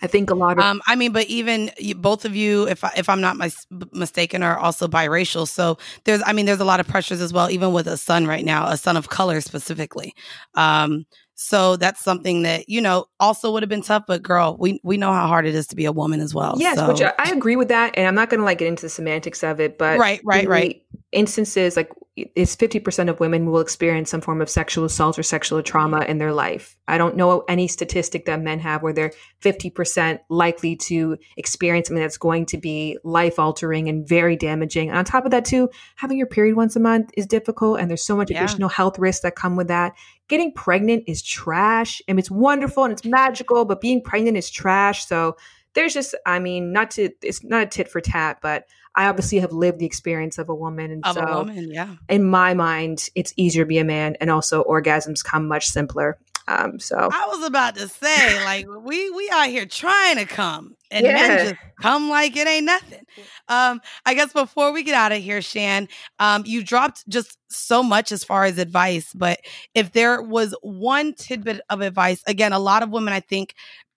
I 0.02 0.06
think 0.06 0.30
a 0.30 0.34
lot 0.34 0.58
of. 0.58 0.64
Um, 0.64 0.82
I 0.86 0.94
mean, 0.94 1.12
but 1.12 1.26
even 1.26 1.70
you, 1.78 1.94
both 1.94 2.24
of 2.24 2.36
you, 2.36 2.68
if 2.68 2.84
I, 2.84 2.92
if 2.96 3.08
I'm 3.08 3.20
not 3.20 3.36
mis- 3.36 3.66
mistaken, 3.92 4.42
are 4.42 4.58
also 4.58 4.88
biracial. 4.88 5.48
So 5.48 5.78
there's, 6.04 6.22
I 6.26 6.32
mean, 6.32 6.46
there's 6.46 6.60
a 6.60 6.64
lot 6.64 6.80
of 6.80 6.88
pressures 6.88 7.20
as 7.20 7.32
well, 7.32 7.50
even 7.50 7.72
with 7.72 7.86
a 7.86 7.96
son 7.96 8.26
right 8.26 8.44
now, 8.44 8.68
a 8.68 8.76
son 8.76 8.96
of 8.96 9.08
color 9.08 9.40
specifically. 9.40 10.14
Um, 10.54 11.06
so 11.36 11.76
that's 11.76 12.02
something 12.02 12.42
that 12.42 12.66
you 12.68 12.80
know 12.80 13.06
also 13.20 13.52
would 13.52 13.62
have 13.62 13.68
been 13.68 13.82
tough. 13.82 14.04
But 14.08 14.22
girl, 14.22 14.56
we 14.58 14.80
we 14.82 14.96
know 14.96 15.12
how 15.12 15.26
hard 15.26 15.46
it 15.46 15.54
is 15.54 15.66
to 15.68 15.76
be 15.76 15.84
a 15.84 15.92
woman 15.92 16.20
as 16.20 16.34
well. 16.34 16.54
Yes, 16.56 16.78
so. 16.78 16.88
which 16.88 17.02
I, 17.02 17.12
I 17.18 17.30
agree 17.30 17.56
with 17.56 17.68
that, 17.68 17.92
and 17.96 18.08
I'm 18.08 18.14
not 18.14 18.30
going 18.30 18.40
to 18.40 18.44
like 18.44 18.58
get 18.58 18.68
into 18.68 18.82
the 18.82 18.88
semantics 18.88 19.44
of 19.44 19.60
it, 19.60 19.76
but 19.76 19.98
right, 19.98 20.20
right, 20.24 20.48
right. 20.48 20.82
Instances 21.16 21.78
like 21.78 21.90
is 22.34 22.54
50% 22.54 23.08
of 23.08 23.20
women 23.20 23.46
will 23.50 23.60
experience 23.60 24.10
some 24.10 24.20
form 24.20 24.42
of 24.42 24.50
sexual 24.50 24.84
assault 24.84 25.18
or 25.18 25.22
sexual 25.22 25.62
trauma 25.62 26.00
in 26.00 26.18
their 26.18 26.32
life. 26.32 26.76
I 26.86 26.98
don't 26.98 27.16
know 27.16 27.42
any 27.48 27.68
statistic 27.68 28.26
that 28.26 28.42
men 28.42 28.58
have 28.58 28.82
where 28.82 28.92
they're 28.92 29.12
50% 29.42 30.18
likely 30.28 30.76
to 30.76 31.16
experience 31.38 31.88
something 31.88 32.02
that's 32.02 32.18
going 32.18 32.44
to 32.46 32.58
be 32.58 32.98
life 33.02 33.38
altering 33.38 33.88
and 33.88 34.06
very 34.06 34.36
damaging. 34.36 34.90
And 34.90 34.98
on 34.98 35.06
top 35.06 35.24
of 35.24 35.30
that, 35.30 35.46
too, 35.46 35.70
having 35.96 36.18
your 36.18 36.26
period 36.26 36.54
once 36.54 36.76
a 36.76 36.80
month 36.80 37.10
is 37.16 37.26
difficult, 37.26 37.80
and 37.80 37.88
there's 37.88 38.04
so 38.04 38.16
much 38.16 38.30
yeah. 38.30 38.42
additional 38.42 38.68
health 38.68 38.98
risks 38.98 39.22
that 39.22 39.34
come 39.34 39.56
with 39.56 39.68
that. 39.68 39.94
Getting 40.28 40.52
pregnant 40.52 41.04
is 41.06 41.22
trash, 41.22 42.02
and 42.08 42.18
it's 42.18 42.30
wonderful 42.30 42.84
and 42.84 42.92
it's 42.92 43.06
magical, 43.06 43.64
but 43.64 43.80
being 43.80 44.02
pregnant 44.02 44.36
is 44.36 44.50
trash. 44.50 45.06
So 45.06 45.36
there's 45.74 45.92
just, 45.92 46.14
I 46.24 46.38
mean, 46.40 46.72
not 46.72 46.92
to, 46.92 47.10
it's 47.22 47.44
not 47.44 47.62
a 47.62 47.66
tit 47.66 47.88
for 47.90 48.00
tat, 48.00 48.38
but 48.42 48.64
I 48.96 49.06
obviously 49.06 49.38
have 49.40 49.52
lived 49.52 49.78
the 49.78 49.86
experience 49.86 50.38
of 50.38 50.48
a 50.48 50.54
woman. 50.54 50.90
And 50.90 51.04
of 51.04 51.14
so, 51.14 51.20
a 51.20 51.36
woman, 51.38 51.70
yeah. 51.70 51.96
In 52.08 52.24
my 52.24 52.54
mind, 52.54 53.08
it's 53.14 53.32
easier 53.36 53.64
to 53.64 53.68
be 53.68 53.78
a 53.78 53.84
man, 53.84 54.16
and 54.20 54.30
also 54.30 54.64
orgasms 54.64 55.22
come 55.22 55.46
much 55.46 55.66
simpler. 55.66 56.18
Um, 56.48 56.78
so 56.78 56.96
I 56.96 57.26
was 57.26 57.44
about 57.44 57.74
to 57.74 57.88
say, 57.88 58.44
like, 58.44 58.66
we 58.68 59.10
we 59.10 59.30
out 59.32 59.48
here 59.48 59.66
trying 59.66 60.16
to 60.16 60.24
come, 60.24 60.76
and 60.90 61.04
yeah. 61.04 61.12
men 61.12 61.38
just 61.38 61.54
come 61.80 62.08
like 62.08 62.36
it 62.36 62.46
ain't 62.46 62.66
nothing. 62.66 63.04
Um, 63.48 63.80
I 64.04 64.14
guess 64.14 64.32
before 64.32 64.72
we 64.72 64.82
get 64.82 64.94
out 64.94 65.12
of 65.12 65.22
here, 65.22 65.42
Shan, 65.42 65.88
um, 66.18 66.44
you 66.46 66.62
dropped 66.62 67.06
just 67.08 67.36
so 67.48 67.82
much 67.82 68.12
as 68.12 68.22
far 68.22 68.44
as 68.44 68.58
advice, 68.58 69.12
but 69.14 69.40
if 69.74 69.92
there 69.92 70.22
was 70.22 70.54
one 70.62 71.14
tidbit 71.14 71.60
of 71.68 71.80
advice, 71.80 72.22
again, 72.26 72.52
a 72.52 72.58
lot 72.58 72.82
of 72.82 72.90
women, 72.90 73.12
I 73.12 73.20
think, 73.20 73.54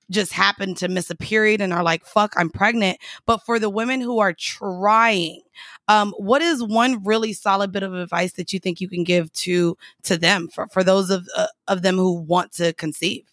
just 0.10 0.34
happen 0.34 0.76
to 0.76 0.88
miss 0.88 1.10
a 1.10 1.16
period 1.16 1.62
and 1.62 1.74
are 1.74 1.84
like, 1.84 2.06
fuck, 2.06 2.34
I'm 2.38 2.50
pregnant. 2.50 2.98
But 3.26 3.46
for 3.46 3.60
the 3.60 3.70
women 3.70 4.02
who 4.02 4.20
are 4.20 4.34
trying, 4.34 5.42
um, 5.88 6.14
what 6.18 6.42
is 6.42 6.64
one 6.64 7.04
really 7.04 7.34
solid 7.34 7.72
bit 7.72 7.84
of 7.84 7.94
advice 7.94 8.34
that 8.34 8.54
you 8.54 8.60
think 8.60 8.82
you 8.82 8.90
can 8.90 9.04
give 9.04 9.32
to 9.34 9.78
to 10.04 10.18
them 10.18 10.48
for, 10.48 10.68
for 10.68 10.84
those 10.84 11.10
of 11.10 11.28
uh, 11.36 11.48
of 11.68 11.82
them 11.82 11.98
who 11.98 12.14
want 12.14 12.52
to 12.54 12.74
conceive? 12.74 13.26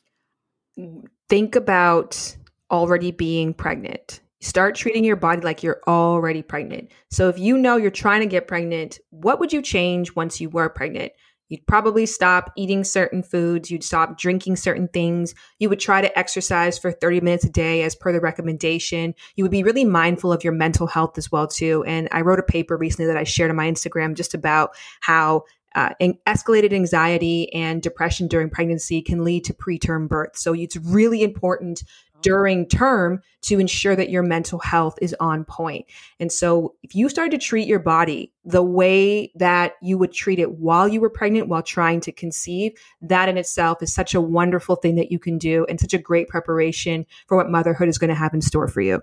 Think 1.28 1.56
about 1.56 2.36
already 2.70 3.10
being 3.10 3.54
pregnant. 3.54 4.20
Start 4.40 4.74
treating 4.74 5.02
your 5.02 5.16
body 5.16 5.40
like 5.40 5.62
you're 5.62 5.80
already 5.88 6.42
pregnant. 6.42 6.90
So 7.10 7.28
if 7.28 7.38
you 7.38 7.56
know 7.56 7.76
you're 7.76 7.90
trying 7.90 8.20
to 8.20 8.26
get 8.26 8.46
pregnant, 8.46 9.00
what 9.10 9.40
would 9.40 9.52
you 9.52 9.62
change 9.62 10.14
once 10.14 10.40
you 10.40 10.50
were 10.50 10.68
pregnant? 10.68 11.12
You'd 11.48 11.66
probably 11.66 12.06
stop 12.06 12.52
eating 12.56 12.84
certain 12.84 13.22
foods. 13.22 13.70
You'd 13.70 13.84
stop 13.84 14.18
drinking 14.18 14.56
certain 14.56 14.88
things. 14.88 15.34
You 15.58 15.68
would 15.68 15.80
try 15.80 16.00
to 16.00 16.18
exercise 16.18 16.78
for 16.78 16.90
30 16.90 17.20
minutes 17.20 17.44
a 17.44 17.50
day 17.50 17.82
as 17.82 17.94
per 17.94 18.12
the 18.12 18.20
recommendation. 18.20 19.14
You 19.36 19.44
would 19.44 19.50
be 19.50 19.62
really 19.62 19.84
mindful 19.84 20.32
of 20.32 20.42
your 20.42 20.52
mental 20.52 20.86
health 20.86 21.18
as 21.18 21.30
well, 21.30 21.46
too. 21.46 21.84
And 21.86 22.08
I 22.10 22.22
wrote 22.22 22.40
a 22.40 22.44
paper 22.44 22.76
recently 22.76 23.06
that 23.06 23.16
I 23.16 23.24
shared 23.24 23.50
on 23.50 23.56
my 23.56 23.70
Instagram 23.70 24.14
just 24.14 24.34
about 24.34 24.70
how 25.00 25.44
uh, 25.76 25.90
escalated 26.26 26.72
anxiety 26.72 27.52
and 27.52 27.82
depression 27.82 28.26
during 28.26 28.48
pregnancy 28.48 29.02
can 29.02 29.22
lead 29.22 29.44
to 29.44 29.52
preterm 29.52 30.08
birth. 30.08 30.36
So 30.36 30.54
it's 30.54 30.76
really 30.76 31.22
important 31.22 31.84
Oh. 32.16 32.20
during 32.22 32.66
term 32.66 33.20
to 33.42 33.58
ensure 33.58 33.94
that 33.94 34.10
your 34.10 34.22
mental 34.22 34.58
health 34.58 34.98
is 35.00 35.14
on 35.20 35.44
point. 35.44 35.86
And 36.18 36.32
so 36.32 36.74
if 36.82 36.94
you 36.94 37.08
start 37.08 37.30
to 37.32 37.38
treat 37.38 37.66
your 37.68 37.78
body 37.78 38.32
the 38.44 38.62
way 38.62 39.32
that 39.34 39.74
you 39.82 39.98
would 39.98 40.12
treat 40.12 40.38
it 40.38 40.52
while 40.52 40.88
you 40.88 41.00
were 41.00 41.10
pregnant, 41.10 41.48
while 41.48 41.62
trying 41.62 42.00
to 42.02 42.12
conceive, 42.12 42.72
that 43.02 43.28
in 43.28 43.36
itself 43.36 43.82
is 43.82 43.92
such 43.92 44.14
a 44.14 44.20
wonderful 44.20 44.76
thing 44.76 44.96
that 44.96 45.12
you 45.12 45.18
can 45.18 45.38
do 45.38 45.66
and 45.68 45.78
such 45.78 45.94
a 45.94 45.98
great 45.98 46.28
preparation 46.28 47.06
for 47.26 47.36
what 47.36 47.50
motherhood 47.50 47.88
is 47.88 47.98
going 47.98 48.08
to 48.08 48.14
have 48.14 48.34
in 48.34 48.40
store 48.40 48.68
for 48.68 48.80
you. 48.80 49.00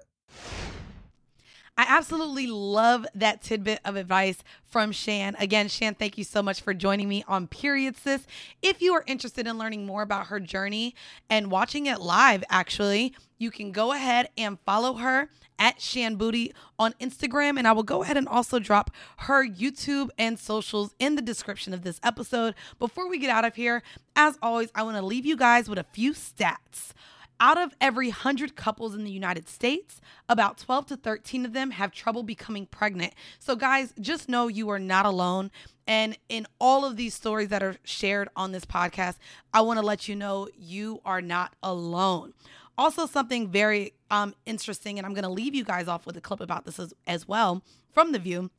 I 1.83 1.97
absolutely 1.97 2.47
love 2.47 3.05
that 3.13 3.41
tidbit 3.41 3.81
of 3.83 3.97
advice 3.97 4.37
from 4.63 4.93
Shan. 4.93 5.35
Again, 5.37 5.67
Shan, 5.67 5.95
thank 5.95 6.17
you 6.17 6.23
so 6.23 6.41
much 6.41 6.61
for 6.61 6.73
joining 6.73 7.09
me 7.09 7.25
on 7.27 7.45
Period 7.45 7.97
Sis. 7.97 8.25
If 8.61 8.81
you 8.81 8.93
are 8.93 9.03
interested 9.05 9.47
in 9.47 9.57
learning 9.57 9.85
more 9.85 10.01
about 10.01 10.27
her 10.27 10.39
journey 10.39 10.95
and 11.29 11.51
watching 11.51 11.87
it 11.87 11.99
live, 11.99 12.41
actually, 12.49 13.13
you 13.37 13.51
can 13.51 13.73
go 13.73 13.91
ahead 13.91 14.29
and 14.37 14.59
follow 14.65 14.93
her 14.93 15.29
at 15.59 15.81
Shan 15.81 16.17
Boody 16.17 16.53
on 16.79 16.93
Instagram. 17.01 17.57
And 17.57 17.67
I 17.67 17.73
will 17.73 17.83
go 17.83 18.01
ahead 18.01 18.15
and 18.15 18.29
also 18.29 18.59
drop 18.59 18.89
her 19.17 19.45
YouTube 19.45 20.07
and 20.17 20.39
socials 20.39 20.95
in 20.99 21.15
the 21.15 21.21
description 21.21 21.73
of 21.73 21.83
this 21.83 21.99
episode. 22.01 22.55
Before 22.79 23.09
we 23.09 23.19
get 23.19 23.29
out 23.29 23.43
of 23.43 23.55
here, 23.55 23.83
as 24.15 24.37
always, 24.41 24.69
I 24.73 24.83
want 24.83 24.95
to 24.95 25.05
leave 25.05 25.25
you 25.25 25.35
guys 25.35 25.67
with 25.67 25.79
a 25.79 25.85
few 25.91 26.13
stats. 26.13 26.93
Out 27.39 27.57
of 27.57 27.73
every 27.81 28.07
100 28.07 28.55
couples 28.55 28.95
in 28.95 29.03
the 29.03 29.11
United 29.11 29.49
States, 29.49 29.99
about 30.29 30.57
12 30.57 30.87
to 30.87 30.97
13 30.97 31.45
of 31.45 31.53
them 31.53 31.71
have 31.71 31.91
trouble 31.91 32.23
becoming 32.23 32.65
pregnant. 32.65 33.13
So, 33.39 33.55
guys, 33.55 33.93
just 33.99 34.29
know 34.29 34.47
you 34.47 34.69
are 34.69 34.79
not 34.79 35.05
alone. 35.05 35.51
And 35.85 36.17
in 36.29 36.47
all 36.59 36.85
of 36.85 36.95
these 36.95 37.13
stories 37.13 37.49
that 37.49 37.63
are 37.63 37.75
shared 37.83 38.29
on 38.35 38.51
this 38.51 38.65
podcast, 38.65 39.17
I 39.53 39.61
want 39.61 39.79
to 39.79 39.85
let 39.85 40.07
you 40.07 40.15
know 40.15 40.47
you 40.57 41.01
are 41.03 41.21
not 41.21 41.55
alone. 41.61 42.33
Also, 42.77 43.05
something 43.05 43.49
very 43.49 43.93
um, 44.09 44.33
interesting, 44.45 44.97
and 44.97 45.05
I'm 45.05 45.13
going 45.13 45.23
to 45.23 45.29
leave 45.29 45.53
you 45.53 45.63
guys 45.63 45.87
off 45.87 46.05
with 46.05 46.17
a 46.17 46.21
clip 46.21 46.39
about 46.39 46.65
this 46.65 46.79
as, 46.79 46.93
as 47.05 47.27
well 47.27 47.61
from 47.91 48.11
The 48.11 48.19
View 48.19 48.49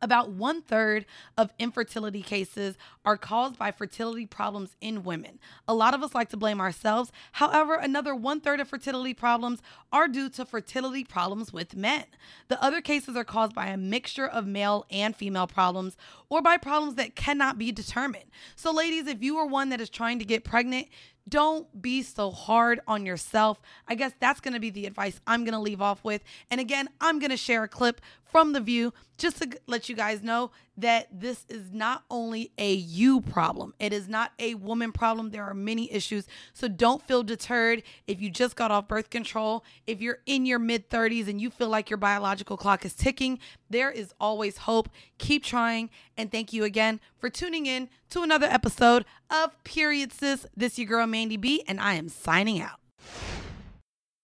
about 0.00 0.30
one 0.30 0.62
third 0.62 1.06
of 1.36 1.52
infertility 1.58 2.22
cases 2.22 2.76
are 3.04 3.16
caused 3.16 3.58
by 3.58 3.70
fertility 3.70 4.26
problems 4.26 4.76
in 4.80 5.02
women. 5.02 5.38
A 5.66 5.74
lot 5.74 5.94
of 5.94 6.02
us 6.02 6.14
like 6.14 6.28
to 6.30 6.36
blame 6.36 6.60
ourselves. 6.60 7.12
However, 7.32 7.74
another 7.74 8.14
one 8.14 8.40
third 8.40 8.60
of 8.60 8.68
fertility 8.68 9.14
problems 9.14 9.60
are 9.92 10.08
due 10.08 10.28
to 10.30 10.44
fertility 10.44 11.04
problems 11.04 11.52
with 11.52 11.76
men. 11.76 12.04
The 12.48 12.62
other 12.62 12.80
cases 12.80 13.16
are 13.16 13.24
caused 13.24 13.54
by 13.54 13.66
a 13.66 13.76
mixture 13.76 14.26
of 14.26 14.46
male 14.46 14.86
and 14.90 15.14
female 15.14 15.46
problems 15.46 15.96
or 16.28 16.42
by 16.42 16.56
problems 16.56 16.94
that 16.96 17.14
cannot 17.14 17.58
be 17.58 17.72
determined. 17.72 18.30
So, 18.54 18.72
ladies, 18.72 19.06
if 19.06 19.22
you 19.22 19.36
are 19.38 19.46
one 19.46 19.68
that 19.70 19.80
is 19.80 19.90
trying 19.90 20.18
to 20.18 20.24
get 20.24 20.44
pregnant, 20.44 20.88
don't 21.28 21.82
be 21.82 22.02
so 22.02 22.30
hard 22.30 22.80
on 22.86 23.04
yourself. 23.04 23.60
I 23.88 23.94
guess 23.94 24.12
that's 24.20 24.40
going 24.40 24.54
to 24.54 24.60
be 24.60 24.70
the 24.70 24.86
advice 24.86 25.20
I'm 25.26 25.44
going 25.44 25.54
to 25.54 25.60
leave 25.60 25.82
off 25.82 26.04
with. 26.04 26.22
And 26.50 26.60
again, 26.60 26.88
I'm 27.00 27.18
going 27.18 27.30
to 27.30 27.36
share 27.36 27.64
a 27.64 27.68
clip 27.68 28.00
from 28.24 28.52
The 28.52 28.60
View 28.60 28.92
just 29.18 29.40
to 29.40 29.48
let 29.66 29.88
you 29.88 29.96
guys 29.96 30.22
know 30.22 30.50
that 30.76 31.08
this 31.10 31.46
is 31.48 31.72
not 31.72 32.04
only 32.10 32.52
a 32.58 32.74
you 32.74 33.20
problem, 33.22 33.72
it 33.80 33.92
is 33.92 34.08
not 34.08 34.32
a 34.38 34.54
woman 34.56 34.92
problem. 34.92 35.30
There 35.30 35.44
are 35.44 35.54
many 35.54 35.90
issues. 35.90 36.26
So 36.52 36.68
don't 36.68 37.02
feel 37.02 37.22
deterred 37.22 37.82
if 38.06 38.20
you 38.20 38.28
just 38.28 38.56
got 38.56 38.70
off 38.70 38.88
birth 38.88 39.08
control. 39.08 39.64
If 39.86 40.02
you're 40.02 40.18
in 40.26 40.44
your 40.44 40.58
mid 40.58 40.90
30s 40.90 41.28
and 41.28 41.40
you 41.40 41.50
feel 41.50 41.68
like 41.68 41.88
your 41.88 41.96
biological 41.96 42.56
clock 42.56 42.84
is 42.84 42.94
ticking, 42.94 43.38
there 43.70 43.90
is 43.90 44.12
always 44.20 44.58
hope. 44.58 44.90
Keep 45.18 45.44
trying. 45.44 45.88
And 46.16 46.30
thank 46.30 46.52
you 46.52 46.64
again 46.64 47.00
for 47.18 47.30
tuning 47.30 47.64
in 47.66 47.88
to 48.10 48.22
another 48.22 48.46
episode 48.46 49.04
of 49.30 49.52
Period 49.64 50.12
Sis. 50.12 50.46
This 50.56 50.78
your 50.78 50.86
girl 50.86 51.06
Mandy 51.06 51.36
B, 51.36 51.64
and 51.66 51.80
I 51.80 51.94
am 51.94 52.08
signing 52.08 52.60
out. 52.60 52.80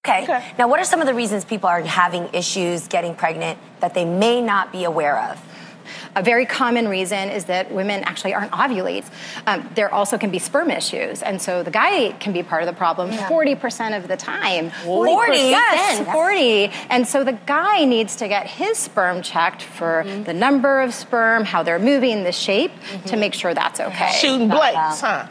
Okay. 0.05 0.25
okay. 0.25 0.53
Now, 0.59 0.69
what 0.69 0.81
are 0.81 0.85
some 0.85 1.01
of 1.01 1.07
the 1.07 1.15
reasons 1.15 1.45
people 1.45 1.69
are 1.69 1.81
having 1.81 2.29
issues 2.33 2.89
getting 2.89 3.15
pregnant 3.15 3.59
that 3.81 3.95
they 3.95 4.05
may 4.05 4.41
not 4.41 4.73
be 4.73 4.85
aware 4.85 5.19
of? 5.19 5.41
A 6.15 6.23
very 6.23 6.47
common 6.47 6.89
reason 6.89 7.29
is 7.29 7.47
that 7.47 7.73
women 7.73 8.03
actually 8.05 8.35
aren't 8.35 8.53
ovulates. 8.53 9.11
Um, 9.47 9.69
there 9.75 9.93
also 9.93 10.19
can 10.19 10.31
be 10.31 10.39
sperm 10.39 10.71
issues, 10.71 11.23
and 11.23 11.41
so 11.41 11.63
the 11.63 11.71
guy 11.71 12.13
can 12.13 12.33
be 12.33 12.43
part 12.43 12.63
of 12.63 12.67
the 12.67 12.75
problem 12.75 13.13
yeah. 13.13 13.29
40% 13.29 13.97
of 13.97 14.09
the 14.09 14.17
time. 14.17 14.71
40? 14.71 15.13
40 15.13 15.33
yes, 15.39 16.13
40. 16.13 16.71
And 16.91 17.07
so 17.07 17.25
the 17.25 17.33
guy 17.47 17.85
needs 17.85 18.17
to 18.17 18.29
get 18.29 18.47
his 18.47 18.79
sperm 18.79 19.23
checked 19.23 19.63
for 19.63 20.05
mm-hmm. 20.05 20.25
the 20.25 20.35
number 20.35 20.81
of 20.81 20.95
sperm, 20.95 21.45
how 21.45 21.63
they're 21.63 21.79
moving, 21.79 22.25
the 22.25 22.33
shape, 22.33 22.73
mm-hmm. 22.73 23.09
to 23.09 23.17
make 23.17 23.35
sure 23.35 23.55
that's 23.55 23.81
okay. 23.81 24.13
Shooting 24.13 24.49
blanks, 24.49 25.01
huh? 25.01 25.27